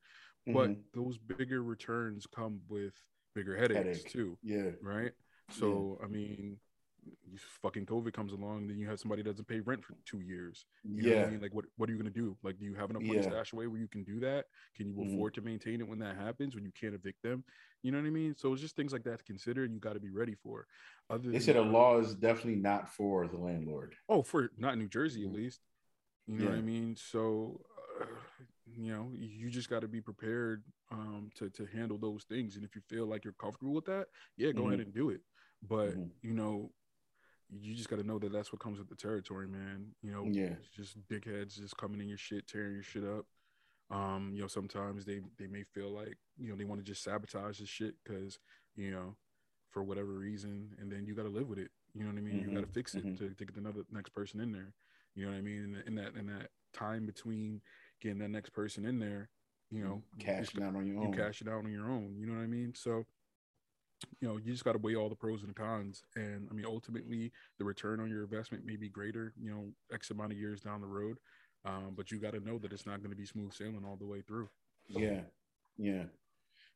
But 0.51 0.71
Mhm. 0.71 0.83
those 0.93 1.17
bigger 1.17 1.63
returns 1.63 2.27
come 2.27 2.61
with 2.69 2.93
bigger 3.35 3.55
headaches, 3.55 4.03
Headache. 4.03 4.11
too, 4.13 4.37
yeah, 4.43 4.71
right? 4.81 5.13
So 5.49 5.99
I 6.03 6.07
mean, 6.07 6.57
fucking 7.61 7.85
COVID 7.85 8.13
comes 8.13 8.33
along, 8.33 8.67
then 8.67 8.77
you 8.77 8.87
have 8.89 8.99
somebody 8.99 9.21
that 9.23 9.31
doesn't 9.31 9.47
pay 9.47 9.59
rent 9.61 9.83
for 9.83 9.95
two 10.05 10.19
years. 10.21 10.65
You 10.95 11.03
know 11.03 11.09
what 11.09 11.17
yeah, 11.17 11.27
I 11.27 11.31
mean? 11.31 11.41
Like, 11.41 11.53
what 11.53 11.65
what 11.77 11.89
are 11.89 11.93
you 11.93 11.97
gonna 11.97 12.09
do? 12.09 12.37
Like, 12.43 12.59
do 12.59 12.65
you 12.65 12.75
have 12.75 12.89
enough 12.89 13.03
money 13.03 13.21
Yeah. 13.21 13.29
stashed 13.31 13.53
away 13.53 13.67
where 13.67 13.79
you 13.79 13.87
can 13.87 14.03
do 14.03 14.19
that? 14.19 14.45
Can 14.75 14.87
you 14.87 15.01
Mhm. 15.01 15.13
afford 15.13 15.33
to 15.35 15.41
maintain 15.41 15.81
it 15.81 15.87
when 15.87 15.99
that 15.99 16.15
happens? 16.17 16.55
When 16.55 16.65
you 16.65 16.71
can't 16.79 16.93
evict 16.93 17.21
them? 17.23 17.43
You 17.83 17.91
know 17.91 17.99
what 17.99 18.07
I 18.07 18.11
mean? 18.11 18.35
So 18.37 18.53
it's 18.53 18.61
just 18.61 18.75
things 18.75 18.93
like 18.93 19.03
that 19.03 19.19
to 19.19 19.25
consider, 19.25 19.63
and 19.63 19.73
you 19.73 19.79
got 19.79 19.93
to 19.93 19.99
be 19.99 20.11
ready 20.11 20.35
for. 20.35 20.67
Other 21.09 21.31
they 21.31 21.39
than 21.39 21.39
said 21.39 21.55
a 21.55 21.61
law 21.61 21.97
is 21.97 22.13
definitely 22.15 22.55
not 22.61 22.89
for 22.89 23.27
the 23.27 23.37
landlord. 23.37 23.95
Oh, 24.09 24.21
for 24.23 24.51
not 24.57 24.77
New 24.77 24.87
Jersey 24.87 25.23
at 25.23 25.29
Mhm. 25.29 25.35
least. 25.35 25.61
You 26.27 26.37
know 26.39 26.45
what 26.45 26.55
I 26.55 26.61
mean? 26.61 26.95
So, 26.95 27.61
uh, 28.01 28.05
you 28.65 28.93
know, 28.93 29.11
you 29.13 29.49
just 29.49 29.69
got 29.69 29.81
to 29.81 29.87
be 29.87 30.01
prepared 30.01 30.63
um, 30.91 31.29
to 31.35 31.49
to 31.51 31.65
handle 31.65 31.97
those 31.97 32.23
things. 32.25 32.55
And 32.55 32.65
if 32.65 32.75
you 32.75 32.81
feel 32.89 33.07
like 33.07 33.23
you're 33.23 33.33
comfortable 33.33 33.73
with 33.73 33.85
that, 33.85 34.07
yeah, 34.37 34.51
go 34.51 34.67
ahead 34.67 34.79
and 34.79 34.93
do 34.93 35.09
it. 35.09 35.21
But 35.67 35.95
Mhm. 35.95 36.11
you 36.21 36.33
know, 36.33 36.71
you 37.59 37.75
just 37.75 37.89
got 37.89 37.97
to 37.97 38.03
know 38.07 38.17
that 38.19 38.31
that's 38.31 38.53
what 38.53 38.61
comes 38.61 38.79
with 38.79 38.87
the 38.89 38.95
territory, 38.95 39.47
man. 39.47 39.93
You 40.01 40.11
know, 40.11 40.25
Yeah. 40.25 40.53
it's 40.53 40.69
just 40.69 41.07
dickheads 41.07 41.57
just 41.57 41.75
coming 41.77 41.99
in 41.99 42.07
your 42.07 42.17
shit, 42.17 42.47
tearing 42.47 42.73
your 42.73 42.83
shit 42.83 43.03
up. 43.03 43.25
Um, 43.89 44.31
you 44.33 44.41
know, 44.41 44.47
sometimes 44.47 45.03
they 45.05 45.19
they 45.37 45.47
may 45.47 45.63
feel 45.63 45.91
like 45.91 46.17
you 46.37 46.49
know 46.49 46.55
they 46.55 46.63
want 46.63 46.79
to 46.79 46.85
just 46.85 47.03
sabotage 47.03 47.59
the 47.59 47.65
shit 47.65 47.95
because 48.03 48.39
you 48.75 48.91
know 48.91 49.15
for 49.69 49.83
whatever 49.83 50.13
reason, 50.13 50.75
and 50.79 50.91
then 50.91 51.05
you 51.05 51.13
got 51.13 51.23
to 51.23 51.29
live 51.29 51.47
with 51.47 51.59
it. 51.59 51.71
You 51.93 52.03
know 52.03 52.09
what 52.11 52.17
I 52.17 52.21
mean? 52.21 52.39
You 52.39 52.55
got 52.55 52.65
to 52.65 52.71
fix 52.71 52.95
it 52.95 53.05
mhm. 53.05 53.17
to, 53.17 53.29
to 53.29 53.45
get 53.45 53.57
another 53.57 53.81
next 53.91 54.09
person 54.11 54.39
in 54.39 54.51
there. 54.53 54.73
You 55.13 55.25
know 55.25 55.31
what 55.31 55.37
I 55.39 55.41
mean? 55.41 55.75
In, 55.75 55.83
in 55.87 55.95
that 55.95 56.15
in 56.15 56.27
that 56.27 56.51
time 56.73 57.05
between 57.05 57.61
getting 57.99 58.19
that 58.19 58.29
next 58.29 58.51
person 58.51 58.85
in 58.85 58.99
there, 58.99 59.29
you 59.69 59.83
know, 59.83 60.01
just 60.17 60.53
cashing 60.53 60.63
out 60.63 60.75
on 60.75 60.85
your 60.85 60.95
you 60.95 61.01
own. 61.03 61.11
You 61.11 61.17
cash 61.17 61.41
it 61.41 61.49
out 61.49 61.65
on 61.65 61.71
your 61.71 61.89
own. 61.89 62.15
You 62.17 62.27
know 62.27 62.33
what 62.35 62.43
I 62.43 62.47
mean? 62.47 62.73
So, 62.75 63.05
you 64.19 64.27
know, 64.27 64.37
you 64.37 64.51
just 64.51 64.63
got 64.63 64.73
to 64.73 64.77
weigh 64.77 64.95
all 64.95 65.09
the 65.09 65.15
pros 65.15 65.41
and 65.41 65.49
the 65.49 65.53
cons. 65.53 66.03
And 66.15 66.47
I 66.49 66.53
mean, 66.53 66.65
ultimately, 66.65 67.31
the 67.57 67.65
return 67.65 67.99
on 67.99 68.09
your 68.09 68.23
investment 68.23 68.65
may 68.65 68.75
be 68.75 68.89
greater, 68.89 69.33
you 69.39 69.51
know, 69.51 69.65
X 69.93 70.11
amount 70.11 70.31
of 70.31 70.37
years 70.37 70.61
down 70.61 70.81
the 70.81 70.87
road. 70.87 71.17
Um, 71.63 71.93
but 71.95 72.11
you 72.11 72.19
got 72.19 72.33
to 72.33 72.39
know 72.39 72.57
that 72.57 72.73
it's 72.73 72.85
not 72.85 72.99
going 72.99 73.11
to 73.11 73.15
be 73.15 73.25
smooth 73.25 73.53
sailing 73.53 73.83
all 73.85 73.97
the 73.97 74.05
way 74.05 74.21
through. 74.21 74.49
Yeah, 74.87 75.21
yeah. 75.77 76.03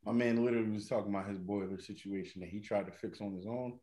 My 0.06 0.12
man 0.12 0.46
literally 0.46 0.70
was 0.70 0.88
talking 0.88 1.14
about 1.14 1.28
his 1.28 1.40
boiler 1.40 1.80
situation 1.80 2.42
that 2.42 2.50
he 2.50 2.60
tried 2.60 2.86
to 2.86 2.92
fix 2.92 3.20
on 3.22 3.34
his 3.34 3.48
own, 3.48 3.80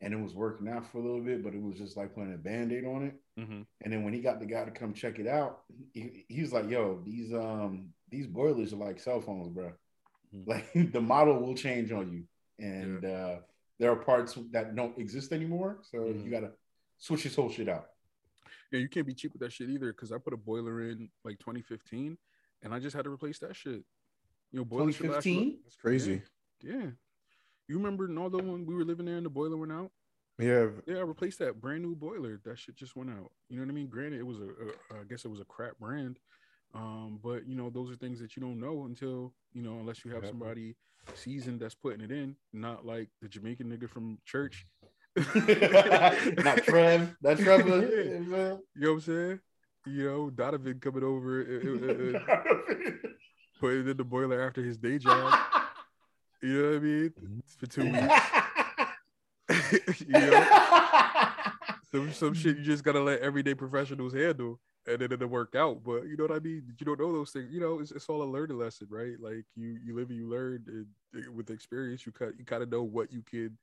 and 0.00 0.14
it 0.14 0.20
was 0.20 0.34
working 0.34 0.68
out 0.68 0.90
for 0.90 0.98
a 0.98 1.02
little 1.02 1.20
bit, 1.20 1.44
but 1.44 1.54
it 1.54 1.62
was 1.62 1.76
just 1.76 1.96
like 1.96 2.14
putting 2.14 2.32
a 2.32 2.38
band-aid 2.38 2.86
on 2.86 3.04
it. 3.04 3.14
Mm-hmm. 3.38 3.62
And 3.82 3.92
then 3.92 4.02
when 4.02 4.14
he 4.14 4.20
got 4.20 4.40
the 4.40 4.46
guy 4.46 4.64
to 4.64 4.70
come 4.70 4.94
check 4.94 5.18
it 5.18 5.26
out, 5.26 5.60
he, 5.92 6.24
he 6.28 6.40
was 6.40 6.52
like, 6.52 6.70
"Yo, 6.70 7.02
these 7.04 7.34
um 7.34 7.90
these 8.10 8.26
boilers 8.26 8.72
are 8.72 8.76
like 8.76 8.98
cell 8.98 9.20
phones, 9.20 9.48
bro. 9.48 9.72
Mhm. 10.34 10.46
Like 10.46 10.66
the 10.92 11.00
model 11.00 11.40
will 11.40 11.54
change 11.54 11.92
on 11.92 12.10
you, 12.10 12.24
and 12.58 13.04
uh, 13.04 13.36
there 13.78 13.90
are 13.90 13.96
parts 13.96 14.38
that 14.52 14.74
don't 14.74 14.98
exist 14.98 15.32
anymore. 15.32 15.78
So 15.82 15.98
Mhm. 15.98 16.24
you 16.24 16.30
gotta 16.30 16.52
switch 16.98 17.24
this 17.24 17.34
whole 17.36 17.50
shit 17.50 17.68
out. 17.68 17.90
Yeah, 18.72 18.80
you 18.80 18.88
can't 18.88 19.06
be 19.06 19.14
cheap 19.14 19.32
with 19.32 19.40
that 19.42 19.52
shit 19.52 19.70
either. 19.70 19.92
Because 19.92 20.12
I 20.12 20.18
put 20.18 20.32
a 20.32 20.36
boiler 20.36 20.88
in 20.88 21.10
like 21.24 21.38
2015, 21.38 22.18
and 22.62 22.74
I 22.74 22.78
just 22.78 22.96
had 22.96 23.04
to 23.04 23.10
replace 23.10 23.38
that 23.40 23.54
shit. 23.54 23.84
You 24.52 24.60
know, 24.60 24.64
boilers 24.64 24.94
should 24.96 25.02
2015? 25.06 25.60
That's 25.64 25.76
crazy. 25.76 26.22
Yeah. 26.60 26.90
You 27.68 27.76
remember 27.78 28.06
Naldo 28.08 28.38
when 28.38 28.64
we 28.64 28.74
were 28.74 28.84
living 28.84 29.06
there 29.06 29.16
and 29.16 29.26
the 29.26 29.30
boiler 29.30 29.56
went 29.56 29.72
out? 29.72 29.90
Yeah. 30.38 30.68
Yeah, 30.86 30.98
I 30.98 31.00
replaced 31.00 31.38
that 31.40 31.60
brand 31.60 31.82
new 31.82 31.94
boiler. 31.96 32.40
That 32.44 32.58
shit 32.58 32.76
just 32.76 32.94
went 32.96 33.10
out. 33.10 33.32
You 33.48 33.56
know 33.56 33.62
what 33.64 33.70
I 33.70 33.74
mean? 33.74 33.88
Granted, 33.88 34.20
it 34.20 34.26
was 34.26 34.38
a, 34.38 34.44
a 34.48 35.00
I 35.00 35.04
guess 35.08 35.24
it 35.24 35.28
was 35.30 35.40
a 35.40 35.44
crap 35.44 35.78
brand. 35.78 36.18
Um, 36.74 37.20
but 37.22 37.46
you 37.46 37.54
know, 37.56 37.70
those 37.70 37.90
are 37.90 37.96
things 37.96 38.20
that 38.20 38.36
you 38.36 38.42
don't 38.42 38.60
know 38.60 38.84
until, 38.84 39.32
you 39.52 39.62
know, 39.62 39.78
unless 39.78 40.04
you 40.04 40.10
have 40.12 40.26
somebody 40.26 40.76
seasoned 41.14 41.60
that's 41.60 41.74
putting 41.74 42.00
it 42.00 42.10
in, 42.10 42.36
not 42.52 42.84
like 42.84 43.08
the 43.22 43.28
Jamaican 43.28 43.70
nigga 43.70 43.88
from 43.88 44.18
church. 44.24 44.66
Not 45.16 46.58
Trev. 46.64 47.16
That's 47.22 47.40
Trevor. 47.42 47.80
Yeah. 47.86 48.02
You 48.12 48.26
know 48.28 48.60
what 48.74 48.88
I'm 48.88 49.00
saying? 49.00 49.40
You 49.86 50.04
know, 50.04 50.28
Donovan 50.30 50.80
coming 50.80 51.04
over 51.04 51.40
uh, 51.40 51.70
uh, 51.70 52.18
uh, 52.18 52.20
putting 53.60 53.88
in 53.88 53.96
the 53.96 54.04
boiler 54.04 54.42
after 54.42 54.62
his 54.62 54.76
day 54.76 54.98
job. 54.98 55.32
You 56.42 56.62
know 56.62 56.68
what 56.68 56.76
I 56.76 56.80
mean? 56.80 57.12
For 57.56 57.66
two 57.66 57.84
weeks. 57.84 58.14
you 60.00 60.12
know? 60.12 60.46
some 61.90 62.12
some 62.12 62.34
shit 62.34 62.58
you 62.58 62.64
just 62.64 62.84
gotta 62.84 63.00
let 63.00 63.20
everyday 63.20 63.54
professionals 63.54 64.12
handle 64.12 64.60
and 64.86 65.02
it 65.02 65.08
didn't 65.08 65.30
work 65.30 65.54
out. 65.54 65.82
But 65.84 66.06
you 66.06 66.16
know 66.16 66.24
what 66.24 66.36
I 66.36 66.38
mean? 66.38 66.62
You 66.78 66.86
don't 66.86 67.00
know 67.00 67.12
those 67.12 67.30
things. 67.30 67.52
You 67.52 67.60
know, 67.60 67.80
it's, 67.80 67.90
it's 67.90 68.08
all 68.08 68.22
a 68.22 68.24
learning 68.24 68.58
lesson, 68.58 68.86
right? 68.90 69.18
Like 69.20 69.44
you 69.54 69.78
you 69.84 69.94
live 69.96 70.10
and 70.10 70.18
you 70.18 70.28
learn 70.28 70.64
and 71.12 71.34
with 71.34 71.50
experience 71.50 72.04
you 72.04 72.12
kind 72.12 72.34
you 72.38 72.44
kind 72.44 72.62
of 72.62 72.70
know 72.70 72.82
what 72.82 73.12
you 73.12 73.22
can 73.22 73.56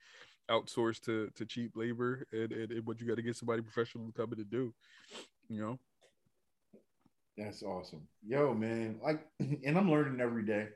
outsource 0.49 0.99
to 1.01 1.29
to 1.35 1.45
cheap 1.45 1.71
labor 1.75 2.25
and, 2.31 2.51
and, 2.51 2.71
and 2.71 2.85
what 2.85 2.99
you 2.99 3.07
got 3.07 3.15
to 3.15 3.21
get 3.21 3.35
somebody 3.35 3.61
professional 3.61 4.05
to 4.05 4.11
come 4.11 4.31
in 4.31 4.37
to 4.37 4.43
do. 4.43 4.73
You 5.49 5.61
know? 5.61 5.79
That's 7.37 7.63
awesome. 7.63 8.07
Yo, 8.25 8.53
man. 8.53 8.99
Like, 9.03 9.25
and 9.39 9.77
I'm 9.77 9.89
learning 9.89 10.21
every 10.21 10.45
day. 10.45 10.67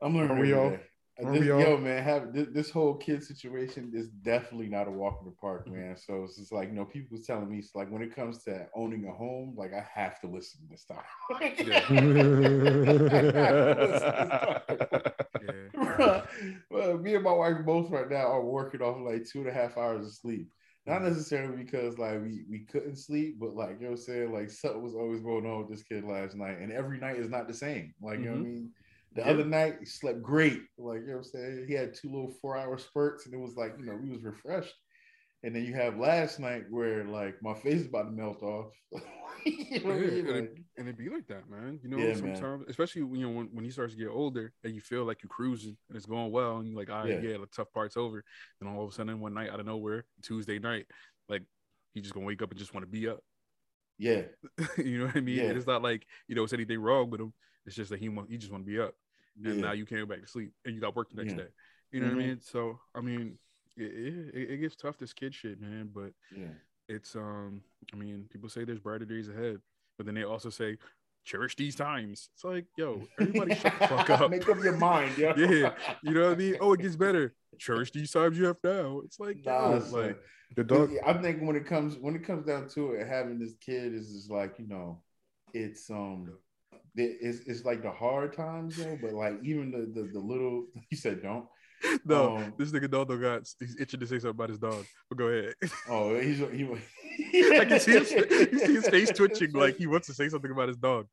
I'm 0.00 0.14
learning 0.14 0.30
Aren't 0.30 0.42
we 0.42 0.52
every 0.52 0.64
all? 0.64 0.70
day. 0.70 0.80
This- 1.18 1.44
yo, 1.46 1.76
man, 1.78 2.02
have 2.04 2.32
this, 2.32 2.46
this 2.52 2.70
whole 2.70 2.94
kid 2.94 3.24
situation 3.24 3.90
is 3.94 4.08
definitely 4.08 4.68
not 4.68 4.86
a 4.86 4.90
walk 4.90 5.18
in 5.20 5.26
the 5.26 5.34
park, 5.36 5.66
Mm-hmm. 5.66 5.76
man. 5.76 5.96
So 5.96 6.22
it's 6.24 6.36
just 6.36 6.52
like, 6.52 6.68
you 6.68 6.74
know, 6.74 6.84
people 6.84 7.16
was 7.16 7.26
telling 7.26 7.48
me, 7.50 7.58
it's 7.58 7.74
like 7.74 7.90
when 7.90 8.02
it 8.02 8.14
comes 8.14 8.44
to 8.44 8.68
owning 8.74 9.04
a 9.06 9.12
home, 9.12 9.54
like 9.56 9.72
I 9.74 9.84
have 9.94 10.20
to 10.20 10.28
listen 10.28 10.60
to 10.60 10.66
this 10.70 10.84
time. 10.84 11.02
Yeah. 11.60 11.84
well, 16.70 16.98
me 16.98 17.14
and 17.14 17.24
my 17.24 17.32
wife 17.32 17.64
both 17.64 17.90
right 17.90 18.08
now 18.08 18.26
are 18.32 18.44
working 18.44 18.82
off 18.82 18.98
like 19.00 19.26
two 19.26 19.40
and 19.40 19.48
a 19.48 19.52
half 19.52 19.76
hours 19.76 20.06
of 20.06 20.12
sleep. 20.12 20.48
Not 20.86 21.02
necessarily 21.02 21.62
because 21.64 21.98
like 21.98 22.22
we, 22.22 22.44
we 22.48 22.60
couldn't 22.60 22.96
sleep, 22.96 23.38
but 23.38 23.54
like 23.54 23.76
you 23.80 23.86
know 23.86 23.90
what 23.90 23.98
I'm 23.98 24.04
saying, 24.04 24.32
like 24.32 24.50
something 24.50 24.82
was 24.82 24.94
always 24.94 25.20
going 25.20 25.44
on 25.46 25.58
with 25.58 25.68
this 25.68 25.82
kid 25.82 26.04
last 26.04 26.34
night. 26.34 26.58
And 26.60 26.72
every 26.72 26.98
night 26.98 27.16
is 27.18 27.28
not 27.28 27.46
the 27.46 27.52
same. 27.54 27.92
Like, 28.00 28.20
you 28.20 28.26
know 28.26 28.32
what 28.32 28.40
I 28.40 28.44
mean? 28.44 28.70
The 29.18 29.24
Yeah. 29.24 29.30
other 29.32 29.44
night 29.44 29.76
he 29.80 29.84
slept 29.84 30.22
great. 30.22 30.62
Like, 30.78 31.00
you 31.00 31.06
know 31.08 31.12
what 31.14 31.18
I'm 31.18 31.24
saying? 31.24 31.64
He 31.66 31.74
had 31.74 31.92
two 31.92 32.08
little 32.08 32.32
four 32.40 32.56
hour 32.56 32.78
spurts 32.78 33.26
and 33.26 33.34
it 33.34 33.38
was 33.38 33.56
like, 33.56 33.74
you 33.78 33.84
know, 33.84 33.98
he 34.00 34.10
was 34.10 34.22
refreshed. 34.22 34.74
And 35.42 35.54
then 35.54 35.64
you 35.64 35.74
have 35.74 35.98
last 35.98 36.38
night 36.38 36.62
where 36.70 37.04
like 37.04 37.34
my 37.42 37.54
face 37.54 37.80
is 37.80 37.86
about 37.88 38.04
to 38.04 38.10
melt 38.12 38.42
off. 38.42 38.72
you 39.44 39.80
know 39.80 39.88
what 39.90 39.94
I 39.94 39.98
mean? 39.98 40.18
and, 40.20 40.28
it, 40.28 40.34
Like, 40.40 40.62
and 40.76 40.88
it 40.88 40.96
be 40.96 41.08
like 41.08 41.26
that, 41.28 41.50
man. 41.50 41.80
You 41.82 41.88
know, 41.88 41.98
Yeah, 41.98 42.14
man. 42.14 42.36
sometimes, 42.36 42.64
especially 42.68 43.02
when 43.02 43.18
you 43.20 43.26
know 43.26 43.32
when, 43.32 43.46
when 43.52 43.64
he 43.64 43.70
starts 43.72 43.92
to 43.94 43.98
get 43.98 44.08
older 44.08 44.52
and 44.62 44.72
you 44.74 44.80
feel 44.80 45.04
like 45.04 45.22
you're 45.24 45.28
cruising 45.28 45.76
and 45.88 45.96
it's 45.96 46.06
going 46.06 46.30
well, 46.30 46.58
and 46.58 46.68
you're 46.68 46.78
like, 46.78 46.88
ah, 46.90 47.00
all 47.00 47.08
right, 47.08 47.20
Yeah. 47.20 47.38
the 47.38 47.46
tough 47.54 47.72
part's 47.72 47.96
over. 47.96 48.22
And 48.60 48.68
all 48.70 48.84
of 48.84 48.90
a 48.92 48.94
sudden, 48.94 49.18
one 49.20 49.34
night 49.34 49.50
out 49.50 49.58
of 49.60 49.66
nowhere, 49.66 50.04
Tuesday 50.22 50.60
night, 50.60 50.86
like 51.28 51.42
he 51.94 52.00
just 52.00 52.14
gonna 52.14 52.26
wake 52.26 52.42
up 52.42 52.50
and 52.50 52.58
just 52.58 52.72
want 52.74 52.84
to 52.86 52.90
be 52.90 53.08
up. 53.08 53.20
yeah. 53.98 54.22
you 54.78 54.98
know 55.00 55.06
what 55.06 55.16
I 55.16 55.20
mean? 55.20 55.36
Yeah. 55.38 55.50
It's 55.50 55.66
not 55.66 55.82
like 55.82 56.06
you 56.28 56.34
know 56.36 56.44
it's 56.44 56.52
anything 56.52 56.80
wrong 56.80 57.10
with 57.10 57.20
him. 57.20 57.32
It's 57.66 57.76
just 57.76 57.90
that 57.90 58.00
he 58.00 58.08
want 58.08 58.30
he 58.30 58.38
just 58.38 58.50
want 58.52 58.64
to 58.64 58.70
be 58.70 58.80
up, 58.80 58.94
and 59.44 59.56
yeah. 59.56 59.60
now 59.66 59.72
you 59.72 59.84
can't 59.86 60.00
go 60.00 60.06
back 60.06 60.22
to 60.22 60.28
sleep, 60.28 60.52
and 60.64 60.74
you 60.74 60.80
got 60.80 60.96
work 60.96 61.10
the 61.10 61.16
next 61.22 61.32
Yeah. 61.36 61.44
day. 61.44 61.48
You 61.92 62.00
know 62.00 62.06
what 62.08 62.16
Mhm. 62.16 62.22
I 62.22 62.26
mean? 62.26 62.40
So 62.40 62.78
I 62.94 63.00
mean, 63.00 63.38
it, 63.76 64.34
it, 64.34 64.50
it 64.50 64.56
gets 64.60 64.76
tough 64.76 64.98
this 64.98 65.12
kid 65.12 65.34
shit, 65.34 65.60
man. 65.60 65.90
But 65.94 66.12
yeah. 66.36 66.48
it's 66.88 67.14
um 67.16 67.62
i 67.92 67.96
mean 67.96 68.26
people 68.32 68.48
say 68.48 68.64
there's 68.64 68.78
brighter 68.78 69.04
days 69.04 69.28
ahead 69.28 69.60
but 69.98 70.06
then 70.06 70.14
they 70.14 70.24
also 70.24 70.48
say 70.48 70.76
cherish 71.24 71.54
these 71.54 71.76
times 71.76 72.30
it's 72.32 72.44
like 72.44 72.64
yo 72.78 73.06
everybody 73.20 73.54
shut 73.54 73.74
the 73.78 73.86
fuck 73.88 74.08
up 74.08 74.30
Make 74.30 74.48
up 74.48 74.56
your 74.64 74.76
mind, 74.78 75.16
yo. 75.18 75.34
Yeah, 75.36 75.74
you 76.02 76.12
know 76.14 76.28
what 76.28 76.32
i 76.32 76.36
mean 76.36 76.56
oh 76.62 76.72
it 76.72 76.80
gets 76.80 76.96
better 76.96 77.34
cherish 77.58 77.90
these 77.92 78.10
times 78.10 78.38
you 78.38 78.46
have 78.46 78.56
now 78.64 79.00
it's 79.04 79.20
like 79.20 79.36
Nah, 79.44 79.72
yo, 79.74 79.84
like 79.90 80.18
The 80.56 80.64
dog. 80.64 80.90
I 81.04 81.12
think 81.12 81.42
when 81.42 81.56
it 81.56 81.66
comes 81.66 81.96
when 81.98 82.16
it 82.16 82.24
comes 82.24 82.46
down 82.46 82.68
to 82.70 82.92
it, 82.92 83.06
having 83.06 83.38
this 83.38 83.52
kid 83.60 83.92
is 83.92 84.10
just 84.12 84.30
like 84.30 84.58
you 84.58 84.66
know, 84.66 85.02
it's 85.52 85.90
um, 85.90 86.26
it- 86.28 86.40
it's, 86.94 87.40
it's 87.46 87.64
like 87.64 87.82
the 87.82 87.90
hard 87.90 88.32
times 88.36 88.76
though, 88.76 88.98
but 89.00 89.12
like 89.12 89.38
even 89.44 89.70
the 89.70 90.00
the, 90.00 90.08
the 90.08 90.18
little 90.20 90.66
you 90.90 90.96
said 90.96 91.22
don't. 91.22 91.46
no 92.04 92.36
Um, 92.38 92.54
this 92.58 92.72
nigga 92.72 92.90
dog 92.90 93.08
got 93.20 93.48
he's 93.60 93.76
itching 93.80 94.00
to 94.00 94.06
say 94.06 94.16
something 94.18 94.30
about 94.30 94.48
his 94.48 94.58
dog 94.58 94.84
but 95.08 95.16
go 95.16 95.28
ahead 95.28 95.54
Oh, 95.88 96.18
he's 96.18 96.38
he. 96.38 96.66
i 97.56 97.64
can 97.64 97.78
see 97.78 97.92
his, 97.92 98.10
you 98.52 98.58
see 98.58 98.74
his 98.74 98.88
face 98.88 99.10
twitching 99.10 99.52
like 99.52 99.76
he 99.76 99.86
wants 99.86 100.08
to 100.08 100.14
say 100.14 100.28
something 100.28 100.50
about 100.50 100.66
his 100.68 100.76
dog 100.76 101.06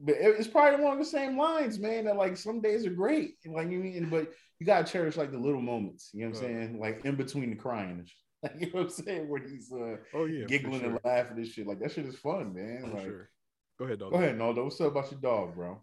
But 0.00 0.14
it's 0.20 0.46
probably 0.48 0.82
along 0.82 0.98
the 1.00 1.04
same 1.04 1.36
lines, 1.36 1.78
man. 1.78 2.04
That 2.04 2.16
like 2.16 2.36
some 2.36 2.60
days 2.60 2.86
are 2.86 2.90
great, 2.90 3.34
like 3.44 3.68
you 3.70 3.80
mean, 3.80 4.08
but 4.08 4.32
you 4.60 4.64
gotta 4.64 4.90
cherish 4.90 5.16
like 5.16 5.32
the 5.32 5.38
little 5.38 5.60
moments. 5.60 6.10
You 6.14 6.24
know 6.26 6.30
what 6.30 6.38
I'm 6.38 6.44
Right. 6.44 6.62
saying? 6.62 6.80
Like 6.80 7.04
in 7.04 7.16
between 7.16 7.50
the 7.50 7.56
crying, 7.56 8.06
like 8.42 8.52
you 8.60 8.66
know 8.68 8.72
what 8.74 8.82
I'm 8.84 8.90
saying, 8.90 9.28
where 9.28 9.42
he's 9.42 9.72
uh, 9.72 9.96
oh 10.14 10.26
yeah 10.26 10.46
giggling 10.46 10.80
sure, 10.80 10.90
and 10.90 11.00
laughing 11.04 11.36
and 11.38 11.46
shit. 11.46 11.66
Like 11.66 11.80
that 11.80 11.92
shit 11.92 12.06
is 12.06 12.16
fun, 12.16 12.54
man. 12.54 12.82
for 12.82 12.90
like, 12.96 13.04
sure. 13.04 13.30
Go 13.78 13.84
ahead 13.84 13.98
dog 13.98 14.12
go 14.12 14.18
ahead, 14.18 14.36
Naldo. 14.38 14.64
What's 14.64 14.80
up 14.80 14.92
about 14.92 15.10
your 15.10 15.20
dog, 15.20 15.54
bro? 15.54 15.80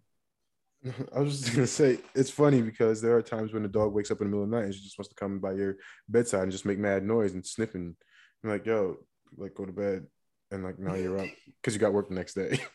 I 1.16 1.20
was 1.20 1.40
just 1.40 1.54
gonna 1.54 1.66
say 1.66 1.98
it's 2.14 2.30
funny 2.30 2.62
because 2.62 3.00
there 3.00 3.16
are 3.16 3.22
times 3.22 3.52
when 3.52 3.62
the 3.62 3.68
dog 3.68 3.92
wakes 3.94 4.10
up 4.10 4.20
in 4.20 4.26
the 4.26 4.30
middle 4.30 4.44
of 4.44 4.50
the 4.50 4.56
night 4.56 4.66
and 4.66 4.74
she 4.74 4.82
just 4.82 4.98
wants 4.98 5.08
to 5.08 5.14
come 5.14 5.38
by 5.38 5.52
your 5.52 5.76
bedside 6.08 6.42
and 6.42 6.52
just 6.52 6.66
make 6.66 6.78
mad 6.78 7.02
noise 7.04 7.32
and 7.34 7.44
sniffing. 7.46 7.96
I'm 8.44 8.50
like, 8.50 8.66
yo, 8.66 8.96
like 9.36 9.54
go 9.54 9.64
to 9.64 9.72
bed, 9.72 10.06
and 10.50 10.62
like 10.62 10.78
now 10.78 10.94
you're 10.94 11.18
up 11.18 11.28
because 11.62 11.74
you 11.74 11.80
got 11.80 11.92
work 11.92 12.08
the 12.08 12.14
next 12.14 12.34
day. 12.34 12.58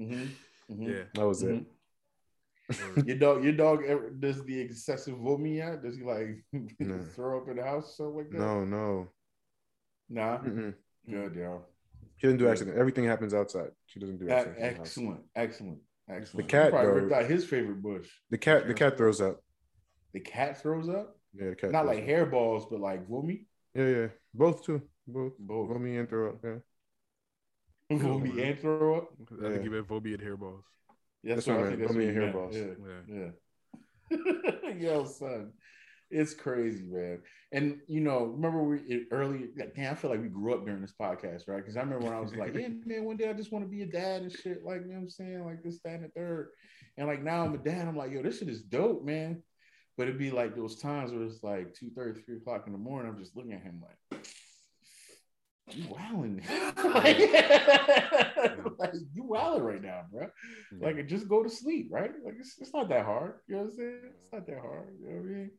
Mm-hmm. 0.00 0.82
yeah 0.82 1.02
that 1.14 1.26
was 1.26 1.42
it. 1.42 1.64
Mhm. 2.70 2.96
Or- 2.98 3.04
Your 3.04 3.16
dog, 3.16 3.42
your 3.42 3.52
dog 3.54 3.82
ever 3.84 4.10
does 4.10 4.44
the 4.44 4.60
excessive 4.60 5.16
vomit 5.18 5.52
yet? 5.54 5.82
Does 5.82 5.96
he 5.96 6.04
like 6.04 6.44
No. 6.78 7.00
throw 7.16 7.38
up 7.40 7.48
in 7.48 7.56
the 7.56 7.64
house 7.64 7.98
or 7.98 8.04
something 8.04 8.16
like 8.16 8.30
that? 8.30 8.38
No, 8.38 8.64
no. 8.64 9.08
Nah. 10.08 10.38
Mm-mm. 10.38 10.74
Good, 11.10 11.34
yo. 11.34 11.64
She 12.18 12.26
doesn't 12.26 12.38
do 12.38 12.48
accident. 12.48 12.76
Everything 12.76 13.04
happens 13.04 13.32
outside. 13.32 13.70
She 13.86 14.00
doesn't 14.00 14.18
do 14.18 14.26
E- 14.28 14.30
accidents. 14.30 14.58
in 14.58 14.62
the 14.62 14.68
house. 15.10 15.20
Excellent, 15.36 15.80
excellent, 16.08 16.46
The 16.48 16.50
cat, 16.50 16.64
He 16.66 16.70
probably 16.70 16.86
though- 16.90 16.96
ripped 17.06 17.12
out 17.12 17.30
his 17.30 17.44
favorite 17.44 17.80
bush. 17.82 18.08
The 18.30 18.38
cat, 18.38 18.66
the 18.66 18.74
cat 18.74 18.96
throws 18.96 19.20
up. 19.20 19.42
The 20.12 20.20
cat 20.20 20.60
throws 20.60 20.88
up, 20.88 21.16
Yeah, 21.32 21.50
the 21.50 21.56
cat. 21.56 21.70
not 21.70 21.86
like 21.86 22.04
hairballs, 22.04 22.68
but 22.70 22.80
like 22.80 23.06
vomit. 23.08 23.40
Yeah, 23.74 23.86
yeah. 23.88 24.06
Both 24.34 24.64
too. 24.64 24.82
Both. 25.06 25.34
Both. 25.38 25.68
Vomit 25.68 25.98
and 26.00 26.08
throw 26.08 26.30
up. 26.30 26.40
Yeah. 26.44 26.58
Vomit 27.98 28.36
and 28.38 28.58
throw 28.58 28.96
up. 28.96 29.08
I 29.20 29.24
think 29.42 29.56
Yeah. 29.56 29.62
you 29.62 29.70
meant 29.70 29.88
Vobie 29.88 30.14
and 30.14 30.22
hairballs. 30.22 30.62
That's, 31.24 31.44
That's 31.44 31.46
what 31.46 31.56
what 31.56 31.64
I 31.64 31.66
I 31.66 31.70
think. 31.70 31.80
That's 31.80 31.94
what 31.94 32.02
vomit 32.02 32.54
you 32.54 32.72
and 32.72 32.84
meant. 32.84 33.08
Yeah. 33.08 33.30
Yeah, 34.10 34.72
yeah. 34.74 34.90
Yo, 34.92 35.04
son, 35.04 35.52
it's 36.10 36.34
crazy, 36.34 36.84
man. 36.84 37.20
And 37.52 37.80
you 37.86 38.00
know, 38.00 38.24
remember 38.24 38.62
we 38.62 39.06
early? 39.10 39.48
Like, 39.56 39.74
damn, 39.74 39.92
I 39.92 39.94
feel 39.94 40.10
like 40.10 40.22
we 40.22 40.28
grew 40.28 40.54
up 40.54 40.64
during 40.64 40.80
this 40.80 40.94
podcast, 41.00 41.48
right? 41.48 41.58
Because 41.58 41.76
I 41.76 41.80
remember 41.80 42.06
when 42.06 42.14
I 42.14 42.20
was 42.20 42.34
like, 42.34 42.54
yeah, 42.58 42.68
man, 42.84 43.04
one 43.04 43.16
day 43.16 43.28
I 43.28 43.32
just 43.32 43.52
want 43.52 43.64
to 43.64 43.70
be 43.70 43.82
a 43.82 43.86
dad 43.86 44.22
and 44.22 44.32
shit. 44.32 44.64
Like, 44.64 44.82
you 44.82 44.88
know 44.88 44.94
what 44.94 45.02
I'm 45.02 45.10
saying? 45.10 45.44
Like 45.44 45.62
this, 45.62 45.78
that, 45.84 45.94
and 45.94 46.04
the 46.04 46.08
third. 46.08 46.50
And 46.96 47.06
like 47.06 47.22
now 47.22 47.44
I'm 47.44 47.54
a 47.54 47.58
dad. 47.58 47.86
I'm 47.86 47.96
like, 47.96 48.12
yo, 48.12 48.22
this 48.22 48.38
shit 48.38 48.48
is 48.48 48.62
dope, 48.62 49.04
man. 49.04 49.42
But 49.96 50.08
it'd 50.08 50.18
be 50.18 50.30
like 50.30 50.54
those 50.54 50.76
times 50.76 51.12
where 51.12 51.22
it's 51.22 51.42
like 51.42 51.74
2 51.74 51.90
3 51.94 52.36
o'clock 52.36 52.64
in 52.66 52.72
the 52.72 52.78
morning. 52.78 53.10
I'm 53.10 53.18
just 53.18 53.36
looking 53.36 53.52
at 53.52 53.62
him 53.62 53.82
like, 53.82 54.24
you 55.74 55.86
wilding. 55.88 56.42
like, 56.94 57.18
like, 58.78 58.94
you 59.14 59.24
wilding 59.24 59.64
right 59.64 59.82
now, 59.82 60.02
bro. 60.10 60.28
Like, 60.80 61.06
just 61.08 61.28
go 61.28 61.42
to 61.42 61.50
sleep, 61.50 61.88
right? 61.90 62.12
Like, 62.24 62.34
it's, 62.38 62.56
it's 62.60 62.72
not 62.72 62.88
that 62.88 63.04
hard. 63.04 63.34
You 63.48 63.56
know 63.56 63.62
what 63.62 63.70
I'm 63.70 63.76
saying? 63.76 64.00
It's 64.22 64.32
not 64.32 64.46
that 64.46 64.60
hard. 64.60 64.94
You 65.00 65.08
know 65.08 65.16
what 65.16 65.22
I 65.22 65.28
mean? 65.28 65.50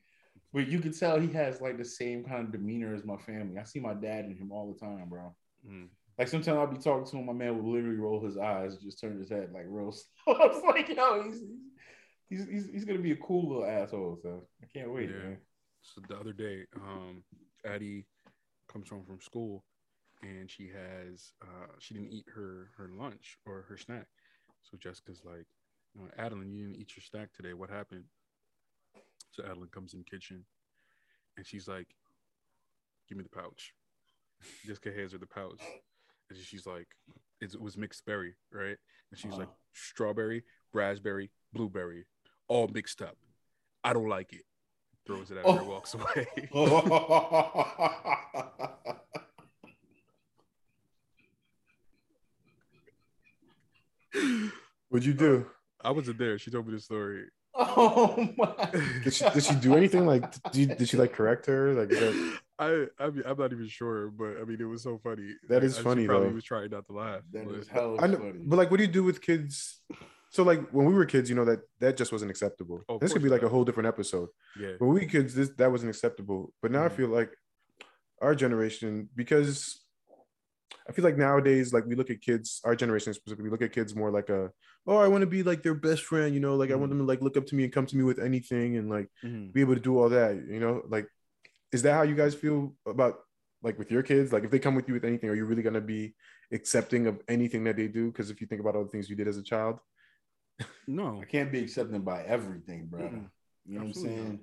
But 0.52 0.68
you 0.68 0.80
can 0.80 0.93
tell 0.93 1.20
he 1.20 1.32
has 1.34 1.62
like 1.62 1.78
the 1.78 1.86
same 1.86 2.24
kind 2.24 2.45
of 2.45 2.52
demeanor 2.52 2.95
as 2.95 3.06
my 3.06 3.18
family. 3.18 3.60
I 3.60 3.64
see 3.64 3.80
my 3.80 3.93
dad 3.93 4.26
in 4.26 4.36
him 4.36 4.52
all 4.52 4.74
the 4.74 4.80
time, 4.80 5.08
bro. 5.10 5.36
Mm. 5.68 5.89
Like 6.18 6.28
sometimes 6.28 6.58
I'll 6.58 6.68
be 6.68 6.78
talking 6.78 7.06
to 7.06 7.18
him, 7.18 7.26
my 7.28 7.34
man 7.34 7.62
will 7.64 7.72
literally 7.72 7.97
roll 7.97 8.24
his 8.24 8.38
eyes, 8.38 8.78
just 8.78 9.00
turn 9.00 9.18
his 9.20 9.30
head 9.30 9.52
like 9.54 9.66
real 9.68 9.91
slow. 10.24 10.34
I 10.34 10.47
was 10.47 10.64
like, 10.64 10.89
yo, 10.89 11.24
he's 11.24 11.43
he's 12.30 12.45
he's, 12.47 12.70
he's 12.72 12.86
gonna 12.86 13.00
be 13.00 13.12
a 13.12 13.18
cool 13.18 13.47
little 13.47 13.66
asshole. 13.66 14.20
So 14.22 14.47
I 14.62 14.66
can't 14.74 14.91
wait, 14.91 15.10
Yeah. 15.10 15.18
man. 15.18 15.38
So 15.82 16.02
the 16.10 16.18
other 16.18 16.34
day, 16.34 16.66
um, 16.76 17.24
Addie 17.66 18.06
comes 18.72 18.89
home 18.89 19.06
from 19.06 19.22
school, 19.22 19.64
and 20.22 20.50
she 20.50 20.68
has 20.68 21.32
uh, 21.41 21.68
she 21.80 21.93
didn't 21.93 22.12
eat 22.12 22.26
her 22.36 22.72
her 22.78 22.89
lunch 22.91 23.38
or 23.45 23.66
her 23.70 23.78
snack. 23.78 24.08
So 24.64 24.78
Jessica's 24.78 25.22
like, 25.24 25.45
you 25.95 26.02
know, 26.02 26.08
Adeline, 26.18 26.52
you 26.52 26.66
didn't 26.66 26.82
eat 26.82 26.97
your 26.97 27.04
snack 27.04 27.30
today. 27.34 27.54
What 27.54 27.70
happened? 27.70 28.04
So 29.32 29.44
Adeline 29.44 29.70
comes 29.70 29.94
in 29.94 30.00
the 30.00 30.06
kitchen, 30.06 30.46
and 31.38 31.46
she's 31.46 31.68
like, 31.68 31.88
"Give 33.08 33.18
me 33.18 33.24
the 33.24 33.30
pouch." 33.30 33.74
Jessica 34.66 34.92
hands 34.92 35.12
her 35.12 35.18
the 35.18 35.28
pouch, 35.28 35.62
and 36.30 36.40
she's 36.40 36.66
like, 36.66 36.88
"It 37.42 37.60
was 37.60 37.78
mixed 37.78 38.06
berry, 38.06 38.36
right?" 38.52 38.78
And 39.12 39.20
she's 39.20 39.38
like, 39.38 39.48
Uh-huh. 39.48 39.58
"Strawberry, 39.74 40.44
raspberry, 40.74 41.32
blueberry, 41.54 42.06
all 42.48 42.68
mixed 42.68 43.02
up. 43.02 43.18
I 43.84 43.94
don't 43.94 44.10
like 44.10 44.34
it." 44.34 44.46
Throws 45.06 45.32
it 45.32 45.38
at 45.38 45.46
her 45.46 45.52
and 45.52 45.60
Oh. 45.62 45.70
walks 45.70 45.94
away. 45.94 46.28
What'd 54.90 55.06
you 55.06 55.14
do? 55.14 55.46
I 55.82 55.92
wasn't 55.92 56.18
there. 56.18 56.38
She 56.38 56.52
told 56.52 56.68
me 56.68 56.74
the 56.74 56.80
story. 56.80 57.26
oh 57.56 58.30
my! 58.38 58.70
Did 59.04 59.14
she, 59.14 59.30
did 59.30 59.43
she 59.43 59.56
do 59.56 59.76
anything? 59.76 60.06
Like, 60.06 60.32
did, 60.52 60.56
you, 60.56 60.66
did 60.68 60.88
she 60.89 60.97
like 60.97 61.14
correct 61.14 61.45
her? 61.47 61.74
Like, 61.74 61.89
that, 61.89 62.38
I, 62.60 62.86
I 63.00 63.10
mean, 63.10 63.24
I'm 63.26 63.38
not 63.38 63.52
even 63.52 63.68
sure, 63.68 64.10
but 64.10 64.38
I 64.41 64.45
mean, 64.45 64.60
it 64.62 64.66
was 64.66 64.84
so 64.84 65.00
funny. 65.04 65.34
That 65.50 65.64
is 65.64 65.76
I- 65.76 65.78
she 65.80 65.84
funny, 65.84 66.06
Probably 66.08 66.30
though. 66.30 66.36
was 66.36 66.43
trying 66.43 66.70
not 66.70 66.86
to 66.88 66.93
laugh. 66.93 67.22
That 67.32 67.45
but- 67.45 67.56
is 67.56 67.68
hella 67.68 68.02
I 68.02 68.08
know, 68.08 68.18
funny. 68.18 68.34
but 68.45 68.56
like, 68.58 68.72
what 68.72 68.78
do 68.78 68.84
you 68.84 68.91
do 68.91 69.04
with 69.04 69.22
kids? 69.22 69.82
So 70.32 70.43
like, 70.43 70.70
when 70.70 70.86
we 70.86 70.93
were 70.93 71.06
kids, 71.06 71.28
you 71.30 71.36
know 71.36 71.45
that 71.45 71.62
that 71.80 71.97
just 71.97 72.12
wasn't 72.12 72.30
acceptable. 72.32 72.84
Oh, 72.88 73.00
this 73.00 73.14
could 73.14 73.24
be 73.24 73.30
like 73.30 73.41
a 73.43 73.50
whole 73.50 73.66
different 73.66 73.88
episode. 73.88 74.30
yeah, 74.60 74.74
When 74.78 74.91
we 74.93 75.06
kids, 75.08 75.34
this 75.34 75.50
that 75.58 75.72
wasn't 75.72 75.89
acceptable. 75.89 76.54
But 76.62 76.72
now 76.72 76.84
I 76.86 76.89
Mhm. 76.89 76.95
feel 76.97 77.08
like 77.10 77.32
our 78.22 78.36
generation, 78.36 79.10
because 79.16 79.79
I 80.88 80.92
feel 80.92 81.06
like 81.06 81.18
nowadays, 81.18 81.74
like 81.74 81.86
we 81.86 81.96
look 81.96 82.10
at 82.10 82.22
kids, 82.22 82.62
our 82.64 82.76
generation 82.76 83.14
specifically, 83.14 83.50
look 83.50 83.62
at 83.62 83.72
kids 83.74 83.96
more 83.96 84.12
like 84.12 84.30
a, 84.30 84.52
oh, 84.88 84.98
I 84.98 85.08
want 85.08 85.22
to 85.22 85.28
be 85.28 85.44
like 85.44 85.64
their 85.64 85.76
best 85.76 86.04
friend, 86.04 86.34
you 86.34 86.40
know, 86.40 86.56
like 86.56 86.72
I 86.72 86.76
want 86.76 86.90
them 86.90 87.00
to 87.00 87.06
like 87.06 87.22
look 87.22 87.38
up 87.38 87.46
to 87.48 87.56
me 87.56 87.64
and 87.64 87.74
come 87.74 87.86
to 87.86 87.98
me 87.98 88.04
with 88.04 88.20
anything 88.20 88.78
and 88.78 88.90
like 88.90 89.10
Mhm. 89.24 89.54
be 89.54 89.62
able 89.62 89.76
to 89.76 89.82
do 89.82 89.98
all 90.00 90.10
that, 90.10 90.36
you 90.36 90.60
know, 90.60 90.82
like 90.88 91.08
is 91.72 91.84
that 91.84 91.94
how 91.94 92.02
you 92.04 92.16
guys 92.16 92.34
feel 92.34 92.76
about 92.88 93.20
like 93.62 93.78
with 93.78 93.92
your 93.92 94.04
kids? 94.04 94.32
Like 94.34 94.44
if 94.44 94.52
they 94.52 94.60
come 94.60 94.76
with 94.76 94.88
you 94.88 94.94
with 94.96 95.06
anything, 95.06 95.30
are 95.30 95.36
you 95.36 95.46
really 95.46 95.64
gonna 95.64 95.82
be 95.82 96.16
accepting 96.52 97.08
of 97.08 97.22
anything 97.28 97.64
that 97.66 97.76
they 97.76 97.88
do? 97.88 98.12
Because 98.12 98.30
if 98.32 98.42
you 98.42 98.48
think 98.48 98.62
about 98.62 98.76
all 98.76 98.84
the 98.84 98.90
things 98.90 99.10
you 99.10 99.16
did 99.16 99.28
as 99.28 99.38
a 99.38 99.44
child, 99.44 99.80
no, 100.88 101.20
I 101.22 101.26
can't 101.26 101.52
be 101.52 101.60
accepted 101.60 102.04
by 102.04 102.24
everything, 102.24 102.88
bro. 102.88 103.02
Mm-mm. 103.02 103.30
You 103.66 103.76
know 103.76 103.82
what 103.82 103.88
I'm 103.88 103.94
saying? 103.94 104.40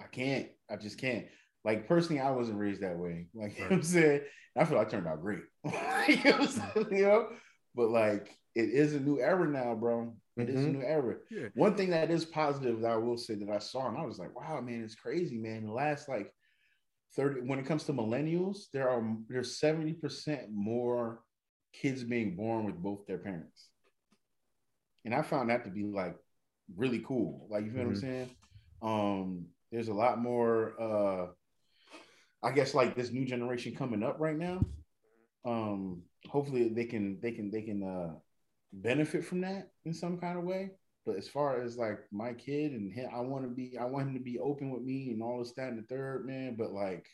I 0.00 0.04
can't. 0.04 0.48
I 0.68 0.76
just 0.76 0.98
can't. 0.98 1.26
Like 1.64 1.88
personally, 1.88 2.20
I 2.20 2.30
wasn't 2.30 2.58
raised 2.58 2.82
that 2.82 2.98
way. 2.98 3.26
Like 3.34 3.56
you 3.56 3.64
know 3.64 3.68
what 3.70 3.76
I'm 3.76 3.82
saying? 3.82 4.20
I 4.56 4.64
feel 4.64 4.78
I 4.78 4.84
turned 4.84 5.06
out 5.08 5.20
great. 5.20 5.40
you, 6.08 6.24
know 6.24 6.46
saying? 6.46 6.86
You 6.92 7.02
know? 7.02 7.28
But 7.74 7.90
like 7.90 8.30
it 8.54 8.68
is 8.70 8.94
a 8.94 9.00
new 9.00 9.18
era 9.20 9.48
now, 9.48 9.74
bro. 9.74 10.14
It 10.36 10.48
is 10.48 10.64
a 10.64 10.68
Mhm. 10.68 10.72
new 10.74 10.82
era. 10.82 11.16
yeah, 11.30 11.48
One 11.54 11.76
thing 11.76 11.90
that 11.90 12.10
is 12.10 12.24
positive 12.24 12.80
that 12.80 12.90
I 12.92 12.96
will 12.96 13.16
say 13.16 13.34
that 13.36 13.50
I 13.50 13.58
saw, 13.58 13.88
and 13.88 13.96
I 13.98 14.04
was 14.04 14.18
like, 14.18 14.38
wow, 14.38 14.60
man, 14.60 14.82
it's 14.82 14.94
crazy, 14.94 15.38
man. 15.38 15.66
The 15.66 15.72
last 15.72 16.08
like 16.08 16.32
30, 17.16 17.42
when 17.42 17.58
it 17.58 17.66
comes 17.66 17.84
to 17.84 17.92
millennials, 17.92 18.70
there 18.72 18.88
are 18.88 19.02
there's 19.28 19.58
70% 19.58 20.50
more 20.52 21.22
kids 21.72 22.04
being 22.04 22.36
born 22.36 22.64
with 22.64 22.76
both 22.76 23.06
their 23.06 23.18
parents. 23.18 23.68
And 25.04 25.14
I 25.14 25.22
found 25.22 25.50
that 25.50 25.64
to 25.64 25.70
be 25.70 25.84
like 25.84 26.16
really 26.76 27.00
cool. 27.00 27.46
Like, 27.50 27.64
you 27.64 27.70
feel 27.72 27.80
what 27.82 27.88
I'm 27.88 27.94
Mhm. 27.94 28.00
saying? 28.00 28.30
Um, 28.82 29.46
there's 29.70 29.88
a 29.88 29.94
lot 29.94 30.18
more 30.20 30.80
uh 30.80 31.26
I 32.44 32.52
guess 32.52 32.74
like 32.74 32.96
this 32.96 33.12
new 33.12 33.26
generation 33.26 33.74
coming 33.76 34.04
up 34.04 34.16
right 34.20 34.36
now. 34.38 34.66
Um, 35.44 36.02
hopefully 36.28 36.68
they 36.70 36.86
can 36.86 37.20
they 37.20 37.32
can 37.32 37.50
they 37.50 37.62
can 37.62 37.82
uh 37.82 38.14
benefit 38.72 39.24
from 39.24 39.42
that 39.42 39.70
in 39.84 39.94
some 39.94 40.18
kind 40.18 40.38
of 40.38 40.44
way. 40.44 40.72
But 41.06 41.16
as 41.16 41.28
far 41.28 41.60
as 41.62 41.76
like 41.78 42.00
my 42.12 42.32
kid 42.34 42.72
and 42.72 42.92
him, 42.92 43.10
I 43.14 43.20
want 43.20 43.44
to 43.44 43.50
be, 43.50 43.76
I 43.78 43.84
want 43.86 44.08
him 44.08 44.14
to 44.14 44.20
be 44.20 44.38
open 44.38 44.70
with 44.70 44.82
me 44.82 45.10
and 45.10 45.22
all 45.22 45.38
this, 45.40 45.52
that, 45.54 45.68
and 45.68 45.78
the 45.78 45.86
third, 45.86 46.26
man. 46.26 46.56
But 46.58 46.72
like 46.72 47.06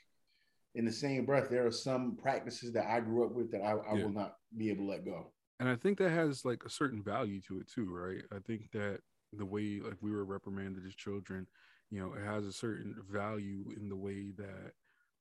in 0.74 0.84
the 0.84 0.92
same 0.92 1.26
breath, 1.26 1.50
there 1.50 1.66
are 1.66 1.72
some 1.72 2.16
practices 2.16 2.72
that 2.72 2.86
I 2.86 3.00
grew 3.00 3.24
up 3.26 3.32
with 3.32 3.50
that 3.52 3.62
I, 3.62 3.72
I 3.72 3.94
Yeah. 3.94 4.02
will 4.04 4.12
not 4.12 4.36
be 4.56 4.70
able 4.70 4.84
to 4.86 4.90
let 4.92 5.04
go. 5.04 5.32
and 5.58 5.68
I 5.68 5.76
think 5.76 5.98
that 5.98 6.10
has 6.10 6.44
like 6.44 6.64
a 6.64 6.70
certain 6.70 7.02
value 7.02 7.40
to 7.42 7.60
it 7.60 7.68
too, 7.68 7.90
right? 7.94 8.22
I 8.32 8.38
think 8.40 8.70
that 8.72 9.00
the 9.32 9.44
way 9.44 9.80
like 9.82 9.96
we 10.00 10.10
were 10.10 10.24
reprimanded 10.24 10.84
as 10.86 10.94
children, 10.94 11.46
you 11.90 12.00
know, 12.00 12.14
it 12.14 12.24
has 12.24 12.46
a 12.46 12.52
certain 12.52 12.94
value 13.10 13.64
in 13.76 13.88
the 13.88 13.96
way 13.96 14.32
that 14.38 14.72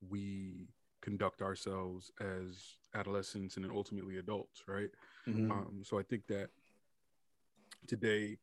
we 0.08 0.68
conduct 1.02 1.42
ourselves 1.42 2.12
as 2.20 2.76
adolescents 2.94 3.56
and 3.56 3.64
then 3.66 3.72
ultimately 3.72 4.18
adults, 4.18 4.64
right? 4.68 4.90
Mhm. 5.28 5.52
Um, 5.52 5.84
so 5.84 5.98
I 6.00 6.04
think 6.04 6.28
that 6.28 6.50
today, 7.88 8.38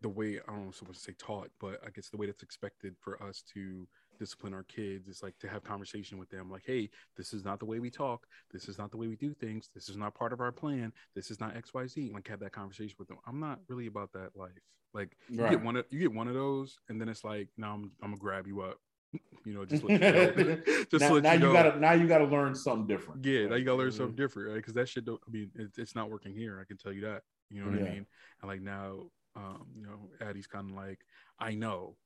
the 0.00 0.08
way 0.08 0.40
I 0.40 0.46
don't 0.52 0.66
know 0.66 0.70
someone 0.70 0.94
to 0.94 1.00
say 1.00 1.12
taught, 1.18 1.50
but 1.58 1.80
I 1.86 1.90
guess 1.90 2.08
the 2.10 2.16
way 2.16 2.26
that's 2.26 2.42
expected 2.42 2.96
for 2.98 3.22
us 3.22 3.42
to 3.54 3.86
discipline 4.18 4.54
our 4.54 4.62
kids 4.64 5.08
is 5.08 5.22
like 5.22 5.38
to 5.38 5.48
have 5.48 5.64
conversation 5.64 6.18
with 6.18 6.28
them, 6.30 6.50
like, 6.50 6.64
hey, 6.64 6.90
this 7.16 7.32
is 7.32 7.44
not 7.44 7.58
the 7.58 7.64
way 7.64 7.80
we 7.80 7.90
talk, 7.90 8.26
this 8.50 8.68
is 8.68 8.78
not 8.78 8.90
the 8.90 8.96
way 8.96 9.08
we 9.08 9.16
do 9.16 9.34
things, 9.34 9.70
this 9.74 9.88
is 9.88 9.96
not 9.96 10.14
part 10.14 10.32
of 10.32 10.40
our 10.40 10.52
plan, 10.52 10.92
this 11.14 11.30
is 11.30 11.40
not 11.40 11.56
X 11.56 11.72
Y 11.74 11.86
Z. 11.86 12.10
Like 12.12 12.28
have 12.28 12.40
that 12.40 12.52
conversation 12.52 12.96
with 12.98 13.08
them. 13.08 13.18
I'm 13.26 13.40
not 13.40 13.60
really 13.68 13.86
about 13.86 14.12
that 14.12 14.36
life. 14.36 14.52
Like 14.92 15.16
you 15.28 15.38
get 15.50 15.62
one 15.62 15.76
of 15.76 15.86
you 15.90 15.98
get 15.98 16.12
one 16.12 16.28
of 16.28 16.34
those, 16.34 16.78
and 16.88 17.00
then 17.00 17.08
it's 17.08 17.24
like, 17.24 17.48
no, 17.56 17.68
I'm 17.72 17.84
I'm 18.02 18.10
gonna 18.10 18.16
grab 18.18 18.46
you 18.46 18.60
up, 18.62 18.80
you 19.44 19.52
know, 19.54 19.64
just 19.64 19.82
let 19.84 19.92
you 19.92 20.12
know. 20.12 20.56
just 20.90 21.00
now, 21.02 21.12
let 21.14 21.22
now 21.22 21.32
you 21.32 21.38
you, 21.38 21.46
know. 21.46 21.52
gotta 21.52 21.78
now 21.80 21.92
you 21.92 22.06
gotta 22.08 22.24
learn 22.24 22.54
something 22.54 22.86
different. 22.86 23.24
Yeah, 23.24 23.46
now 23.46 23.56
you 23.56 23.64
gotta 23.64 23.78
learn 23.78 23.90
Mhm. 23.90 23.96
something 23.96 24.16
different, 24.16 24.48
right? 24.48 24.56
Because 24.56 24.74
that 24.74 24.88
shit 24.88 25.04
don't. 25.04 25.20
I 25.26 25.30
mean, 25.30 25.50
it, 25.54 25.70
it's 25.76 25.94
not 25.94 26.10
working 26.10 26.34
here. 26.34 26.60
I 26.60 26.64
can 26.64 26.76
tell 26.76 26.92
you 26.92 27.02
that. 27.02 27.22
You 27.50 27.62
know 27.62 27.70
what 27.70 27.78
Yeah. 27.78 27.86
I 27.86 27.90
mean? 27.94 28.06
And 28.42 28.50
like 28.50 28.60
now, 28.62 29.10
um, 29.36 29.66
you 29.76 29.82
know, 29.86 30.10
Addie's 30.20 30.46
kind 30.46 30.70
of 30.70 30.76
like, 30.76 31.00
I 31.38 31.54
know, 31.54 31.96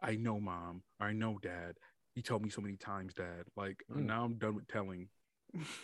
I 0.00 0.16
know, 0.16 0.40
mom, 0.40 0.82
or 1.00 1.06
I 1.06 1.12
know, 1.12 1.38
dad. 1.40 1.76
You 2.14 2.22
told 2.22 2.42
me 2.42 2.50
so 2.50 2.60
many 2.60 2.76
times, 2.76 3.14
dad. 3.14 3.44
Like 3.56 3.82
Mm. 3.90 4.06
now 4.06 4.24
I'm 4.24 4.34
done 4.34 4.56
with 4.56 4.68
telling. 4.68 5.08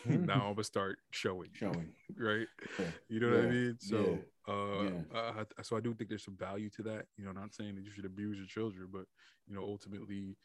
Mm. 0.09 0.27
now 0.27 0.47
I'm 0.49 0.55
gonna 0.55 0.65
start 0.65 0.99
showing, 1.11 1.51
Showing. 1.55 1.93
right? 2.19 2.47
Yeah. 2.79 2.87
You 3.09 3.21
know 3.21 3.31
what 3.31 3.45
I 3.45 3.47
mean? 3.47 3.77
So, 3.81 4.19
uh, 4.49 4.83
Yeah. 4.85 5.19
uh, 5.19 5.45
so 5.63 5.77
I 5.77 5.81
do 5.81 5.95
think 5.95 6.11
there's 6.11 6.25
some 6.25 6.37
value 6.37 6.71
to 6.71 6.83
that. 6.85 7.07
You 7.17 7.25
know, 7.25 7.33
not 7.33 7.55
saying 7.55 7.77
that 7.77 7.85
you 7.85 7.91
should 7.91 8.05
abuse 8.05 8.37
your 8.37 8.47
children, 8.47 8.89
but 8.93 9.05
you 9.47 9.55
know, 9.55 9.63
ultimately, 9.63 10.37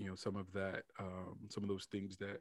you 0.00 0.06
know, 0.08 0.14
some 0.14 0.34
of 0.34 0.50
that, 0.54 0.84
um, 0.98 1.36
some 1.50 1.62
of 1.62 1.68
those 1.68 1.86
things 1.92 2.16
that 2.16 2.40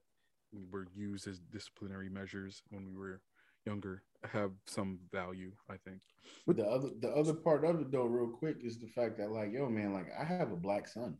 were 0.71 0.87
used 0.95 1.27
as 1.27 1.39
disciplinary 1.51 2.09
measures 2.09 2.63
when 2.69 2.87
we 2.87 2.95
were 2.95 3.21
younger, 3.65 4.01
have 4.23 4.51
some 4.65 4.97
value. 5.11 5.51
I 5.69 5.75
think. 5.85 5.99
But 6.47 6.55
the 6.55 6.65
other 6.65 6.89
the 7.01 7.09
other 7.09 7.33
part 7.33 7.65
of 7.65 7.81
it 7.81 7.91
though, 7.91 8.05
real 8.05 8.29
quick, 8.29 8.57
is 8.63 8.79
the 8.79 8.87
fact 8.87 9.17
that 9.17 9.31
like, 9.31 9.51
yo, 9.51 9.69
man, 9.69 9.93
like 9.93 10.07
I 10.17 10.23
have 10.23 10.53
a 10.53 10.55
black 10.55 10.87
son. 10.87 11.17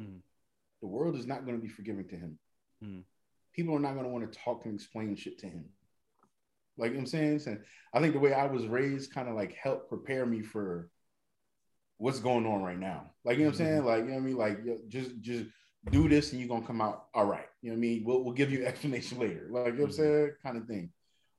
Mhm. 0.00 0.22
The 0.80 0.88
world 0.88 1.14
is 1.16 1.26
not 1.26 1.44
going 1.44 1.56
to 1.58 1.62
be 1.62 1.68
forgiving 1.68 2.08
to 2.08 2.16
him. 2.16 2.38
Mhm. 2.82 3.04
People 3.52 3.76
are 3.76 3.80
not 3.80 3.92
going 3.92 4.06
to 4.06 4.10
want 4.10 4.32
to 4.32 4.38
talk 4.38 4.64
and 4.64 4.74
explain 4.74 5.14
shit 5.14 5.38
to 5.40 5.46
him. 5.46 5.68
Like 6.78 6.88
you 6.88 6.94
know 6.94 7.00
what 7.00 7.02
I'm 7.02 7.06
saying, 7.06 7.38
So 7.40 7.58
I 7.92 8.00
think 8.00 8.14
the 8.14 8.18
way 8.20 8.32
I 8.32 8.46
was 8.46 8.66
raised 8.66 9.12
kind 9.12 9.28
of 9.28 9.34
like 9.34 9.52
helped 9.52 9.90
prepare 9.90 10.24
me 10.24 10.40
for 10.40 10.88
what's 11.98 12.18
going 12.18 12.46
on 12.46 12.62
right 12.62 12.78
now. 12.78 13.12
Like 13.24 13.36
you 13.36 13.44
know 13.44 13.50
what 13.50 13.60
I'm 13.60 13.66
saying, 13.66 13.84
like 13.84 13.98
you 14.04 14.04
know 14.06 14.14
what 14.14 14.22
I 14.22 14.24
mean, 14.24 14.36
like 14.36 14.88
just 14.88 15.20
just 15.20 15.50
do 15.90 16.08
this 16.08 16.32
and 16.32 16.40
you're 16.40 16.48
gonna 16.48 16.66
come 16.66 16.80
out 16.80 17.06
all 17.14 17.26
right. 17.26 17.46
You 17.60 17.70
know 17.70 17.74
what 17.74 17.78
I 17.78 17.80
mean? 17.80 18.04
We'll 18.04 18.22
we'll 18.22 18.34
give 18.34 18.52
you 18.52 18.64
explanation 18.66 19.18
later. 19.18 19.48
Like 19.50 19.66
you 19.66 19.72
know 19.72 19.78
what 19.80 19.86
I'm 19.86 19.92
saying, 19.92 20.30
kind 20.42 20.56
of 20.56 20.66
thing. 20.66 20.90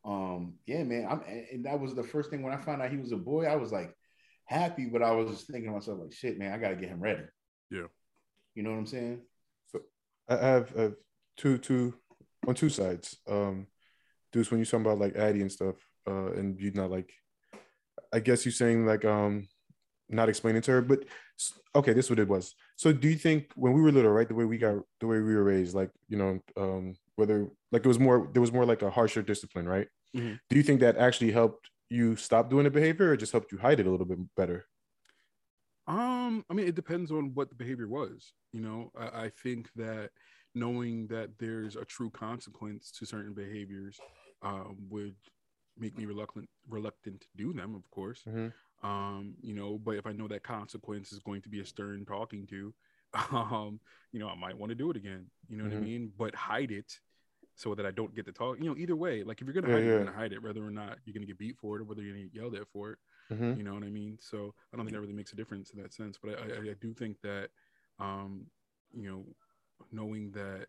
Um, 0.06 0.56
yeah, 0.66 0.84
man. 0.84 1.08
I'm 1.10 1.22
and 1.52 1.66
that 1.66 1.80
was 1.80 1.96
the 1.96 2.04
first 2.04 2.30
thing 2.30 2.44
when 2.44 2.54
I 2.54 2.58
found 2.58 2.82
out 2.82 2.92
he 2.92 2.98
was 2.98 3.12
a 3.12 3.18
boy. 3.18 3.46
I 3.46 3.56
was 3.56 3.72
like 3.72 3.96
happy, 4.46 4.86
but 4.86 5.02
I 5.02 5.12
was 5.12 5.30
just 5.30 5.48
thinking 5.48 5.70
to 5.70 5.76
myself, 5.76 6.00
like, 6.02 6.14
shit, 6.14 6.38
man, 6.38 6.54
I 6.54 6.58
gotta 6.58 6.76
get 6.76 6.90
him 6.90 7.02
ready. 7.02 7.24
Yeah. 7.72 7.88
You 8.56 8.64
know 8.64 8.72
what 8.72 8.78
I'm 8.78 8.88
saying? 8.88 9.22
I 10.30 10.36
have, 10.38 10.74
I 10.78 10.82
have 10.84 10.96
two 11.38 11.58
two 11.58 11.94
on 12.48 12.56
two 12.56 12.70
sides. 12.70 13.18
Um, 13.28 13.68
Deuce, 14.32 14.50
when 14.50 14.60
you're 14.60 14.66
talking 14.66 14.86
about 14.86 15.00
like 15.00 15.16
Addie 15.16 15.42
and 15.42 15.52
stuff, 15.52 15.76
uh, 16.08 16.32
and 16.34 16.60
you 16.60 16.72
not 16.72 16.92
like, 16.92 17.12
I 18.14 18.20
guess 18.20 18.46
you're 18.46 18.52
saying 18.52 18.86
like 18.86 19.06
um, 19.06 19.48
not 20.10 20.30
explaining 20.30 20.62
to 20.64 20.72
her, 20.72 20.82
but 20.82 21.04
okay, 21.76 21.94
this 21.94 22.06
is 22.06 22.10
what 22.10 22.20
it 22.20 22.28
was. 22.28 22.56
So 22.76 22.92
do 22.92 23.08
you 23.08 23.16
think 23.18 23.52
when 23.56 23.74
we 23.74 23.82
were 23.82 23.92
little, 23.92 24.12
right, 24.12 24.28
the 24.28 24.36
way 24.36 24.46
we 24.46 24.58
got, 24.58 24.84
the 25.00 25.08
way 25.08 25.20
we 25.22 25.36
were 25.36 25.44
raised, 25.44 25.76
like 25.76 25.92
you 26.10 26.18
know, 26.18 26.40
um, 26.58 26.96
whether 27.16 27.50
like 27.72 27.86
it 27.86 27.88
was 27.88 28.00
more, 28.00 28.30
there 28.34 28.42
was 28.42 28.52
more 28.52 28.66
like 28.66 28.82
a 28.82 28.90
harsher 28.90 29.22
discipline, 29.22 29.68
right? 29.68 29.88
Mhm. 30.14 30.40
Do 30.50 30.58
you 30.58 30.64
think 30.64 30.82
that 30.82 30.98
actually 30.98 31.32
helped 31.32 31.70
you 31.90 32.16
stop 32.18 32.50
doing 32.50 32.66
the 32.66 32.72
behavior, 32.72 33.12
or 33.12 33.18
just 33.18 33.34
helped 33.34 33.52
you 33.52 33.60
hide 33.60 33.80
it 33.80 33.88
a 33.88 33.92
little 33.92 34.08
bit 34.08 34.20
better? 34.36 34.66
Um, 35.88 36.46
I 36.50 36.54
mean, 36.54 36.68
it 36.68 36.76
depends 36.76 37.12
on 37.12 37.34
what 37.34 37.50
the 37.50 37.56
behavior 37.56 37.88
was. 37.88 38.34
You 38.54 38.62
know, 38.62 38.92
I, 38.96 39.26
I 39.26 39.30
think 39.30 39.70
that 39.76 40.12
knowing 40.56 41.08
that 41.08 41.38
there's 41.40 41.76
a 41.76 41.84
true 41.86 42.10
consequence 42.10 42.92
to 42.92 43.06
certain 43.06 43.34
behaviors 43.34 44.02
um, 44.42 44.78
would 44.90 45.16
make 45.76 45.98
me 45.98 46.06
reluctant 46.06 46.50
reluctant 46.68 47.22
to 47.22 47.28
do 47.36 47.52
them. 47.54 47.76
Of 47.76 47.90
course, 47.90 48.26
Mhm. 48.26 48.54
Um, 48.84 49.36
you 49.42 49.54
know, 49.54 49.80
but 49.84 49.96
if 49.96 50.06
I 50.08 50.12
know 50.14 50.28
that 50.28 50.44
consequence 50.44 51.12
is 51.14 51.20
going 51.20 51.42
to 51.44 51.50
be 51.50 51.62
a 51.62 51.66
stern 51.66 52.06
talking 52.06 52.48
to, 52.48 52.74
um, 53.32 53.80
you 54.12 54.20
know, 54.20 54.28
I 54.30 54.36
might 54.36 54.58
want 54.58 54.72
to 54.72 54.76
do 54.76 54.92
it 54.92 54.98
again. 54.98 55.28
You 55.50 55.58
know 55.58 55.64
what 55.66 55.74
I 55.74 55.78
Mhm. 55.78 55.80
mean? 55.80 56.12
But 56.18 56.36
hide 56.36 56.72
it 56.72 57.00
so 57.56 57.76
that 57.76 57.86
I 57.86 57.92
don't 57.92 58.16
get 58.16 58.26
to 58.26 58.32
talk. 58.34 58.58
You 58.60 58.66
know, 58.70 58.78
either 58.78 58.96
way, 58.96 59.24
like 59.24 59.42
if 59.42 59.48
you're 59.48 59.54
gonna 59.54 59.68
Yeah, 59.68 59.70
hide 59.70 59.86
it, 59.86 59.90
you're 59.92 60.04
gonna 60.04 60.18
hide 60.18 60.34
it, 60.34 60.42
whether 60.44 60.66
or 60.66 60.72
not 60.72 60.98
you're 61.06 61.14
gonna 61.14 61.26
get 61.26 61.38
beat 61.40 61.58
for 61.60 61.78
it 61.78 61.82
or 61.82 61.86
whether 61.86 62.02
you're 62.02 62.14
gonna 62.16 62.26
get 62.28 62.36
yelled 62.36 62.56
at 62.56 62.68
for 62.72 62.92
it. 62.92 63.00
Mhm. 63.30 63.56
You 63.56 63.64
know 63.64 63.74
what 63.74 63.84
I 63.84 63.90
mean? 63.90 64.18
So 64.22 64.54
I 64.74 64.78
don't 64.78 64.86
think 64.86 64.94
that 64.96 65.02
really 65.02 65.14
makes 65.14 65.34
a 65.34 65.36
difference 65.36 65.72
in 65.72 65.82
that 65.82 65.94
sense. 65.94 66.18
But 66.22 66.40
I, 66.40 66.44
I, 66.44 66.72
I 66.72 66.76
do 66.82 66.94
think 66.94 67.18
that, 67.24 67.50
um, 68.00 68.46
you 68.94 69.10
know, 69.10 69.26
knowing 69.92 70.32
that 70.32 70.68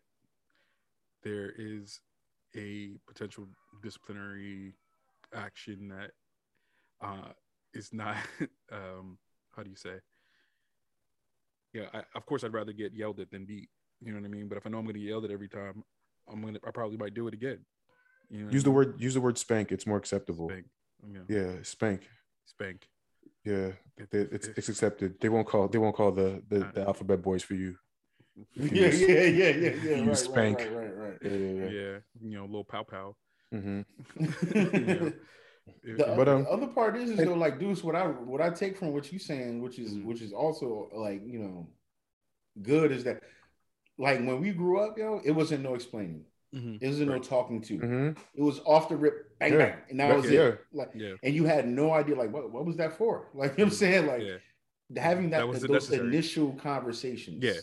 there 1.23 1.51
is 1.57 1.99
a 2.55 2.97
potential 3.07 3.47
disciplinary 3.81 4.75
action 5.33 5.89
that 5.89 6.11
uh, 7.01 7.31
is 7.75 7.93
not, 7.93 8.15
um, 8.71 9.17
how 9.55 9.63
do 9.63 9.69
you 9.69 9.75
say? 9.75 9.95
Yeah, 11.73 11.87
I, 11.93 12.03
of 12.15 12.25
course, 12.25 12.43
I'd 12.43 12.53
rather 12.53 12.71
get 12.73 12.93
yelled 12.93 13.19
at 13.19 13.31
than 13.31 13.45
beat. 13.45 13.69
You 14.01 14.13
know 14.13 14.19
what 14.19 14.25
I 14.25 14.29
mean? 14.29 14.47
But 14.47 14.57
if 14.57 14.65
I 14.65 14.69
know 14.69 14.77
I'm 14.77 14.85
going 14.85 14.93
to 14.95 14.99
get 14.99 15.07
yelled 15.09 15.25
at 15.25 15.31
every 15.31 15.49
time, 15.49 15.83
I'm 16.31 16.41
gonna, 16.41 16.59
I 16.65 16.71
probably 16.71 16.97
might 16.97 17.13
do 17.13 17.27
it 17.27 17.33
again. 17.33 17.59
You 18.29 18.39
know 18.39 18.45
what 18.45 18.51
I 18.51 18.53
Use 18.53 18.63
the 18.63 18.69
mean? 18.69 18.75
word, 18.75 18.95
use 19.01 19.13
the 19.13 19.21
word 19.21 19.37
spank. 19.37 19.71
It's 19.71 19.85
more 19.87 19.97
acceptable. 19.97 20.49
spank. 20.49 20.65
Yeah, 21.07 21.21
Yeah, 21.27 21.51
spank. 21.63 22.09
spank. 22.45 22.87
Yeah, 23.43 23.71
It- 23.97 24.13
it, 24.13 24.29
it's 24.31 24.47
it's 24.47 24.69
accepted. 24.69 25.19
They 25.21 25.29
won't 25.29 25.47
call 25.47 25.67
they 25.67 25.77
won't 25.77 25.95
call 25.95 26.11
the 26.11 26.41
the, 26.47 26.69
the 26.73 26.81
alphabet 26.81 27.21
boys 27.21 27.43
for 27.43 27.53
you. 27.55 27.75
Yeah, 28.55 28.87
use- 28.87 29.01
yeah, 29.01 29.07
yeah, 29.07 29.49
yeah, 29.49 29.69
yeah. 29.83 29.95
you 29.97 30.05
Right, 30.07 30.17
spank. 30.17 30.57
right, 30.59 30.73
right, 30.73 30.95
right, 30.97 31.17
Yeah, 31.21 31.31
yeah, 31.31 31.37
yeah, 31.37 31.69
yeah. 31.69 31.97
you 32.21 32.37
know, 32.37 32.45
little 32.45 32.63
pow 32.63 32.83
pow. 32.83 33.15
hmm 33.51 33.81
right. 34.17 35.13
It- 35.67 35.97
The, 35.97 36.03
But, 36.05 36.27
other, 36.27 36.31
um, 36.33 36.43
the 36.43 36.49
other 36.49 36.67
part 36.67 36.97
is, 36.97 37.09
is 37.11 37.17
though, 37.25 37.33
like 37.33 37.59
Deuce, 37.59 37.83
what 37.83 37.95
I 37.95 38.07
what 38.07 38.41
I 38.41 38.49
take 38.49 38.77
from 38.77 38.91
what 38.93 39.11
you're 39.11 39.19
saying, 39.19 39.61
which 39.61 39.79
is 39.79 39.93
Mhm. 39.95 40.05
which 40.05 40.21
is 40.21 40.33
also 40.33 40.89
like 40.93 41.21
you 41.25 41.39
know, 41.39 41.67
good 42.61 42.91
is 42.91 43.03
that 43.05 43.21
like 43.97 44.19
when 44.19 44.41
we 44.41 44.51
grew 44.51 44.79
up, 44.79 44.97
yo, 44.97 45.21
it 45.23 45.31
wasn't 45.31 45.63
no 45.63 45.73
explaining, 45.73 46.25
Mhm. 46.53 46.77
it 46.81 46.87
wasn't 46.87 47.09
no 47.11 47.19
talking 47.19 47.61
to, 47.61 47.77
hmm 47.77 48.07
it 48.33 48.41
was 48.41 48.59
off 48.65 48.89
the 48.89 48.95
rip, 48.97 49.37
bang 49.39 49.53
Yeah. 49.53 49.57
bang, 49.57 49.81
and 49.89 49.99
that 49.99 50.09
Yeah, 50.09 50.15
was 50.15 50.31
yeah. 50.31 50.41
it. 50.41 50.59
Like, 50.71 50.91
Yeah, 50.93 51.13
and 51.23 51.33
you 51.33 51.45
had 51.45 51.67
no 51.67 51.91
idea, 51.91 52.15
like 52.15 52.31
what 52.31 52.51
what 52.51 52.65
was 52.65 52.77
that 52.77 52.93
for? 52.97 53.29
Like 53.33 53.51
you 53.57 53.57
know 53.59 53.65
what 53.65 53.73
I'm 53.73 53.77
saying, 53.77 54.07
like 54.07 54.21
yeah, 54.23 55.01
having 55.01 55.29
that, 55.31 55.39
That 55.51 55.61
those 55.61 55.69
necessary. 55.71 56.07
initial 56.07 56.53
conversations. 56.53 57.43
Yeah. 57.43 57.61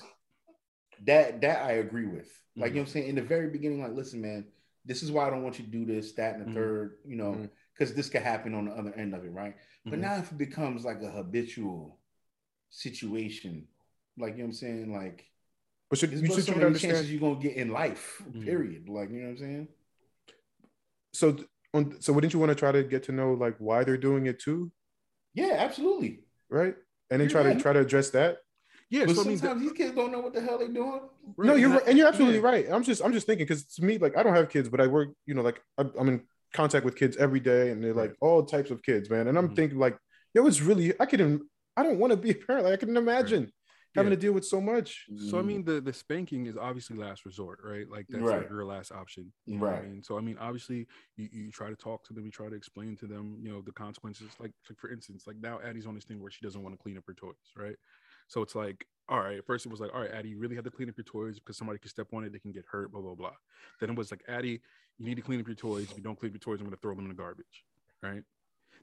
That 1.04 1.40
that 1.42 1.64
I 1.64 1.72
agree 1.72 2.06
with. 2.06 2.30
Like 2.56 2.70
you 2.70 2.74
know 2.76 2.82
what 2.82 2.88
I'm 2.88 2.92
saying? 2.92 3.08
In 3.08 3.14
the 3.16 3.22
very 3.22 3.48
beginning, 3.48 3.80
like, 3.80 3.92
listen, 3.92 4.20
man, 4.20 4.46
this 4.84 5.02
is 5.02 5.10
why 5.10 5.26
I 5.26 5.30
don't 5.30 5.42
want 5.42 5.58
you 5.58 5.64
to 5.64 5.70
do 5.70 5.84
this, 5.84 6.12
that, 6.14 6.36
and 6.36 6.46
the 6.46 6.50
Mhm. 6.50 6.54
third, 6.54 6.98
you 7.04 7.16
know. 7.16 7.48
Because 7.82 7.94
this 7.96 8.08
could 8.08 8.22
happen 8.22 8.54
on 8.54 8.66
the 8.66 8.72
other 8.72 8.92
end 8.94 9.14
of 9.14 9.24
it, 9.24 9.30
right? 9.30 9.56
But 9.84 9.94
Mhm. 9.98 10.02
now 10.02 10.16
if 10.18 10.30
it 10.30 10.38
becomes 10.38 10.84
like 10.84 11.02
a 11.02 11.10
habitual 11.10 11.98
situation, 12.70 13.66
like 14.16 14.32
you 14.34 14.38
know 14.38 14.44
what 14.44 14.48
I'm 14.48 14.52
saying, 14.52 14.92
like 14.92 15.28
But 15.90 15.98
should, 15.98 16.12
you 16.12 16.26
should 16.26 16.44
so 16.44 16.52
many 16.52 16.64
understand. 16.64 16.94
chances 16.94 17.12
you're 17.12 17.20
gonna 17.20 17.40
get 17.40 17.56
in 17.56 17.70
life, 17.70 18.22
Mhm. 18.24 18.44
period. 18.44 18.88
Like 18.88 19.10
you 19.10 19.16
know 19.16 19.24
what 19.24 19.30
I'm 19.32 19.38
saying? 19.38 19.68
So 21.12 21.36
on, 21.74 22.00
so 22.00 22.12
wouldn't 22.12 22.32
you 22.32 22.38
want 22.38 22.50
to 22.50 22.54
try 22.54 22.70
to 22.72 22.82
get 22.82 23.02
to 23.04 23.12
know 23.12 23.34
like 23.34 23.56
why 23.58 23.82
they're 23.84 23.96
doing 23.98 24.26
it 24.26 24.38
too, 24.38 24.70
Yeah, 25.34 25.56
absolutely. 25.58 26.24
right? 26.50 26.76
And 27.10 27.20
then 27.20 27.28
You're 27.28 27.30
try 27.30 27.44
right. 27.44 27.56
to 27.56 27.62
try 27.62 27.72
to 27.72 27.80
address 27.80 28.10
that. 28.10 28.38
yeah. 28.90 29.04
But 29.06 29.16
So 29.16 29.22
I 29.22 29.24
mean, 29.24 29.38
sometimes 29.38 29.62
these 29.62 29.72
kids 29.72 29.94
don't 29.94 30.12
know 30.12 30.20
what 30.20 30.32
the 30.34 30.40
hell 30.40 30.58
they're 30.58 30.68
doing. 30.68 31.00
no, 31.38 31.54
you're 31.54 31.64
and 31.70 31.72
I- 31.72 31.76
right, 31.78 31.88
and 31.88 31.98
you're 31.98 32.06
absolutely 32.08 32.38
yeah. 32.40 32.44
right. 32.46 32.66
I'm 32.70 32.82
just 32.84 33.02
I'm 33.02 33.12
just 33.12 33.26
thinking 33.26 33.44
because 33.46 33.64
to 33.76 33.84
me 33.84 33.98
like 33.98 34.16
I 34.16 34.22
don't 34.22 34.34
have 34.34 34.48
kids, 34.48 34.68
but 34.68 34.80
I 34.80 34.86
work 34.86 35.10
you 35.26 35.34
know 35.34 35.42
like 35.42 35.60
I'm, 35.78 35.92
I'm 35.98 36.08
in 36.08 36.22
contact 36.52 36.84
with 36.84 36.96
kids 36.96 37.16
every 37.16 37.40
day, 37.40 37.70
and 37.70 37.82
they're 37.82 37.94
like 37.94 38.10
Right. 38.10 38.18
all 38.20 38.44
types 38.44 38.70
of 38.70 38.82
kids, 38.82 39.10
man. 39.10 39.28
And 39.28 39.38
I'm 39.38 39.48
Mhm. 39.50 39.56
thinking 39.56 39.78
like, 39.78 39.98
yo, 40.34 40.46
it's 40.46 40.60
really 40.60 40.92
I 41.00 41.06
couldn't 41.06 41.42
I 41.76 41.82
don't 41.82 41.98
want 41.98 42.10
to 42.12 42.16
be 42.16 42.30
a 42.30 42.34
parent. 42.34 42.64
Like 42.64 42.74
I 42.74 42.76
couldn't 42.76 42.96
imagine 42.96 43.50
having 43.94 44.10
Yeah. 44.10 44.16
to 44.16 44.20
deal 44.20 44.32
with 44.32 44.44
so 44.44 44.60
much. 44.60 45.06
So 45.16 45.38
I 45.38 45.42
mean, 45.42 45.64
the 45.64 45.80
the 45.80 45.92
spanking 45.92 46.46
is 46.46 46.56
obviously 46.56 46.96
last 46.96 47.24
resort, 47.24 47.60
right? 47.64 47.88
Like 47.88 48.06
that's 48.08 48.22
Right. 48.22 48.40
like 48.40 48.50
your 48.50 48.64
last 48.64 48.92
option. 48.92 49.32
You 49.46 49.58
know 49.58 49.66
what 49.66 49.72
I 49.76 49.80
Right. 49.80 49.88
mean, 49.90 50.02
so 50.02 50.18
I 50.18 50.20
mean, 50.20 50.36
obviously, 50.38 50.86
you, 51.16 51.28
you 51.32 51.50
try 51.50 51.68
to 51.70 51.76
talk 51.76 52.04
to 52.04 52.12
them, 52.12 52.24
you 52.24 52.30
try 52.30 52.48
to 52.48 52.54
explain 52.54 52.96
to 52.96 53.06
them, 53.06 53.38
you 53.40 53.50
know, 53.50 53.62
the 53.62 53.72
consequences. 53.72 54.36
Like, 54.38 54.52
like 54.68 54.78
for 54.78 54.90
instance, 54.90 55.24
like 55.26 55.36
now 55.40 55.60
Addie's 55.64 55.86
on 55.86 55.94
this 55.94 56.04
thing 56.04 56.20
where 56.20 56.30
she 56.30 56.44
doesn't 56.44 56.62
want 56.62 56.74
to 56.74 56.82
clean 56.82 56.96
up 56.98 57.04
her 57.06 57.14
toys, 57.14 57.34
right? 57.56 57.76
So 58.28 58.40
it's 58.42 58.54
like, 58.54 58.86
all 59.08 59.20
right, 59.20 59.44
first 59.44 59.66
it 59.66 59.70
was 59.70 59.80
like, 59.80 59.92
all 59.92 60.00
right, 60.00 60.10
Addie, 60.10 60.30
you 60.30 60.38
really 60.38 60.54
have 60.54 60.64
to 60.64 60.70
clean 60.70 60.88
up 60.88 60.96
your 60.96 61.04
toys 61.04 61.38
because 61.38 61.56
somebody 61.56 61.78
can 61.78 61.90
step 61.90 62.08
on 62.14 62.24
it, 62.24 62.32
they 62.32 62.38
can 62.38 62.52
get 62.52 62.64
hurt, 62.70 62.92
blah 62.92 63.00
blah 63.00 63.14
blah. 63.14 63.32
Then 63.80 63.90
it 63.90 63.96
was 63.96 64.10
like, 64.10 64.22
Addie, 64.28 64.60
you 64.98 65.06
need 65.06 65.16
to 65.16 65.22
clean 65.22 65.40
up 65.40 65.46
your 65.46 65.56
toys. 65.56 65.90
If 65.90 65.96
you 65.96 66.02
don't 66.02 66.18
clean 66.18 66.30
up 66.30 66.34
your 66.34 66.40
toys, 66.40 66.60
I'm 66.60 66.66
going 66.66 66.76
to 66.76 66.80
throw 66.80 66.94
them 66.94 67.04
in 67.04 67.08
the 67.08 67.14
garbage, 67.14 67.64
right? 68.02 68.22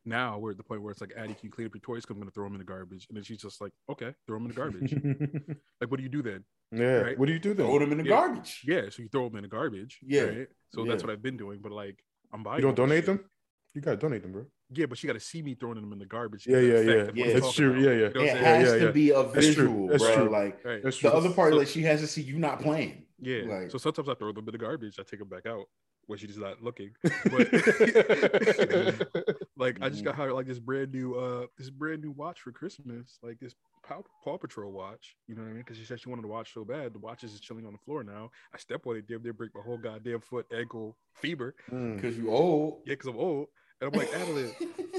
Now 0.06 0.38
we're 0.40 0.52
at 0.52 0.58
the 0.58 0.64
point 0.64 0.82
where 0.82 0.92
it's 0.92 1.02
like, 1.02 1.14
Addie, 1.16 1.34
can 1.34 1.44
you 1.44 1.50
clean 1.52 1.68
up 1.68 1.74
your 1.76 1.82
toys? 1.82 2.06
'Cause 2.06 2.16
I'm 2.16 2.20
going 2.22 2.30
to 2.30 2.34
throw 2.34 2.46
them 2.46 2.54
in 2.54 2.60
the 2.60 2.66
garbage. 2.66 3.06
And 3.10 3.18
then 3.18 3.24
she's 3.24 3.38
just 3.42 3.60
like, 3.62 3.72
okay, 3.90 4.14
throw 4.28 4.38
them 4.38 4.46
in 4.46 4.50
the 4.50 4.56
garbage. 4.56 4.94
like, 5.82 5.92
what 5.92 5.98
do 5.98 6.04
you 6.04 6.10
do 6.10 6.22
then? 6.22 6.44
yeah. 6.72 6.98
Right. 7.02 7.20
What 7.20 7.26
do 7.28 7.34
you 7.34 7.40
do 7.40 7.54
then? 7.54 7.66
Throw 7.66 7.80
them 7.80 7.92
in 7.92 7.98
the 8.00 8.04
Yeah. 8.06 8.10
garbage. 8.10 8.62
Yeah, 8.66 8.90
so 8.90 9.02
you 9.04 9.10
throw 9.10 9.28
them 9.28 9.38
in 9.38 9.44
the 9.44 9.50
garbage. 9.50 10.00
Yeah, 10.02 10.22
Right? 10.24 10.48
So 10.74 10.86
that's 10.86 11.04
what 11.04 11.12
I've 11.12 11.22
been 11.22 11.38
doing. 11.38 11.60
But 11.62 11.72
like, 11.74 12.00
I'm 12.34 12.44
buying. 12.44 12.60
You 12.60 12.64
don't 12.64 12.76
donate 12.76 13.06
shit. 13.06 13.18
them? 13.18 13.30
You 13.76 13.82
gotta 13.82 13.98
donate 13.98 14.22
them, 14.24 14.32
bro. 14.32 14.46
Yeah, 14.72 14.86
but 14.88 14.98
she 14.98 15.08
got 15.08 15.14
to 15.14 15.20
see 15.20 15.42
me 15.42 15.56
throwing 15.56 15.76
them 15.82 15.92
in 15.94 16.00
the 16.00 16.06
garbage. 16.06 16.46
Yeah, 16.48 16.60
yeah, 16.60 16.80
yeah. 16.80 16.92
of 16.94 17.08
what 17.08 17.16
Yeah. 17.18 17.26
I'm 17.26 17.34
That's 17.40 17.54
true. 17.54 17.70
about. 17.72 17.82
Yeah, 17.82 17.90
yeah. 17.92 18.08
You 18.08 18.14
know 18.14 18.22
It 18.22 18.38
has 18.38 18.68
yeah, 18.68 18.74
to 18.80 18.86
yeah. 18.86 18.92
be 18.92 19.10
a 19.12 19.24
That's 19.24 19.32
true. 19.34 19.42
visual, 19.42 19.88
That's 19.88 20.04
bro. 20.04 20.16
true. 20.16 20.30
Like 20.30 20.66
Right. 20.66 20.84
That's 20.84 21.00
the 21.02 21.14
other 21.14 21.32
part, 21.34 21.54
So- 21.54 21.58
like 21.60 21.68
she 21.68 21.82
has 21.84 22.02
to 22.02 22.08
see 22.08 22.22
you 22.22 22.40
not 22.40 22.60
playing. 22.62 23.06
Yeah. 23.20 23.42
Like- 23.48 23.72
so 23.72 23.78
sometimes 23.78 24.10
I 24.10 24.14
throw 24.16 24.32
them 24.32 24.48
in 24.48 24.52
the 24.52 24.58
garbage. 24.58 25.00
I 25.00 25.04
take 25.04 25.20
them 25.20 25.30
back 25.30 25.46
out 25.46 25.66
when 26.10 26.18
she's 26.18 26.38
not 26.38 26.64
looking. 26.64 26.92
But 27.32 27.52
Like 29.56 29.78
I 29.82 29.90
just 29.90 30.04
got 30.04 30.16
her 30.16 30.34
like 30.34 30.48
this 30.48 30.58
brand 30.58 30.92
new 30.92 31.16
uh 31.16 31.46
this 31.58 31.70
brand 31.70 32.02
new 32.02 32.12
watch 32.12 32.42
for 32.42 32.52
Christmas, 32.52 33.20
like 33.22 33.40
this 33.40 33.54
Paw, 33.84 34.02
Paw 34.24 34.38
Patrol 34.38 34.72
watch. 34.72 35.16
You 35.28 35.36
know 35.36 35.44
what 35.44 35.50
I 35.50 35.52
mean? 35.52 35.60
Because 35.60 35.78
she 35.78 35.86
said 35.86 36.00
she 36.00 36.10
wanted 36.10 36.24
to 36.24 36.30
watch 36.30 36.54
so 36.54 36.66
bad. 36.66 36.94
The 36.94 37.00
watch 37.00 37.24
is 37.24 37.32
just 37.32 37.44
chilling 37.44 37.66
on 37.66 37.74
the 37.74 37.80
floor 37.80 38.04
now. 38.04 38.32
I 38.54 38.58
step 38.58 38.88
on 38.88 38.96
it, 38.96 39.08
damn 39.08 39.22
near 39.22 39.34
break 39.34 39.54
my 39.54 39.62
whole 39.62 39.78
goddamn 39.78 40.22
foot, 40.22 40.48
ankle, 40.52 40.98
fever. 41.14 41.56
Mm. 41.72 41.98
Because 41.98 42.18
you 42.18 42.32
old. 42.32 42.82
Yeah, 42.86 42.94
because 42.94 43.08
I'm 43.08 43.18
old. 43.18 43.48
And 43.82 43.94
I'm 43.94 44.00
like, 44.00 44.14
Adeline, 44.14 44.52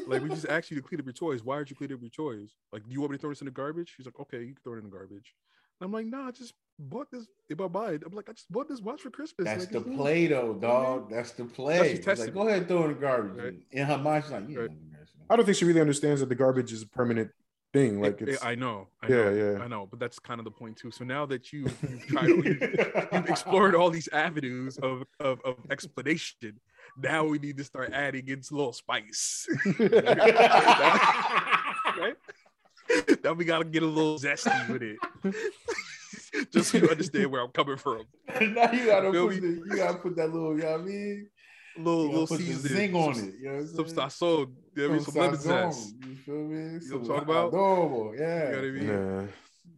like 0.07 0.23
we 0.23 0.29
just 0.29 0.47
asked 0.49 0.71
you 0.71 0.77
to 0.77 0.83
clean 0.83 1.01
up 1.01 1.07
your 1.07 1.13
toys. 1.13 1.43
Why 1.43 1.57
aren't 1.57 1.71
you 1.71 1.77
cleaning 1.77 1.97
up 1.97 2.03
your 2.03 2.11
toys? 2.11 2.51
Like, 2.73 2.87
do 2.87 2.93
you 2.93 3.01
want 3.01 3.13
me 3.13 3.19
to 3.19 3.21
throw 3.21 3.31
this 3.31 3.41
in 3.41 3.47
the 3.47 3.51
garbage? 3.51 3.95
She's 3.97 4.07
like, 4.07 4.19
okay, 4.21 4.41
you 4.41 4.55
can 4.55 4.63
throw 4.63 4.75
it 4.75 4.79
in 4.79 4.85
the 4.85 4.91
garbage. 4.91 5.35
And 5.81 5.87
I'm 5.87 5.93
like, 5.93 6.07
nah, 6.07 6.31
just 6.31 6.55
bought 6.89 7.11
this 7.11 7.27
in 7.49 7.57
my 7.59 7.69
mind. 7.69 8.03
I'm 8.07 8.13
like, 8.13 8.29
I 8.29 8.33
just 8.33 8.51
bought 8.51 8.69
this 8.69 8.81
watch 8.81 9.01
for 9.03 9.11
Christmas. 9.11 9.45
That's 9.47 9.65
Like, 9.65 9.73
the 9.73 9.81
play 9.83 10.27
though, 10.27 10.55
dog. 10.55 11.11
That's 11.11 11.33
the 11.33 11.45
play. 11.45 11.95
That's 11.95 12.07
It's 12.07 12.21
like, 12.27 12.35
go 12.35 12.49
ahead, 12.49 12.69
throw 12.69 12.83
it 12.83 12.85
in 12.87 12.95
the 12.95 13.01
garbage. 13.01 13.45
Right. 13.45 13.55
In 13.73 13.87
her 13.87 13.99
mind, 13.99 14.25
she's 14.25 14.33
like, 14.33 14.45
yeah. 14.49 14.59
Right. 14.61 14.71
I 15.29 15.37
don't 15.37 15.45
think 15.45 15.57
she 15.59 15.65
really 15.65 15.81
understands 15.81 16.21
that 16.21 16.29
the 16.29 16.35
garbage 16.35 16.73
is 16.73 16.83
a 16.83 16.89
permanent 16.89 17.31
thing. 17.73 18.01
Like 18.01 18.21
It- 18.21 18.31
it- 18.31 18.45
I 18.45 18.57
know, 18.57 18.89
I 19.03 19.09
Yeah, 19.09 19.17
know, 19.17 19.53
yeah. 19.59 19.63
I 19.63 19.69
know, 19.69 19.87
but 19.89 20.01
that's 20.01 20.19
kind 20.19 20.41
of 20.41 20.45
the 20.45 20.51
point 20.51 20.77
too. 20.77 20.91
So 20.91 21.05
now 21.05 21.25
that 21.27 21.53
you 21.53 21.61
you've 21.89 22.07
tried, 22.09 22.27
you've, 22.29 22.45
you've 22.47 23.29
explored 23.29 23.75
all 23.77 23.91
these 23.91 24.09
avenues 24.09 24.77
of, 24.79 25.05
of 25.21 25.41
of 25.45 25.57
explanation, 25.71 26.59
Now 27.01 27.25
we 27.25 27.39
need 27.39 27.57
to 27.59 27.65
start 27.65 27.93
adding 27.93 28.27
in 28.29 28.41
a 28.41 28.55
little 28.55 28.73
spice. 28.73 29.47
right? 29.79 32.17
now 33.23 33.35
we 33.35 33.45
gotta 33.45 33.65
get 33.67 33.85
a 33.85 33.87
little 33.87 34.19
zesty 34.19 34.69
with 34.69 34.83
it. 34.83 34.99
Just 36.53 36.73
so 36.73 36.79
you 36.79 36.89
understand 36.89 37.31
where 37.31 37.43
I'm 37.43 37.51
coming 37.53 37.77
from. 37.77 38.03
now 38.29 38.73
you 38.73 38.87
gotta 38.87 39.13
Feel 39.13 39.29
put 39.29 39.41
the, 39.41 39.63
you 39.67 39.77
gotta 39.77 39.99
put 39.99 40.17
that 40.17 40.33
little, 40.33 40.57
you 40.57 40.63
know 40.63 40.73
what 40.73 40.81
I 40.81 40.85
mean? 40.85 41.29
little 41.77 42.03
You 42.07 42.09
little 42.11 42.27
seasoning, 42.27 42.59
zing 42.59 42.95
on 42.97 43.15
some, 43.15 43.29
it. 43.29 43.35
You 43.41 43.45
know 43.45 43.53
what 43.53 43.61
I'm 43.61 43.69
some 43.69 44.09
sazon, 44.09 44.53
you 44.75 44.83
know 44.89 44.95
mean? 44.95 45.01
some 45.01 45.15
lemon 45.15 45.41
zest. 45.41 45.95
You 46.07 46.17
feel 46.17 46.35
me? 46.35 46.57
know 46.57 46.79
what 46.79 47.01
I'm 47.01 47.07
talking 47.07 47.23
about? 47.23 47.53
adobo, 47.53 48.19
yeah. 48.19 48.45
You 48.45 48.51
know 48.51 48.57
what 48.57 48.65
I 48.65 48.71
mean? 48.71 48.87
Nah. 48.87 49.19
And 49.21 49.31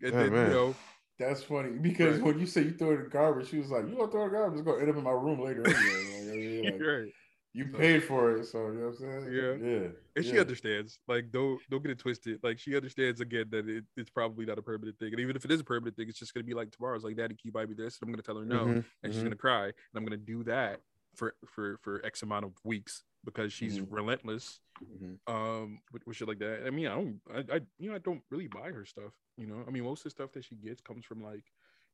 Yeah, 0.03 0.11
then 0.11 0.33
man. 0.33 0.47
you 0.47 0.53
know, 0.53 0.75
That's 1.19 1.43
funny 1.45 1.79
because 1.79 2.17
Right. 2.17 2.25
when 2.25 2.39
you 2.41 2.47
say 2.47 2.63
you 2.63 2.71
throw 2.73 2.91
it 2.91 2.95
in 2.95 3.03
the 3.05 3.11
garbage, 3.11 3.49
she 3.49 3.59
was 3.59 3.71
like, 3.71 3.87
"You 3.87 3.95
gonna 3.97 4.11
throw 4.11 4.23
it 4.23 4.27
in 4.27 4.33
the 4.33 4.39
garbage? 4.39 4.59
It's 4.59 4.67
gonna 4.67 4.81
end 4.81 4.91
up 4.91 4.97
in 4.97 5.05
my 5.05 5.11
room 5.13 5.41
later." 5.41 5.63
Anyway. 5.69 6.63
Like, 6.65 6.73
like, 6.73 6.83
right. 6.83 7.13
You 7.55 7.67
paid 7.67 8.05
for 8.05 8.37
it, 8.37 8.47
so 8.47 8.69
you 8.69 8.75
know 8.75 8.87
what 8.87 9.01
I'm 9.01 9.25
saying? 9.25 9.35
Yeah. 9.35 9.53
yeah. 9.67 9.89
And 10.17 10.25
she 10.25 10.39
understands. 10.39 10.99
Like, 11.09 11.31
don't 11.33 11.61
don't 11.71 11.83
get 11.83 11.91
it 11.93 11.99
twisted. 11.99 12.41
Like, 12.43 12.59
she 12.59 12.77
understands 12.77 13.21
again 13.21 13.47
that 13.51 13.69
it, 13.69 13.85
it's 13.97 14.11
probably 14.11 14.45
not 14.45 14.59
a 14.59 14.63
permanent 14.63 14.99
thing. 14.99 15.13
And 15.13 15.21
even 15.21 15.37
if 15.37 15.45
it 15.45 15.51
is 15.51 15.61
a 15.61 15.65
permanent 15.65 15.97
thing, 15.97 16.09
it's 16.09 16.19
just 16.19 16.35
gonna 16.35 16.45
be 16.45 16.55
like 16.55 16.71
tomorrow's 16.71 17.05
like, 17.05 17.17
Daddy, 17.17 17.35
can 17.35 17.41
you 17.45 17.53
buy 17.53 17.67
me 17.67 17.75
this? 17.75 17.99
And 18.01 18.09
I'm 18.09 18.13
gonna 18.13 18.23
tell 18.23 18.37
her 18.37 18.45
no, 18.45 18.67
Mhm, 18.67 18.85
and 19.03 19.13
she's 19.13 19.23
mhm. 19.23 19.25
gonna 19.25 19.37
cry, 19.37 19.65
and 19.67 19.75
I'm 19.95 20.05
gonna 20.05 20.17
do 20.17 20.45
that 20.45 20.81
for 21.15 21.35
for 21.47 21.79
for 21.83 22.05
X 22.05 22.23
amount 22.23 22.45
of 22.45 22.53
weeks 22.65 23.05
because 23.25 23.53
she's 23.53 23.79
Mhm. 23.79 23.87
relentless. 23.91 24.61
Mhm. 24.83 25.19
Um, 25.29 25.81
with, 25.93 26.05
with 26.07 26.17
shit 26.17 26.27
like 26.29 26.41
that. 26.41 26.67
I 26.67 26.71
mean, 26.71 26.89
I 26.89 26.95
don't, 26.95 27.21
I, 27.33 27.57
I, 27.57 27.61
you 27.79 27.89
know, 27.91 27.95
I 27.95 27.99
don't 27.99 28.23
really 28.31 28.49
buy 28.49 28.71
her 28.73 28.85
stuff. 28.85 29.13
You 29.37 29.47
know, 29.47 29.65
I 29.67 29.71
mean, 29.71 29.85
most 29.85 30.01
of 30.01 30.05
the 30.05 30.11
stuff 30.11 30.33
that 30.33 30.45
she 30.45 30.57
gets 30.57 30.81
comes 30.81 31.05
from 31.05 31.23
like, 31.23 31.45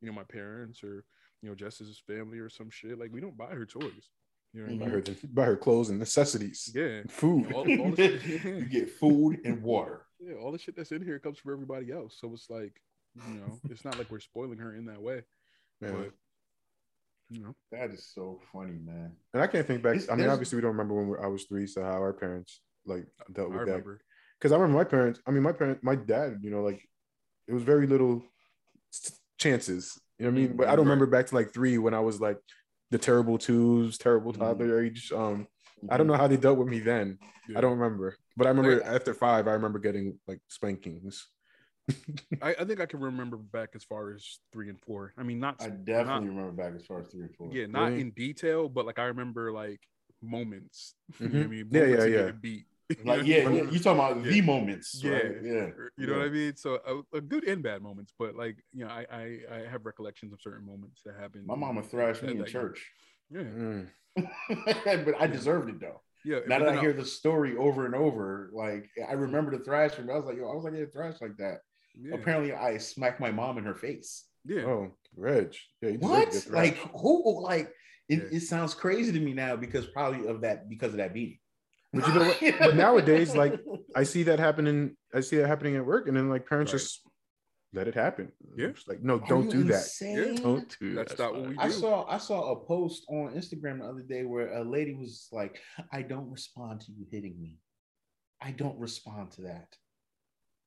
you 0.00 0.08
know, 0.08 0.14
my 0.14 0.24
parents 0.24 0.82
or 0.82 1.04
you 1.42 1.48
know, 1.48 1.54
Jess's 1.54 1.98
family 2.06 2.38
or 2.38 2.48
some 2.48 2.70
shit. 2.70 2.98
Like, 2.98 3.12
we 3.12 3.20
don't 3.20 3.36
buy 3.36 3.50
her 3.50 3.66
toys. 3.66 4.10
You 4.54 4.62
know 4.62 4.70
what 4.72 4.78
Buy 4.78 4.84
I 4.84 4.88
mm-hmm. 4.88 4.94
her, 4.96 5.02
mean? 5.22 5.34
buy 5.34 5.44
her 5.44 5.56
clothes 5.56 5.90
and 5.90 5.98
necessities, 5.98 6.72
Yeah. 6.74 7.02
food. 7.08 7.52
All, 7.52 7.60
all 7.80 7.90
the 7.92 7.96
shit, 7.96 8.44
you 8.44 8.64
get 8.70 8.90
food 8.90 9.40
and 9.44 9.62
water. 9.62 10.06
yeah, 10.20 10.34
all 10.36 10.52
the 10.52 10.58
shit 10.58 10.74
that's 10.76 10.90
in 10.92 11.04
here 11.04 11.18
comes 11.18 11.38
from 11.38 11.52
everybody 11.52 11.92
else. 11.92 12.16
So 12.20 12.32
it's 12.32 12.48
like, 12.48 12.72
you 13.28 13.34
know, 13.40 13.58
it's 13.70 13.84
not 13.84 13.98
like 13.98 14.10
we're 14.10 14.20
spoiling 14.20 14.58
her 14.58 14.74
in 14.74 14.86
that 14.86 15.02
way. 15.02 15.22
Yeah. 15.80 15.92
But 15.92 16.10
you 17.30 17.42
know, 17.42 17.54
That 17.72 17.90
is 17.90 18.06
so 18.14 18.40
funny, 18.52 18.78
man. 18.82 19.12
And 19.34 19.42
I 19.42 19.46
can't 19.48 19.66
think 19.66 19.82
back. 19.82 19.96
It's- 19.96 20.08
I 20.10 20.16
mean, 20.16 20.28
obviously, 20.30 20.56
we 20.56 20.62
don't 20.62 20.70
remember 20.70 20.94
when 20.94 21.08
we- 21.08 21.18
I 21.22 21.26
was 21.26 21.44
three, 21.44 21.66
so 21.66 21.82
how 21.82 21.98
our 22.00 22.14
parents 22.14 22.62
like 22.86 23.06
dealt 23.32 23.52
I 23.52 23.56
with 23.56 23.66
that. 23.68 23.84
Because 24.38 24.52
I 24.52 24.56
remember 24.56 24.78
my 24.78 24.84
parents. 24.84 25.20
I 25.26 25.30
mean, 25.30 25.42
my 25.42 25.52
parents, 25.52 25.82
my 25.84 25.94
dad. 25.94 26.38
You 26.42 26.50
know, 26.50 26.62
like 26.62 26.80
it 27.46 27.52
was 27.52 27.62
very 27.64 27.86
little 27.86 28.24
chances. 29.38 30.00
You 30.18 30.24
know 30.24 30.30
what 30.30 30.36
I 30.36 30.40
mean? 30.40 30.48
Mm-hmm. 30.48 30.56
But 30.56 30.68
I 30.68 30.76
don't 30.76 30.86
remember 30.86 31.06
back 31.06 31.26
to 31.26 31.34
like 31.34 31.52
three 31.52 31.76
when 31.78 31.92
I 31.94 32.00
was 32.00 32.20
like 32.20 32.38
the 32.90 32.98
terrible 32.98 33.38
twos, 33.38 33.98
terrible 33.98 34.32
Mhm. 34.32 34.38
toddler 34.38 34.82
age. 34.82 35.12
Um, 35.12 35.46
I 35.88 35.96
don't 35.96 36.06
know 36.06 36.14
how 36.14 36.26
they 36.26 36.36
dealt 36.36 36.58
with 36.58 36.68
me 36.68 36.80
then. 36.80 37.18
Yeah. 37.48 37.58
I 37.58 37.60
don't 37.60 37.78
remember. 37.78 38.16
But 38.36 38.46
I 38.46 38.50
remember 38.50 38.76
Like- 38.78 38.86
after 38.86 39.14
five, 39.14 39.46
I 39.46 39.52
remember 39.52 39.78
getting 39.78 40.18
like 40.26 40.40
spankings. 40.48 41.28
I, 42.42 42.54
I 42.60 42.64
think 42.64 42.80
I 42.80 42.86
can 42.86 43.00
remember 43.00 43.36
back 43.38 43.70
as 43.74 43.84
far 43.84 44.12
as 44.12 44.40
three 44.52 44.68
and 44.68 44.78
four. 44.80 45.14
I 45.16 45.22
mean, 45.22 45.38
not 45.40 45.62
I 45.62 45.70
definitely 45.70 46.28
remember 46.28 46.52
back 46.52 46.74
as 46.74 46.84
far 46.84 47.00
as 47.00 47.08
three 47.08 47.22
and 47.22 47.34
four. 47.34 47.50
yeah, 47.52 47.66
not 47.66 47.88
Really? 47.90 48.00
in 48.02 48.10
detail, 48.10 48.68
but 48.68 48.84
like 48.86 48.98
I 48.98 49.04
remember 49.04 49.52
like 49.52 49.80
moments. 50.22 50.94
You 51.20 51.28
know 51.28 51.38
what. 51.38 51.44
I 51.44 51.48
mean? 51.48 51.68
Yeah, 51.70 51.80
Moments 51.80 52.04
yeah, 52.06 52.18
of 52.20 52.26
yeah. 52.26 52.32
Beat. 52.32 52.66
You 52.98 53.04
Like 53.04 53.26
yeah, 53.26 53.48
yeah, 53.50 53.62
you 53.70 53.78
talking 53.78 54.00
about 54.00 54.24
Yeah. 54.24 54.30
the 54.30 54.40
moments, 54.40 55.02
Yeah. 55.04 55.10
right? 55.12 55.36
Yeah, 55.42 55.52
Or- 55.52 55.92
You 55.98 56.06
know 56.06 56.18
what 56.18 56.26
I 56.26 56.30
mean? 56.30 56.56
So 56.56 56.78
a, 57.12 57.16
a 57.18 57.20
good 57.20 57.44
and 57.44 57.62
bad 57.62 57.82
moments, 57.82 58.12
but 58.18 58.34
like 58.34 58.56
you 58.72 58.84
know, 58.84 58.90
I, 58.90 59.04
I 59.10 59.38
I 59.56 59.58
have 59.70 59.84
recollections 59.84 60.32
of 60.32 60.40
certain 60.40 60.64
moments 60.64 61.02
that 61.04 61.14
happened. 61.20 61.46
My 61.46 61.54
mama 61.54 61.82
thrashed 61.82 62.22
me 62.22 62.32
in 62.32 62.38
that- 62.38 62.48
church, 62.48 62.90
Yeah, 63.30 63.42
Mm. 63.42 63.88
but 65.04 65.14
I 65.20 65.26
deserved 65.26 65.68
it 65.68 65.80
though. 65.80 66.00
yeah. 66.24 66.40
Now 66.46 66.58
that 66.60 66.68
I 66.70 66.80
hear 66.80 66.92
the 66.92 67.04
story 67.04 67.56
over 67.56 67.84
and 67.86 67.94
over, 67.94 68.50
like 68.54 68.88
I 69.08 69.12
remember 69.12 69.56
the 69.56 69.62
thrashing, 69.64 70.06
but 70.06 70.14
I 70.14 70.16
was 70.16 70.24
like, 70.26 70.36
yo, 70.38 70.50
I 70.50 70.54
was 70.54 70.64
like 70.64 70.72
getting 70.72 70.90
thrashed 70.90 71.20
like 71.22 71.36
that. 71.38 71.58
yeah, 72.00 72.14
Apparently, 72.14 72.52
I 72.54 72.78
smacked 72.78 73.20
my 73.20 73.30
mom 73.30 73.58
in 73.58 73.64
her 73.64 73.74
face. 73.74 74.24
yeah. 74.44 74.62
Oh, 74.62 74.94
Reg. 75.16 75.54
Yeah, 75.82 75.90
you 75.90 75.98
deserve 75.98 76.10
What? 76.10 76.46
Like 76.50 76.76
who? 76.98 77.42
Like 77.42 77.70
it, 78.08 78.18
Yeah. 78.18 78.36
it 78.38 78.40
sounds 78.40 78.72
crazy 78.74 79.12
to 79.12 79.20
me 79.20 79.34
now 79.34 79.56
because 79.56 79.86
probably 79.86 80.26
of 80.26 80.40
that 80.40 80.68
because 80.70 80.92
of 80.92 80.98
that 80.98 81.12
beating. 81.12 81.38
But 81.92 82.06
you 82.06 82.14
know 82.14 82.20
what? 82.26 82.42
But 82.60 82.76
nowadays, 82.76 83.34
like 83.34 83.60
I 83.96 84.02
see 84.04 84.24
that 84.24 84.38
happening. 84.38 84.96
I 85.14 85.20
see 85.20 85.36
that 85.38 85.46
happening 85.48 85.76
at 85.76 85.84
work, 85.86 86.08
and 86.08 86.16
then 86.16 86.28
like 86.28 86.46
parents 86.46 86.72
Right. 86.72 86.78
just 86.80 87.00
let 87.72 87.88
it 87.88 87.94
happen. 87.94 88.32
Yeah. 88.56 88.68
It's 88.68 88.86
like 88.88 89.02
no, 89.02 89.14
Are 89.18 89.26
don't 89.28 89.44
you 89.46 89.50
do 89.50 89.62
that. 89.64 89.84
insane? 89.84 90.34
Don't 90.36 90.76
do 90.80 90.94
That's 90.94 91.14
that. 91.14 91.22
not 91.22 91.34
what 91.34 91.42
we 91.48 91.54
do. 91.54 91.60
I 91.60 91.68
saw 91.68 92.06
I 92.08 92.18
saw 92.18 92.52
a 92.52 92.56
post 92.66 93.04
on 93.08 93.34
Instagram 93.34 93.78
the 93.80 93.86
other 93.86 94.02
day 94.02 94.24
where 94.24 94.52
a 94.54 94.64
lady 94.64 94.94
was 94.94 95.28
like, 95.32 95.60
"I 95.92 96.02
don't 96.02 96.30
respond 96.30 96.80
to 96.82 96.92
you 96.92 97.06
hitting 97.10 97.40
me. 97.40 97.58
I 98.40 98.50
don't 98.52 98.78
respond 98.78 99.32
to 99.32 99.42
that." 99.42 99.68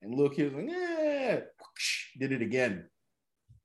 And 0.02 0.14
little 0.16 0.30
kid 0.36 0.54
was 0.54 0.64
like, 0.64 0.72
"Yeah," 0.72 1.40
did 2.20 2.32
it 2.32 2.42
again. 2.42 2.88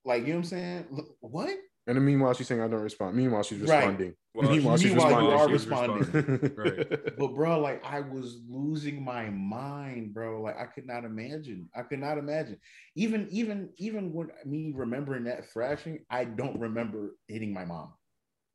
Like 0.04 0.22
you 0.26 0.28
know 0.34 0.40
what 0.40 0.52
I'm 0.52 0.56
saying? 0.56 0.84
What? 1.20 1.56
And 1.88 1.96
then 1.96 2.04
meanwhile, 2.04 2.34
she's 2.34 2.48
saying 2.48 2.60
I 2.60 2.66
don't 2.68 2.82
respond. 2.82 3.16
Meanwhile, 3.16 3.44
she's 3.44 3.60
Right. 3.60 3.76
responding. 3.76 4.14
Well, 4.34 4.50
Meanwhile, 4.50 4.76
she's 4.76 4.92
Meanwhile, 4.94 5.22
you 5.22 5.30
are 5.30 5.48
responding. 5.48 5.98
responding. 5.98 6.50
Right. 6.56 7.16
But 7.16 7.28
bro, 7.34 7.60
like 7.60 7.84
I 7.84 8.00
was 8.00 8.40
losing 8.48 9.04
my 9.04 9.30
mind, 9.30 10.12
bro. 10.12 10.42
Like 10.42 10.56
I 10.58 10.66
could 10.66 10.86
not 10.86 11.04
imagine. 11.04 11.68
I 11.74 11.82
could 11.82 12.00
not 12.00 12.18
imagine. 12.18 12.58
Even 12.96 13.28
even 13.30 13.70
even 13.78 14.12
when 14.12 14.28
me 14.44 14.72
remembering 14.74 15.24
that 15.24 15.48
thrashing, 15.52 16.04
I 16.10 16.24
don't 16.24 16.58
remember 16.58 17.16
hitting 17.28 17.52
my 17.54 17.64
mom. 17.64 17.94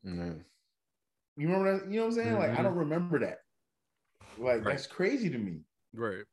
Mm. 0.06 0.44
You 1.38 1.48
remember 1.48 1.80
that? 1.80 1.86
You 1.90 2.02
know 2.02 2.08
what 2.08 2.08
I'm 2.08 2.12
saying? 2.14 2.36
Like 2.36 2.52
I 2.52 2.56
Mhm. 2.58 2.64
don't 2.64 2.76
remember 2.76 3.20
that. 3.20 3.38
Like 4.38 4.58
Right. 4.66 4.66
that's 4.66 4.88
crazy 4.88 5.30
to 5.30 5.38
me. 5.38 5.62
Right. 5.94 6.26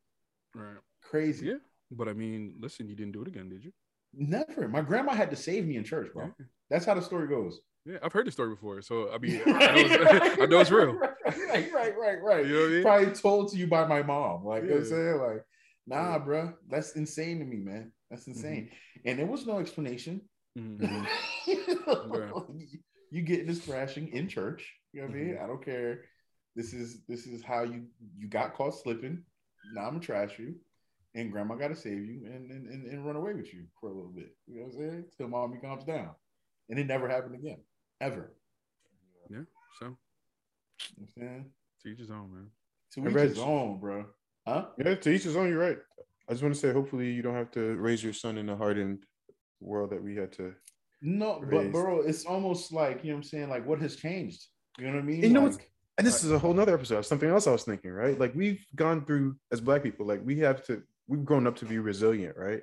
Right. 0.54 0.78
Crazy. 1.02 1.46
Yeah. 1.46 1.58
But 1.92 2.08
I 2.08 2.12
mean, 2.12 2.56
listen, 2.60 2.88
you 2.88 2.96
didn't 2.96 3.12
do 3.12 3.22
it 3.22 3.28
again, 3.28 3.48
did 3.48 3.64
you? 3.64 3.72
Never. 4.12 4.68
My 4.68 4.80
grandma 4.82 5.12
had 5.12 5.30
to 5.30 5.36
save 5.36 5.64
me 5.66 5.76
in 5.76 5.84
church, 5.84 6.12
bro. 6.12 6.32
Yeah. 6.38 6.46
That's 6.70 6.84
how 6.84 6.94
the 6.94 7.02
story 7.02 7.28
goes. 7.28 7.60
Yeah, 7.86 7.98
I've 8.02 8.12
heard 8.12 8.26
the 8.26 8.32
story 8.32 8.50
before, 8.50 8.82
so 8.82 9.10
I 9.12 9.18
mean, 9.18 9.40
I 9.46 9.72
know 9.72 9.84
it's, 9.86 10.38
I 10.42 10.46
know 10.46 10.60
it's 10.60 10.70
real. 10.70 10.94
Right, 10.94 11.72
right, 11.72 11.94
right, 11.98 12.22
right. 12.22 12.46
You 12.46 12.52
know 12.54 12.60
what 12.60 12.66
I 12.66 12.70
mean? 12.70 12.82
Probably 12.82 13.10
told 13.12 13.50
to 13.52 13.56
you 13.56 13.66
by 13.66 13.86
my 13.86 14.02
mom. 14.02 14.44
Like 14.44 14.64
you 14.64 14.70
know 14.70 14.76
I'm 14.76 14.84
saying? 14.84 15.16
Like, 15.18 15.44
nah, 15.86 16.12
Yeah. 16.12 16.18
bro. 16.18 16.52
That's 16.68 16.92
insane 16.92 17.38
to 17.38 17.44
me, 17.44 17.58
man. 17.58 17.92
That's 18.10 18.26
insane. 18.26 18.64
Mm-hmm. 18.66 19.08
And 19.08 19.18
there 19.18 19.26
was 19.26 19.46
no 19.46 19.58
explanation. 19.58 20.22
Mhm. 20.58 21.06
you 23.10 23.22
get 23.22 23.46
this 23.46 23.60
thrashing 23.60 24.08
in 24.08 24.28
church. 24.28 24.74
You 24.92 25.00
know 25.02 25.06
what 25.08 25.14
I 25.14 25.18
Mm-hmm. 25.18 25.26
mean? 25.30 25.38
I 25.42 25.46
don't 25.46 25.64
care. 25.64 26.00
This 26.56 26.72
is 26.72 27.02
this 27.08 27.26
is 27.26 27.42
how 27.44 27.62
you 27.62 27.86
you 28.16 28.28
got 28.28 28.54
caught 28.54 28.74
slipping. 28.74 29.22
Now 29.72 29.82
I'm 29.82 29.90
gonna 29.94 30.00
trash 30.00 30.38
you. 30.38 30.56
And 31.14 31.32
grandma 31.32 31.54
gotta 31.54 31.74
save 31.76 32.04
you 32.04 32.26
and, 32.26 32.50
and, 32.50 32.66
and, 32.68 32.86
and 32.86 33.06
run 33.06 33.16
away 33.16 33.32
with 33.34 33.52
you 33.54 33.64
for 33.80 33.88
a 33.90 33.94
little 33.94 34.10
bit. 34.12 34.36
You 34.46 34.56
know 34.60 34.66
what 34.66 34.74
I'm 34.74 34.78
saying? 34.90 35.04
Till 35.16 35.28
mommy 35.28 35.58
calms 35.58 35.84
down. 35.84 36.10
And 36.68 36.78
it 36.78 36.86
never 36.86 37.08
happened 37.08 37.34
again. 37.34 37.58
Ever. 38.00 38.34
Yeah. 39.30 39.38
So 39.78 39.86
You 39.86 39.90
know 39.90 39.96
what 40.96 41.02
I'm 41.02 41.08
saying? 41.22 41.44
to 41.82 41.88
each 41.88 41.98
his 41.98 42.10
own, 42.10 42.32
man. 42.32 42.50
To 42.92 43.02
Hey, 43.02 43.08
each 43.10 43.30
his 43.30 43.38
own, 43.38 43.80
bro. 43.80 44.06
Huh? 44.46 44.66
Yeah, 44.78 44.94
to 44.94 45.10
each 45.10 45.24
his 45.24 45.36
own. 45.36 45.48
You're 45.48 45.58
right. 45.58 45.78
I 46.28 46.32
just 46.32 46.42
want 46.42 46.54
to 46.54 46.60
say, 46.60 46.72
hopefully, 46.72 47.10
you 47.10 47.22
don't 47.22 47.34
have 47.34 47.50
to 47.52 47.76
raise 47.76 48.02
your 48.04 48.12
son 48.12 48.36
in 48.38 48.48
a 48.48 48.56
hardened 48.56 49.04
world 49.60 49.90
that 49.90 50.02
we 50.02 50.14
had 50.16 50.32
to. 50.32 50.54
No, 51.00 51.42
but 51.50 51.70
bro, 51.70 52.00
it's 52.00 52.24
almost 52.26 52.72
like 52.72 53.02
you 53.04 53.10
know 53.10 53.16
what 53.16 53.18
I'm 53.18 53.22
saying. 53.24 53.48
Like, 53.48 53.66
what 53.66 53.80
has 53.80 53.96
changed? 53.96 54.46
You 54.78 54.86
know 54.86 54.94
what 54.94 54.98
I 55.00 55.02
mean? 55.02 55.22
You 55.22 55.30
know 55.30 55.42
what's- 55.42 55.58
And 55.96 56.06
this 56.06 56.22
is 56.24 56.30
a 56.30 56.38
whole 56.38 56.52
nother 56.54 56.74
episode. 56.74 56.98
of 56.98 57.06
Something 57.06 57.28
else 57.30 57.46
I 57.46 57.52
was 57.52 57.64
thinking, 57.64 57.90
right? 57.92 58.18
Like 58.18 58.34
we've 58.34 58.64
gone 58.76 59.04
through 59.04 59.36
as 59.52 59.60
Black 59.60 59.82
people, 59.82 60.06
like 60.06 60.20
we 60.24 60.38
have 60.40 60.64
to. 60.66 60.82
We've 61.06 61.24
grown 61.24 61.46
up 61.46 61.56
to 61.56 61.64
be 61.64 61.78
resilient, 61.78 62.36
right? 62.36 62.62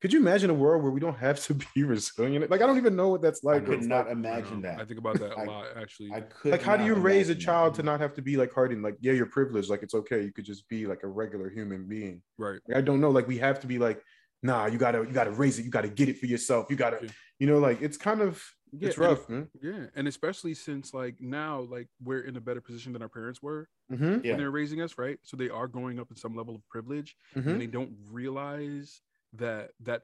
Could 0.00 0.12
you 0.12 0.20
imagine 0.20 0.48
a 0.48 0.54
world 0.54 0.82
where 0.82 0.92
we 0.92 1.00
don't 1.00 1.18
have 1.18 1.40
to 1.46 1.54
be 1.74 1.82
resilient? 1.82 2.50
Like 2.50 2.62
I 2.62 2.66
don't 2.66 2.76
even 2.76 2.94
know 2.94 3.08
what 3.08 3.20
that's 3.22 3.42
like. 3.42 3.66
where 3.66 3.78
could 3.78 3.86
not 3.88 4.06
like- 4.06 4.12
imagine 4.12 4.62
that. 4.62 4.80
I 4.80 4.84
think 4.84 4.98
about 5.00 5.18
that 5.18 5.32
a 5.32 5.36
I- 5.40 5.44
lot, 5.44 5.66
actually. 5.76 6.12
I 6.12 6.20
could. 6.20 6.52
like 6.52 6.62
how 6.62 6.76
do 6.76 6.84
you 6.84 6.94
raise 6.94 7.28
a 7.30 7.34
child 7.34 7.74
that. 7.74 7.80
to 7.82 7.82
not 7.84 8.00
have 8.00 8.14
to 8.14 8.22
be 8.22 8.36
like 8.36 8.52
hardened 8.52 8.82
like 8.82 8.96
yeah 9.00 9.12
you're 9.12 9.26
privileged 9.26 9.68
like 9.70 9.82
it's 9.82 9.94
okay 9.94 10.22
you 10.22 10.32
could 10.32 10.44
just 10.44 10.68
be 10.68 10.86
like 10.86 11.02
a 11.02 11.08
regular 11.08 11.48
human 11.50 11.86
being 11.88 12.22
right. 12.38 12.60
Like, 12.68 12.76
i 12.78 12.80
don't 12.80 13.00
know 13.00 13.10
like 13.10 13.26
we 13.26 13.38
have 13.38 13.58
to 13.60 13.66
be 13.66 13.78
like 13.78 14.02
nah 14.42 14.66
you 14.66 14.78
gotta 14.78 14.98
you 15.00 15.12
gotta 15.12 15.32
raise 15.32 15.58
it 15.58 15.64
you 15.64 15.70
gotta 15.70 15.88
get 15.88 16.08
it 16.08 16.18
for 16.18 16.26
yourself 16.26 16.66
you 16.70 16.76
gotta 16.76 16.98
Yeah. 17.02 17.10
you 17.40 17.46
know 17.48 17.58
like 17.58 17.82
it's 17.82 17.96
kind 17.96 18.20
of 18.20 18.42
Yeah, 18.72 18.88
it's 18.88 18.98
rough 18.98 19.28
man 19.28 19.48
Yeah, 19.60 19.86
and 19.96 20.06
especially 20.06 20.54
since 20.54 20.94
like 20.94 21.16
now, 21.20 21.60
like 21.76 21.88
we're 22.02 22.20
in 22.20 22.36
a 22.36 22.40
better 22.40 22.60
position 22.60 22.92
than 22.92 23.02
our 23.02 23.08
parents 23.08 23.42
were 23.42 23.68
mm-hmm, 23.92 24.24
Yeah. 24.24 24.36
they're 24.36 24.50
raising 24.60 24.80
us, 24.80 24.92
right? 24.98 25.18
So 25.22 25.36
they 25.36 25.48
are 25.50 25.66
growing 25.66 25.98
up 25.98 26.08
in 26.10 26.16
some 26.16 26.34
level 26.36 26.54
of 26.54 26.62
privilege, 26.68 27.16
mm-hmm, 27.34 27.48
and 27.48 27.60
they 27.60 27.66
don't 27.66 27.92
realize 28.10 29.00
that 29.34 29.70
that 29.82 30.02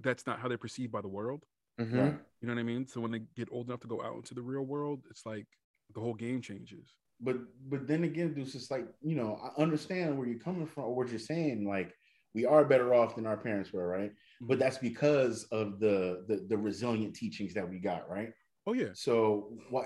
that's 0.00 0.26
not 0.26 0.38
how 0.38 0.48
they're 0.48 0.58
perceived 0.58 0.92
by 0.92 1.00
the 1.00 1.08
world. 1.08 1.44
mm-hmm. 1.80 1.96
You 1.96 2.48
know 2.48 2.54
what 2.54 2.58
I 2.58 2.64
mean? 2.64 2.86
So 2.86 3.00
when 3.00 3.12
they 3.12 3.20
get 3.36 3.48
old 3.50 3.68
enough 3.68 3.80
to 3.80 3.88
go 3.88 4.02
out 4.02 4.16
into 4.16 4.34
the 4.34 4.42
real 4.42 4.62
world, 4.62 5.00
it's 5.10 5.24
like 5.26 5.46
the 5.94 6.00
whole 6.00 6.14
game 6.14 6.40
changes. 6.40 6.94
But 7.20 7.36
but 7.68 7.86
then 7.86 8.04
again, 8.04 8.34
Deuce, 8.34 8.54
it's 8.54 8.70
like 8.70 8.86
you 9.00 9.16
know 9.16 9.38
I 9.42 9.60
understand 9.60 10.18
where 10.18 10.26
you're 10.26 10.40
coming 10.40 10.66
from 10.66 10.84
or 10.84 10.94
what 10.94 11.08
you're 11.08 11.18
saying. 11.18 11.66
Like 11.66 11.94
we 12.34 12.46
are 12.46 12.64
better 12.64 12.94
off 12.94 13.16
than 13.16 13.26
our 13.26 13.36
parents 13.36 13.72
were, 13.72 13.86
right? 13.86 14.12
But 14.40 14.58
that's 14.58 14.78
because 14.78 15.44
of 15.52 15.78
the 15.78 16.24
the, 16.28 16.46
the 16.48 16.58
resilient 16.58 17.14
teachings 17.14 17.54
that 17.54 17.68
we 17.68 17.78
got, 17.78 18.08
right? 18.10 18.30
Oh 18.66 18.72
yeah, 18.72 18.90
So 18.94 19.52
why 19.70 19.84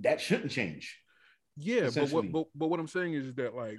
that 0.00 0.20
shouldn't 0.20 0.50
change. 0.50 0.98
Yeah, 1.56 1.90
but 1.94 2.10
what 2.10 2.30
but, 2.32 2.46
but 2.54 2.68
what 2.68 2.80
I'm 2.80 2.88
saying 2.88 3.14
is 3.14 3.34
that 3.34 3.54
like 3.54 3.78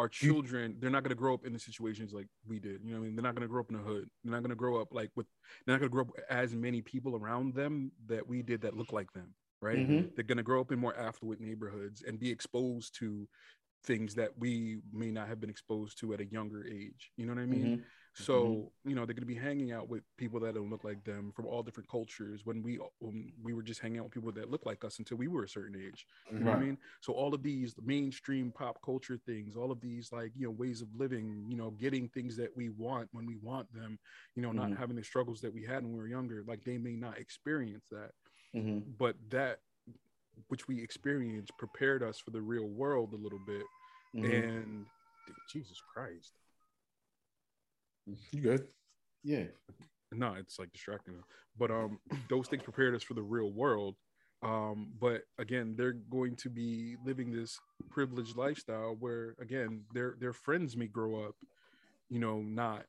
our 0.00 0.08
children, 0.08 0.76
they're 0.80 0.90
not 0.90 1.02
gonna 1.02 1.14
grow 1.14 1.34
up 1.34 1.44
in 1.44 1.52
the 1.52 1.58
situations 1.58 2.12
like 2.12 2.26
we 2.46 2.58
did. 2.58 2.80
You 2.82 2.92
know 2.92 2.98
what 2.98 3.04
I 3.04 3.06
mean? 3.06 3.16
They're 3.16 3.22
not 3.22 3.34
gonna 3.34 3.48
grow 3.48 3.60
up 3.60 3.70
in 3.70 3.76
the 3.76 3.82
hood. 3.82 4.08
They're 4.24 4.32
not 4.32 4.42
gonna 4.42 4.54
grow 4.54 4.80
up 4.80 4.88
like 4.92 5.10
with 5.14 5.26
they're 5.64 5.74
not 5.74 5.80
gonna 5.80 5.90
grow 5.90 6.02
up 6.02 6.10
as 6.30 6.54
many 6.54 6.80
people 6.80 7.16
around 7.16 7.54
them 7.54 7.92
that 8.06 8.26
we 8.26 8.42
did 8.42 8.62
that 8.62 8.76
look 8.76 8.92
like 8.92 9.12
them, 9.12 9.34
right? 9.60 9.78
Mhm. 9.78 10.14
They're 10.14 10.24
gonna 10.24 10.42
grow 10.42 10.60
up 10.60 10.72
in 10.72 10.78
more 10.78 10.96
affluent 10.96 11.40
neighborhoods 11.40 12.02
and 12.02 12.18
be 12.18 12.30
exposed 12.30 12.94
to 12.96 13.28
things 13.84 14.14
that 14.14 14.36
we 14.38 14.80
may 14.92 15.10
not 15.10 15.28
have 15.28 15.40
been 15.40 15.50
exposed 15.50 15.98
to 15.98 16.12
at 16.14 16.20
a 16.20 16.26
younger 16.26 16.66
age. 16.66 17.12
You 17.16 17.26
know 17.26 17.34
what 17.34 17.42
I 17.42 17.46
mean? 17.46 17.84
Mhm. 18.18 18.24
So 18.24 18.72
you 18.84 18.94
know 18.94 19.06
they're 19.06 19.14
gonna 19.14 19.26
be 19.26 19.34
hanging 19.34 19.72
out 19.72 19.88
with 19.88 20.02
people 20.16 20.40
that 20.40 20.54
don't 20.54 20.68
look 20.70 20.84
like 20.84 21.04
them 21.04 21.32
from 21.32 21.46
all 21.46 21.62
different 21.62 21.88
cultures. 21.88 22.44
When 22.44 22.62
we 22.62 22.78
when 22.98 23.32
we 23.42 23.54
were 23.54 23.62
just 23.62 23.80
hanging 23.80 23.98
out 23.98 24.04
with 24.04 24.12
people 24.12 24.32
that 24.32 24.50
look 24.50 24.66
like 24.66 24.84
us 24.84 24.98
until 24.98 25.16
we 25.16 25.28
were 25.28 25.44
a 25.44 25.48
certain 25.48 25.80
age. 25.80 26.06
You 26.38 26.44
know 26.44 26.50
what 26.50 26.58
I 26.58 26.64
mean? 26.64 26.78
So 27.00 27.12
all 27.12 27.34
of 27.34 27.42
these 27.42 27.74
mainstream 27.82 28.50
pop 28.52 28.80
culture 28.84 29.18
things, 29.26 29.56
all 29.56 29.70
of 29.70 29.80
these 29.80 30.12
like 30.12 30.32
you 30.36 30.46
know 30.46 30.50
ways 30.50 30.82
of 30.82 30.88
living, 30.94 31.46
you 31.48 31.56
know, 31.56 31.70
getting 31.70 32.08
things 32.08 32.36
that 32.36 32.54
we 32.56 32.68
want 32.70 33.08
when 33.12 33.26
we 33.26 33.36
want 33.36 33.72
them, 33.72 33.98
you 34.34 34.42
know, 34.42 34.52
not 34.52 34.70
Mhm. 34.70 34.76
having 34.76 34.96
the 34.96 35.04
struggles 35.04 35.40
that 35.40 35.52
we 35.52 35.64
had 35.64 35.82
when 35.82 35.92
we 35.92 35.98
were 35.98 36.08
younger. 36.08 36.42
Like 36.46 36.64
they 36.64 36.78
may 36.78 36.96
not 36.96 37.18
experience 37.18 37.86
that, 37.90 38.12
Mhm. 38.54 38.96
but 38.98 39.16
that 39.30 39.60
which 40.48 40.66
we 40.68 40.80
experienced 40.82 41.56
prepared 41.58 42.02
us 42.02 42.18
for 42.18 42.30
the 42.30 42.40
real 42.42 42.66
world 42.68 43.12
a 43.12 43.16
little 43.16 43.38
bit. 43.46 43.62
Mhm. 44.14 44.32
And 44.32 44.86
Jesus 45.48 45.80
Christ. 45.94 46.32
You 48.32 48.40
good? 48.40 48.66
yeah. 49.22 49.44
no 50.12 50.34
it's 50.34 50.58
like 50.58 50.72
distracting 50.72 51.14
but 51.58 51.70
um 51.70 51.98
those 52.30 52.48
things 52.48 52.62
prepared 52.62 52.94
us 52.94 53.02
for 53.02 53.14
the 53.14 53.22
real 53.22 53.52
world 53.52 53.96
um 54.42 54.88
but 54.98 55.22
again 55.38 55.74
they're 55.76 55.92
going 56.10 56.34
to 56.36 56.48
be 56.48 56.96
living 57.04 57.30
this 57.30 57.58
privileged 57.90 58.36
lifestyle 58.36 58.96
where 58.98 59.34
again 59.40 59.82
their 59.92 60.14
their 60.18 60.32
friends 60.32 60.76
may 60.76 60.86
grow 60.86 61.24
up 61.26 61.34
you 62.08 62.18
know 62.18 62.40
not 62.40 62.84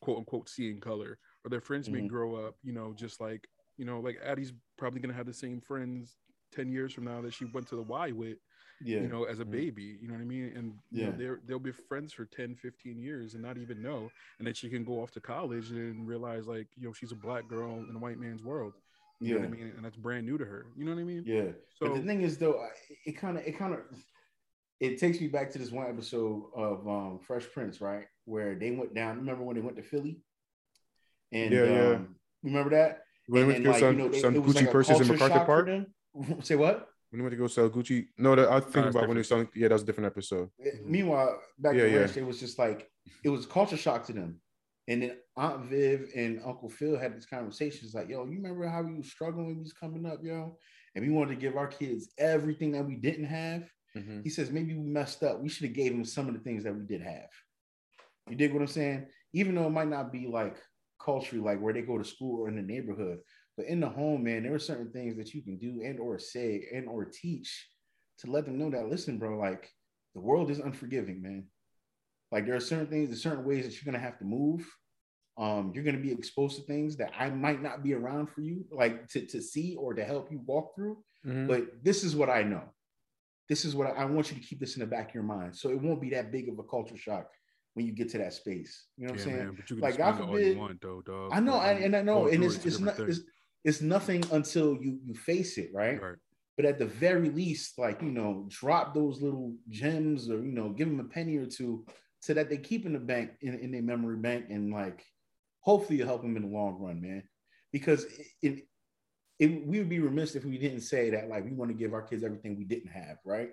quote 0.00 0.18
unquote 0.18 0.48
seeing 0.48 0.80
color 0.80 1.18
or 1.44 1.50
their 1.50 1.60
friends 1.60 1.88
may 1.88 2.00
Mhm. 2.00 2.08
grow 2.08 2.34
up 2.34 2.56
you 2.62 2.72
know 2.72 2.92
just 2.94 3.20
like 3.20 3.46
you 3.78 3.84
know 3.84 4.00
like 4.00 4.18
addie's 4.24 4.52
probably 4.76 5.00
going 5.00 5.10
to 5.10 5.16
have 5.16 5.26
the 5.26 5.32
same 5.34 5.60
friends 5.60 6.16
10 6.52 6.70
years 6.70 6.92
from 6.92 7.04
now 7.04 7.20
that 7.22 7.34
she 7.34 7.44
went 7.46 7.66
to 7.68 7.76
the 7.76 7.82
y 7.82 8.10
with 8.12 8.38
Yeah. 8.84 9.00
you 9.00 9.08
know 9.08 9.24
as 9.24 9.38
a 9.40 9.44
Mhm. 9.44 9.50
baby 9.52 9.98
you 10.00 10.06
know 10.08 10.14
what 10.14 10.20
i 10.20 10.24
mean 10.24 10.52
and 10.54 10.74
you 10.90 11.06
know, 11.06 11.12
they're, 11.16 11.40
they'll 11.46 11.58
be 11.58 11.72
friends 11.72 12.12
for 12.12 12.26
10 12.26 12.56
15 12.56 12.98
years 12.98 13.32
and 13.34 13.42
not 13.42 13.56
even 13.56 13.82
know 13.82 14.10
and 14.38 14.46
then 14.46 14.52
she 14.54 14.68
can 14.68 14.84
go 14.84 15.00
off 15.02 15.10
to 15.12 15.20
college 15.20 15.70
and 15.70 16.06
realize 16.06 16.46
like 16.46 16.66
you 16.76 16.86
know 16.86 16.92
she's 16.92 17.12
a 17.12 17.16
black 17.16 17.48
girl 17.48 17.84
in 17.88 17.96
a 17.96 17.98
white 17.98 18.18
man's 18.18 18.42
world 18.42 18.74
you 19.20 19.28
know 19.34 19.40
yeah. 19.40 19.46
what 19.48 19.54
i 19.54 19.56
mean 19.58 19.72
and 19.76 19.84
that's 19.84 19.96
brand 19.96 20.26
new 20.26 20.36
to 20.36 20.44
her 20.44 20.66
you 20.76 20.84
know 20.84 20.92
what 20.94 21.00
i 21.00 21.04
mean 21.04 21.22
Yeah. 21.24 21.52
so 21.78 21.86
but 21.88 21.94
the 21.94 22.02
thing 22.02 22.20
is, 22.20 22.36
though, 22.36 22.60
it 23.06 23.12
kind 23.12 23.38
of, 23.38 23.46
it 23.46 23.56
kind 23.58 23.72
of, 23.72 23.80
it 24.78 24.98
takes 24.98 25.18
me 25.22 25.28
back 25.28 25.50
to 25.52 25.58
this 25.58 25.70
one 25.70 25.86
episode 25.88 26.50
of 26.54 26.86
um, 26.86 27.18
Fresh 27.26 27.46
Prince, 27.54 27.80
right, 27.80 28.04
where 28.26 28.54
they 28.54 28.72
went 28.72 28.92
down. 28.94 29.16
Remember 29.16 29.42
when 29.42 29.56
they 29.56 29.62
went 29.62 29.76
to 29.78 29.82
Philly? 29.82 30.20
And 31.32 31.50
Yeah, 31.50 31.64
yeah. 31.64 31.88
um, 31.94 32.16
remember 32.42 32.70
that? 32.70 33.04
When 33.26 33.42
And 33.44 33.48
we 33.48 33.52
went 33.54 33.64
to 33.64 33.70
like, 33.70 33.80
sell 33.80 33.92
you 33.92 33.98
know, 33.98 34.08
they- 34.08 34.20
some 34.20 34.34
it 34.36 34.42
was 34.42 34.52
Gucci 34.54 34.60
like 34.60 34.68
a 34.68 34.72
purses 34.72 35.00
in 35.00 35.08
MacArthur 35.08 35.44
Park. 35.46 35.68
Say 36.44 36.56
what? 36.56 36.88
When 37.10 37.20
we 37.20 37.22
went 37.22 37.32
to 37.32 37.36
go 37.36 37.46
sell 37.46 37.70
Gucci. 37.70 38.06
No, 38.18 38.34
that, 38.34 38.48
I 38.48 38.60
think 38.60 38.64
thinking 38.64 38.82
that's 38.82 38.96
about 38.96 39.08
when 39.08 39.16
they 39.16 39.20
were 39.20 39.24
selling. 39.24 39.48
Yeah, 39.54 39.68
that 39.68 39.74
was 39.74 39.82
a 39.82 39.86
different 39.86 40.06
episode. 40.08 40.50
Meanwhile, 40.84 41.40
back 41.58 41.74
Yeah, 41.74 41.82
in 41.82 41.86
the 41.86 41.92
yeah. 41.92 42.00
ranch, 42.00 42.16
it 42.16 42.26
was 42.26 42.40
just 42.40 42.58
like 42.58 42.90
it 43.24 43.28
was 43.28 43.46
culture 43.46 43.76
shock 43.76 44.04
to 44.06 44.12
them. 44.12 44.40
And 44.88 45.02
then 45.02 45.16
Aunt 45.36 45.64
Viv 45.66 46.10
and 46.14 46.40
Uncle 46.44 46.68
Phil 46.68 46.96
had 46.98 47.14
these 47.16 47.26
conversations 47.26 47.94
like, 47.94 48.08
yo, 48.08 48.24
you 48.24 48.36
remember 48.36 48.68
how 48.68 48.82
we 48.82 48.94
was 48.94 49.10
struggling 49.10 49.46
when 49.46 49.56
we 49.56 49.62
was 49.62 49.72
coming 49.72 50.06
up, 50.06 50.20
yo? 50.22 50.58
And 50.94 51.04
we 51.04 51.12
wanted 51.12 51.34
to 51.34 51.40
give 51.40 51.56
our 51.56 51.66
kids 51.66 52.12
everything 52.18 52.72
that 52.72 52.86
we 52.86 52.94
didn't 52.96 53.24
have. 53.24 53.68
Mhm. 53.96 54.22
He 54.22 54.30
says, 54.30 54.50
maybe 54.50 54.74
we 54.74 54.86
messed 54.86 55.22
up. 55.22 55.40
We 55.40 55.48
should 55.48 55.66
have 55.66 55.74
gave 55.76 55.92
them 55.92 56.04
some 56.04 56.28
of 56.28 56.34
the 56.34 56.40
things 56.40 56.64
that 56.64 56.74
we 56.74 56.84
did 56.84 57.02
have. 57.02 57.28
You 58.28 58.36
dig 58.36 58.52
what 58.52 58.62
I'm 58.62 58.68
saying? 58.68 59.06
Even 59.32 59.54
though 59.54 59.66
it 59.66 59.70
might 59.70 59.88
not 59.88 60.12
be 60.12 60.26
like 60.26 60.56
culturally, 61.00 61.42
like 61.42 61.60
where 61.60 61.74
they 61.74 61.82
go 61.82 61.98
to 61.98 62.04
school 62.04 62.40
or 62.42 62.48
in 62.48 62.56
the 62.56 62.62
neighborhood, 62.62 63.18
but 63.56 63.66
in 63.66 63.80
the 63.80 63.88
home, 63.88 64.24
man, 64.24 64.42
there 64.42 64.54
are 64.54 64.58
certain 64.58 64.90
things 64.92 65.16
that 65.16 65.32
you 65.34 65.42
can 65.42 65.56
do 65.58 65.82
and 65.84 65.98
or 65.98 66.18
say 66.18 66.66
and 66.74 66.88
or 66.88 67.04
teach 67.04 67.68
to 68.18 68.30
let 68.30 68.44
them 68.44 68.58
know 68.58 68.70
that, 68.70 68.88
listen, 68.88 69.18
bro, 69.18 69.38
like 69.38 69.70
the 70.14 70.20
world 70.20 70.50
is 70.50 70.58
unforgiving, 70.58 71.20
man. 71.22 71.44
Like 72.32 72.46
there 72.46 72.56
are 72.56 72.60
certain 72.60 72.86
things, 72.88 73.08
there's 73.08 73.22
certain 73.22 73.44
ways 73.44 73.64
that 73.64 73.74
you're 73.74 73.90
gonna 73.90 74.02
have 74.02 74.18
to 74.18 74.24
move. 74.24 74.66
Um, 75.38 75.72
you're 75.74 75.84
gonna 75.84 75.98
be 75.98 76.12
exposed 76.12 76.56
to 76.56 76.62
things 76.62 76.96
that 76.96 77.12
I 77.18 77.28
might 77.30 77.62
not 77.62 77.82
be 77.82 77.92
around 77.94 78.30
for 78.30 78.40
you, 78.40 78.64
like 78.70 79.06
to, 79.08 79.26
to 79.26 79.40
see 79.42 79.76
or 79.76 79.92
to 79.94 80.04
help 80.04 80.30
you 80.32 80.40
walk 80.46 80.74
through. 80.74 80.98
Mhm. 81.26 81.46
But 81.46 81.84
this 81.84 82.04
is 82.04 82.16
what 82.16 82.30
I 82.30 82.42
know. 82.42 82.62
This 83.48 83.64
is 83.64 83.74
what 83.76 83.86
I, 83.88 83.90
I 83.90 84.04
want 84.06 84.30
you 84.32 84.38
to 84.38 84.42
keep 84.42 84.58
this 84.60 84.76
in 84.76 84.80
the 84.80 84.86
back 84.86 85.10
of 85.10 85.14
your 85.14 85.22
mind. 85.24 85.54
So 85.56 85.70
it 85.70 85.80
won't 85.80 86.00
be 86.00 86.10
that 86.10 86.32
big 86.32 86.48
of 86.48 86.58
a 86.58 86.62
culture 86.64 86.96
shock 86.96 87.28
when 87.74 87.86
you 87.86 87.92
get 87.92 88.08
to 88.10 88.18
that 88.18 88.32
space. 88.32 88.86
You 88.96 89.06
know 89.06 89.12
what 89.12 89.20
yeah, 89.20 89.26
I'm 89.26 89.30
saying? 89.32 89.44
man, 89.46 89.54
but 89.56 89.70
you 89.70 89.76
can 89.76 89.82
Like, 89.82 89.98
God 89.98 90.20
all 90.20 90.26
forbid- 90.28 90.56
want 90.58 90.80
though 90.80 91.02
dog 91.02 91.30
I 91.32 91.40
know, 91.40 91.56
Like, 91.58 91.80
and, 91.82 91.94
I 91.94 92.02
know, 92.02 92.26
and 92.28 92.42
it's 92.42 92.56
it's 92.56 92.64
a 92.64 92.68
it's 92.68 92.76
different 92.78 92.98
not 92.98 93.08
it's, 93.10 93.20
it's 93.66 93.82
nothing 93.82 94.24
until 94.30 94.78
you 94.80 95.00
you 95.04 95.12
face 95.12 95.58
it, 95.58 95.70
right? 95.74 96.00
right 96.00 96.14
But 96.56 96.66
at 96.66 96.78
the 96.78 96.86
very 96.86 97.28
least, 97.28 97.78
like 97.78 98.00
you 98.00 98.12
know, 98.12 98.46
drop 98.48 98.94
those 98.94 99.20
little 99.20 99.54
gems 99.68 100.30
or 100.30 100.36
you 100.36 100.52
know, 100.52 100.70
give 100.70 100.88
them 100.88 101.00
a 101.00 101.04
penny 101.04 101.36
or 101.36 101.46
two 101.46 101.84
so 102.20 102.32
that 102.32 102.48
they 102.48 102.58
keep 102.58 102.86
in 102.86 102.92
the 102.92 103.00
bank 103.00 103.32
in, 103.40 103.58
in 103.58 103.72
their 103.72 103.82
memory 103.82 104.16
bank 104.16 104.46
and 104.50 104.72
like 104.72 105.04
hopefully 105.60 105.98
it'll 105.98 106.08
help 106.08 106.22
them 106.22 106.36
in 106.36 106.42
the 106.42 106.48
long 106.48 106.78
run, 106.78 107.00
man. 107.00 107.24
Because 107.72 108.04
it, 108.04 108.26
it, 108.40 108.68
it 109.40 109.66
we 109.66 109.78
would 109.78 109.88
be 109.88 109.98
remiss 109.98 110.36
if 110.36 110.44
we 110.44 110.58
didn't 110.58 110.82
say 110.82 111.10
that 111.10 111.28
like 111.28 111.44
we 111.44 111.52
want 111.52 111.70
to 111.70 111.76
give 111.76 111.92
our 111.92 112.02
kids 112.02 112.22
everything 112.22 112.56
we 112.56 112.64
didn't 112.64 112.92
have, 112.92 113.18
right? 113.24 113.50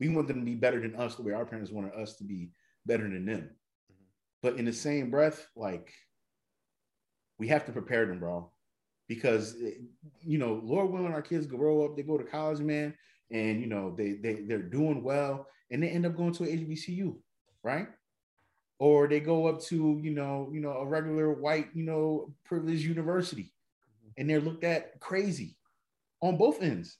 We 0.00 0.08
want 0.08 0.26
them 0.26 0.40
to 0.40 0.44
be 0.44 0.56
better 0.56 0.80
than 0.80 0.96
us 0.96 1.14
the 1.14 1.22
way 1.22 1.32
our 1.32 1.46
parents 1.46 1.70
wanted 1.70 1.94
us 1.94 2.16
to 2.16 2.24
be 2.24 2.50
better 2.84 3.04
than 3.04 3.24
them. 3.24 3.42
Mm-hmm. 3.42 4.04
But 4.42 4.56
in 4.56 4.64
the 4.64 4.72
same 4.72 5.08
breath, 5.12 5.46
like 5.54 5.94
we 7.38 7.46
have 7.46 7.64
to 7.66 7.72
prepare 7.72 8.06
them, 8.06 8.18
bro. 8.18 8.50
Because 9.08 9.56
eh, 9.62 9.72
you 10.22 10.38
know, 10.38 10.60
Lord 10.64 10.90
willing, 10.90 11.12
our 11.12 11.22
kids 11.22 11.46
grow 11.46 11.84
up, 11.84 11.96
they 11.96 12.02
go 12.02 12.18
to 12.18 12.24
college, 12.24 12.60
man, 12.60 12.94
and 13.30 13.60
you 13.60 13.66
know, 13.66 13.94
they 13.96 14.14
they 14.14 14.42
they're 14.42 14.62
doing 14.62 15.02
well, 15.02 15.46
and 15.70 15.82
they 15.82 15.88
end 15.88 16.06
up 16.06 16.16
going 16.16 16.32
to 16.34 16.44
a 16.44 16.48
HBCU, 16.48 17.16
right? 17.62 17.88
Or 18.78 19.08
they 19.08 19.20
go 19.20 19.46
up 19.46 19.60
to 19.62 20.00
you 20.02 20.10
know, 20.10 20.50
you 20.52 20.60
know, 20.60 20.72
a 20.72 20.86
regular 20.86 21.32
white, 21.32 21.68
you 21.74 21.84
know, 21.84 22.34
privileged 22.44 22.84
university, 22.84 23.52
and 24.16 24.28
they're 24.28 24.40
looked 24.40 24.64
at 24.64 24.98
crazy 25.00 25.56
on 26.20 26.36
both 26.36 26.62
ends. 26.62 26.98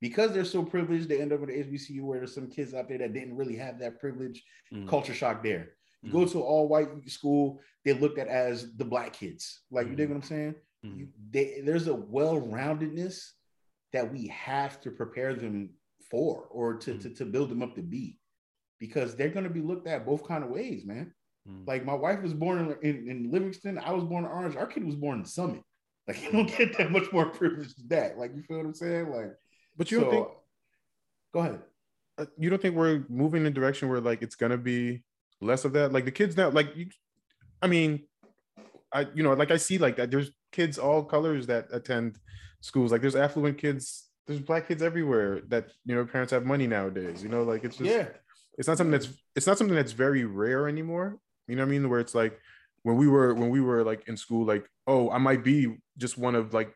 Because 0.00 0.32
they're 0.32 0.44
so 0.44 0.62
privileged, 0.62 1.08
they 1.08 1.22
end 1.22 1.32
up 1.32 1.42
at 1.42 1.48
an 1.48 1.54
HBCU 1.64 2.02
where 2.02 2.18
there's 2.18 2.34
some 2.34 2.50
kids 2.50 2.74
out 2.74 2.88
there 2.88 2.98
that 2.98 3.14
didn't 3.14 3.36
really 3.36 3.56
have 3.56 3.78
that 3.78 3.98
privilege, 3.98 4.44
Mm. 4.70 4.86
culture 4.86 5.14
shock 5.14 5.42
there. 5.42 5.76
You 6.02 6.10
Mm. 6.10 6.12
go 6.12 6.26
to 6.26 6.42
all 6.42 6.68
white 6.68 7.08
school, 7.08 7.62
they're 7.84 7.94
looked 7.94 8.18
at 8.18 8.28
as 8.28 8.76
the 8.76 8.84
black 8.84 9.14
kids. 9.14 9.62
Like 9.70 9.88
you 9.88 9.96
dig 9.96 10.08
Mhm. 10.08 10.12
what 10.12 10.16
I'm 10.16 10.22
saying? 10.22 10.54
Mhm. 10.84 10.98
You, 10.98 11.08
they, 11.30 11.62
there's 11.64 11.88
a 11.88 11.94
well-roundedness 11.94 13.30
that 13.92 14.12
we 14.12 14.26
have 14.28 14.80
to 14.82 14.90
prepare 14.90 15.34
them 15.34 15.70
for 16.10 16.46
or 16.50 16.74
to, 16.78 16.94
Mhm. 16.94 17.02
to, 17.02 17.10
to 17.10 17.24
build 17.24 17.48
them 17.50 17.62
up 17.62 17.74
to 17.76 17.82
be 17.82 18.18
because 18.78 19.16
they're 19.16 19.30
going 19.30 19.44
to 19.44 19.50
be 19.50 19.60
looked 19.60 19.86
at 19.86 20.04
both 20.06 20.26
kind 20.26 20.44
of 20.44 20.50
ways, 20.50 20.84
man. 20.84 21.12
Mm. 21.48 21.66
Like 21.66 21.84
my 21.84 21.94
wife 21.94 22.20
was 22.22 22.34
born 22.34 22.58
in, 22.58 22.76
in, 22.88 23.08
in 23.08 23.30
Livingston. 23.30 23.78
I 23.78 23.92
was 23.92 24.04
born 24.04 24.24
in 24.24 24.30
Orange. 24.30 24.56
Our 24.56 24.66
kid 24.66 24.84
was 24.84 24.96
born 24.96 25.20
in 25.20 25.24
Summit. 25.24 25.62
Like 26.06 26.22
you 26.22 26.32
don't 26.32 26.54
get 26.58 26.76
that 26.76 26.90
much 26.90 27.10
more 27.12 27.26
privilege 27.26 27.74
than 27.76 27.88
that. 27.88 28.18
Like 28.18 28.32
you 28.36 28.42
feel 28.42 28.58
what 28.58 28.66
I'm 28.66 28.74
saying? 28.74 29.10
Like, 29.10 29.32
But 29.76 29.90
you 29.90 30.00
don't 30.00 30.10
think 30.10 30.28
go 31.32 31.40
ahead. 31.40 31.62
uh, 32.18 32.26
you 32.38 32.50
don't 32.50 32.60
think 32.60 32.74
we're 32.76 33.04
moving 33.08 33.42
in 33.42 33.46
a 33.46 33.50
direction 33.50 33.88
where 33.88 34.00
like 34.02 34.20
it's 34.20 34.34
gonna 34.36 34.58
be 34.58 35.02
less 35.40 35.64
of 35.64 35.72
that? 35.74 35.92
Like 35.92 36.04
the 36.04 36.10
kids 36.12 36.36
now, 36.36 36.50
like 36.50 36.76
you, 36.76 36.88
I 37.62 37.68
mean, 37.68 38.06
I 38.92 39.06
you 39.14 39.22
know 39.22 39.32
like 39.32 39.50
I 39.50 39.56
see 39.56 39.78
like 39.78 39.96
that. 39.96 40.10
There's 40.10 40.30
kids 40.54 40.78
all 40.78 41.04
colors 41.04 41.46
that 41.48 41.66
attend 41.72 42.18
schools. 42.60 42.92
Like 42.92 43.02
there's 43.02 43.16
affluent 43.16 43.58
kids. 43.58 44.08
There's 44.26 44.40
black 44.40 44.68
kids 44.68 44.82
everywhere 44.82 45.40
that 45.48 45.72
you 45.84 45.94
know 45.94 46.06
parents 46.06 46.32
have 46.32 46.46
money 46.46 46.66
nowadays. 46.66 47.22
You 47.22 47.28
know, 47.28 47.42
like 47.42 47.64
it's 47.64 47.76
just 47.76 47.90
yeah. 47.90 48.06
it's 48.56 48.68
not 48.68 48.78
something 48.78 48.92
that's 48.92 49.08
it's 49.36 49.46
not 49.46 49.58
something 49.58 49.76
that's 49.76 49.92
very 49.92 50.24
rare 50.24 50.68
anymore. 50.68 51.18
You 51.48 51.56
know 51.56 51.62
what 51.62 51.68
I 51.68 51.70
mean? 51.72 51.90
Where 51.90 52.00
it's 52.00 52.14
like 52.14 52.38
when 52.84 52.96
we 52.96 53.08
were 53.08 53.34
when 53.34 53.50
we 53.50 53.60
were 53.60 53.82
like 53.84 54.08
in 54.08 54.16
school, 54.16 54.46
like 54.46 54.66
oh 54.86 55.10
I 55.10 55.18
might 55.18 55.44
be 55.44 55.76
just 55.98 56.16
one 56.16 56.34
of 56.34 56.54
like 56.54 56.72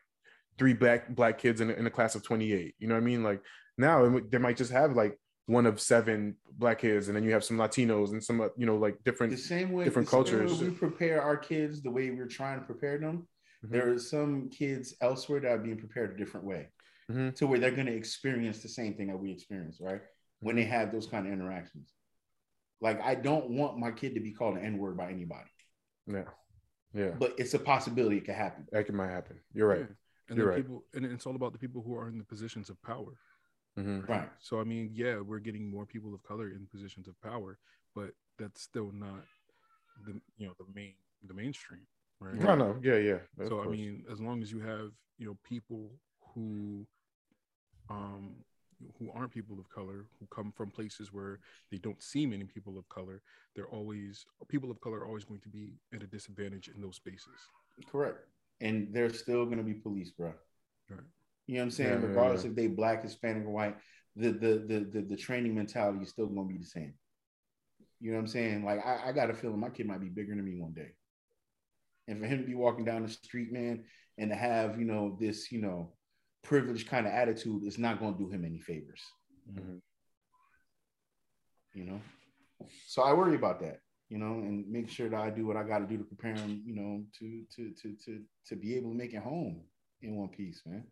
three 0.59 0.73
black 0.73 1.09
black 1.15 1.39
kids 1.39 1.61
in, 1.61 1.71
a- 1.71 1.73
in 1.73 1.87
a 1.87 1.89
class 1.89 2.15
of 2.15 2.23
28. 2.23 2.75
You 2.77 2.87
know 2.87 2.95
what 2.95 3.01
I 3.01 3.05
mean? 3.05 3.23
Like 3.23 3.41
now 3.77 4.19
they 4.29 4.37
might 4.37 4.57
just 4.57 4.71
have 4.71 4.95
like 4.95 5.17
one 5.47 5.65
of 5.65 5.79
seven 5.81 6.35
black 6.51 6.79
kids, 6.79 7.07
and 7.07 7.15
then 7.15 7.23
you 7.23 7.31
have 7.31 7.43
some 7.43 7.57
Latinos 7.57 8.11
and 8.11 8.23
some 8.23 8.41
uh, 8.41 8.49
you 8.55 8.67
know 8.67 8.75
like 8.75 9.03
different. 9.03 9.31
the 9.31 9.37
same 9.37 9.71
way 9.71 9.85
different 9.85 10.07
the 10.07 10.11
same 10.11 10.39
way 10.39 10.45
cultures. 10.45 10.61
we 10.61 10.69
prepare 10.69 11.21
our 11.23 11.37
kids 11.37 11.81
the 11.81 11.89
way 11.89 12.11
we're 12.11 12.27
trying 12.27 12.59
to 12.59 12.65
prepare 12.65 12.99
them 12.99 13.27
Mhm. 13.63 13.69
there 13.71 13.91
are 13.91 13.99
some 13.99 14.49
kids 14.49 14.93
elsewhere 15.01 15.39
that 15.41 15.51
are 15.51 15.57
being 15.57 15.77
prepared 15.77 16.11
a 16.11 16.17
different 16.17 16.45
way 16.45 16.69
Mhm. 17.09 17.35
to 17.35 17.47
where 17.47 17.59
they're 17.59 17.71
going 17.71 17.87
to 17.87 17.95
experience 17.95 18.61
the 18.61 18.69
same 18.69 18.93
thing 18.95 19.07
that 19.07 19.17
we 19.19 19.31
experience 19.31 19.79
right 19.81 20.01
when 20.39 20.55
Mm-hmm. 20.55 20.63
they 20.63 20.69
have 20.69 20.91
those 20.91 21.07
kind 21.07 21.27
of 21.27 21.33
interactions 21.33 21.93
like 22.81 23.01
i 23.01 23.13
don't 23.15 23.49
want 23.49 23.77
my 23.77 23.91
kid 23.91 24.13
to 24.13 24.21
be 24.21 24.31
called 24.31 24.57
an 24.57 24.63
n-word 24.65 24.95
by 24.97 25.11
anybody 25.11 25.49
Yeah, 26.07 26.25
yeah, 26.93 27.11
but 27.19 27.35
it's 27.37 27.53
a 27.53 27.59
possibility 27.59 28.17
it 28.17 28.25
could 28.25 28.35
happen 28.35 28.67
that 28.71 28.85
can 28.85 28.95
might 28.95 29.09
happen. 29.09 29.39
You're 29.53 29.67
right. 29.67 29.81
Yeah. 29.81 29.95
and 30.29 30.37
You're 30.37 30.47
right. 30.47 30.55
people 30.63 30.85
and 30.93 31.05
it's 31.05 31.25
all 31.27 31.35
about 31.35 31.53
the 31.53 31.59
people 31.59 31.81
who 31.81 31.95
are 31.95 32.07
in 32.07 32.17
the 32.17 32.23
positions 32.23 32.69
of 32.69 32.81
power 32.81 33.19
Mhm. 33.77 34.07
Right. 34.09 34.29
So 34.39 34.59
I 34.59 34.63
mean, 34.65 34.89
yeah, 34.93 35.19
we're 35.19 35.39
getting 35.39 35.69
more 35.69 35.85
people 35.85 36.13
of 36.13 36.21
color 36.23 36.49
in 36.49 36.67
positions 36.67 37.07
of 37.07 37.15
power, 37.21 37.59
but 37.95 38.13
that's 38.37 38.61
still 38.61 38.91
not 38.91 39.23
the 40.05 40.19
you 40.37 40.47
know 40.47 40.53
the 40.57 40.65
main 40.73 40.95
the 41.23 41.33
mainstream, 41.33 41.85
right? 42.19 42.35
No, 42.35 42.55
no, 42.55 42.77
yeah, 42.81 42.97
yeah. 42.97 43.19
of 43.39 43.47
so 43.47 43.61
I 43.61 43.67
mean, 43.67 44.03
as 44.11 44.19
long 44.19 44.41
as 44.41 44.51
you 44.51 44.59
have 44.59 44.91
you 45.17 45.25
know 45.25 45.37
people 45.43 45.91
who 46.33 46.85
um 47.89 48.35
who 48.97 49.09
aren't 49.13 49.31
people 49.31 49.59
of 49.59 49.69
color 49.69 50.05
who 50.19 50.27
come 50.33 50.53
from 50.55 50.71
places 50.71 51.11
where 51.11 51.39
they 51.69 51.77
don't 51.77 52.01
see 52.01 52.25
many 52.25 52.45
people 52.45 52.77
of 52.77 52.87
color 52.87 53.21
they're 53.53 53.67
always 53.67 54.25
people 54.47 54.71
of 54.71 54.79
color 54.79 54.99
are 54.99 55.05
always 55.05 55.25
going 55.25 55.41
to 55.41 55.49
be 55.49 55.73
at 55.93 56.01
a 56.01 56.07
disadvantage 56.07 56.69
in 56.73 56.81
those 56.81 56.95
spaces 56.95 57.33
Correct. 57.87 58.19
And 58.61 58.87
they're 58.91 59.13
still 59.13 59.45
gonna 59.45 59.63
be 59.63 59.73
police, 59.73 60.11
bro. 60.11 60.33
Right. 60.89 60.99
You 61.47 61.55
know 61.55 61.61
what 61.61 61.65
I'm 61.65 61.71
saying? 61.71 61.89
Yeah, 61.89 61.99
yeah, 61.99 62.07
Regardless 62.07 62.43
yeah. 62.43 62.49
if 62.49 62.55
they 62.55 62.67
black, 62.67 63.03
Hispanic, 63.03 63.45
or 63.45 63.51
white, 63.51 63.77
the 64.15 64.31
the 64.31 64.65
the 64.67 64.89
the, 64.91 65.01
the 65.01 65.15
training 65.15 65.55
mentality 65.55 66.03
is 66.03 66.09
still 66.09 66.27
gonna 66.27 66.47
be 66.47 66.57
the 66.57 66.65
same. 66.65 66.93
You 68.01 68.11
know 68.11 68.17
what 68.17 68.23
I'm 68.23 68.27
saying? 68.27 68.65
Like 68.65 68.85
I, 68.85 69.09
I 69.09 69.11
got 69.11 69.29
a 69.29 69.33
feeling 69.33 69.59
my 69.59 69.69
kid 69.69 69.87
might 69.87 70.01
be 70.01 70.09
bigger 70.09 70.35
than 70.35 70.43
me 70.43 70.59
one 70.59 70.73
day. 70.73 70.91
And 72.09 72.19
for 72.19 72.25
him 72.25 72.39
to 72.39 72.45
be 72.45 72.55
walking 72.55 72.85
down 72.85 73.03
the 73.03 73.09
street, 73.09 73.51
man, 73.51 73.85
and 74.17 74.31
to 74.31 74.35
have, 74.35 74.79
you 74.79 74.85
know, 74.85 75.15
this, 75.19 75.51
you 75.51 75.61
know, 75.61 75.93
privileged 76.43 76.87
kind 76.87 77.05
of 77.05 77.13
attitude 77.13 77.63
is 77.63 77.77
not 77.77 77.99
gonna 77.99 78.17
do 78.17 78.27
him 78.29 78.43
any 78.43 78.59
favors. 78.59 79.01
Mhm. 79.47 79.81
You 81.73 81.83
know? 81.85 82.01
So 82.87 83.03
I 83.03 83.13
worry 83.13 83.35
about 83.35 83.59
that, 83.59 83.81
you 84.09 84.17
know, 84.17 84.39
and 84.39 84.67
make 84.67 84.89
sure 84.89 85.07
that 85.07 85.19
I 85.19 85.29
do 85.29 85.45
what 85.45 85.55
I 85.55 85.63
gotta 85.63 85.85
do 85.85 85.97
to 85.97 86.03
prepare 86.03 86.33
him, 86.33 86.63
you 86.65 86.73
know, 86.73 87.05
to 87.19 87.45
to 87.55 87.73
to 87.73 87.95
to 88.05 88.25
to 88.47 88.55
be 88.55 88.75
able 88.75 88.89
to 88.89 88.97
make 88.97 89.13
it 89.13 89.21
home 89.21 89.63
in 90.01 90.15
one 90.15 90.29
piece, 90.29 90.65
man. 90.65 90.85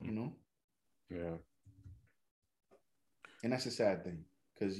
You 0.00 0.12
know? 0.12 0.36
yeah. 1.10 1.36
and 3.42 3.52
that's 3.52 3.66
a 3.66 3.70
sad 3.70 4.04
thing 4.04 4.24
because 4.54 4.78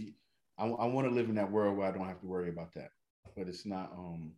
I, 0.58 0.66
I 0.66 0.86
want 0.86 1.06
to 1.08 1.14
live 1.14 1.28
in 1.28 1.34
that 1.36 1.50
world 1.50 1.76
where 1.76 1.86
I 1.86 1.92
don't 1.92 2.08
have 2.08 2.20
to 2.20 2.26
worry 2.26 2.48
about 2.48 2.72
that, 2.74 2.90
but 3.36 3.48
it's 3.48 3.66
not. 3.66 3.92
Um, 3.92 4.32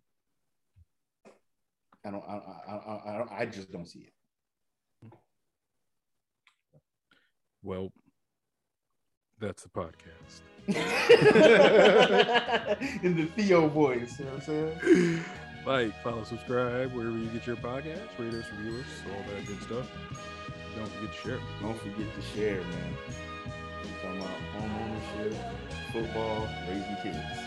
I 2.09 2.11
don't. 2.11 2.25
I 2.27 2.37
I 2.37 2.73
I, 2.73 2.97
I, 2.97 3.39
I 3.41 3.47
just 3.47 3.71
don't 3.71 3.87
see 3.87 4.01
it. 4.01 4.13
well 7.63 7.93
that's 9.41 9.63
the 9.65 9.69
podcast 9.69 10.43
in 13.03 13.17
the 13.17 13.27
Theo 13.37 13.69
voice, 13.69 14.19
you 14.19 14.25
know 14.25 14.33
what 14.33 14.49
I'm 14.49 14.81
saying? 14.81 15.25
like 15.67 15.93
follow 16.03 16.25
subscribe 16.25 16.95
wherever 16.95 17.19
you 17.19 17.27
get 17.27 17.47
your 17.47 17.57
podcasts 17.57 18.19
rate 18.19 18.33
us 18.33 18.47
review 18.57 18.79
us 18.81 18.87
all 19.13 19.23
that 19.35 19.47
good 19.47 19.61
stuff 19.63 19.87
don't 20.77 20.89
forget 20.89 21.13
to 21.13 21.19
share 21.29 21.41
Don't 21.61 21.79
forget 21.81 22.15
to 22.15 22.23
share, 22.35 22.61
man. 22.63 22.97
We're 23.83 24.03
talking 24.03 24.19
about 24.19 24.41
home 24.55 24.73
ownership, 24.81 25.33
football, 25.93 26.49
raising 26.69 26.97
kids. 27.03 27.39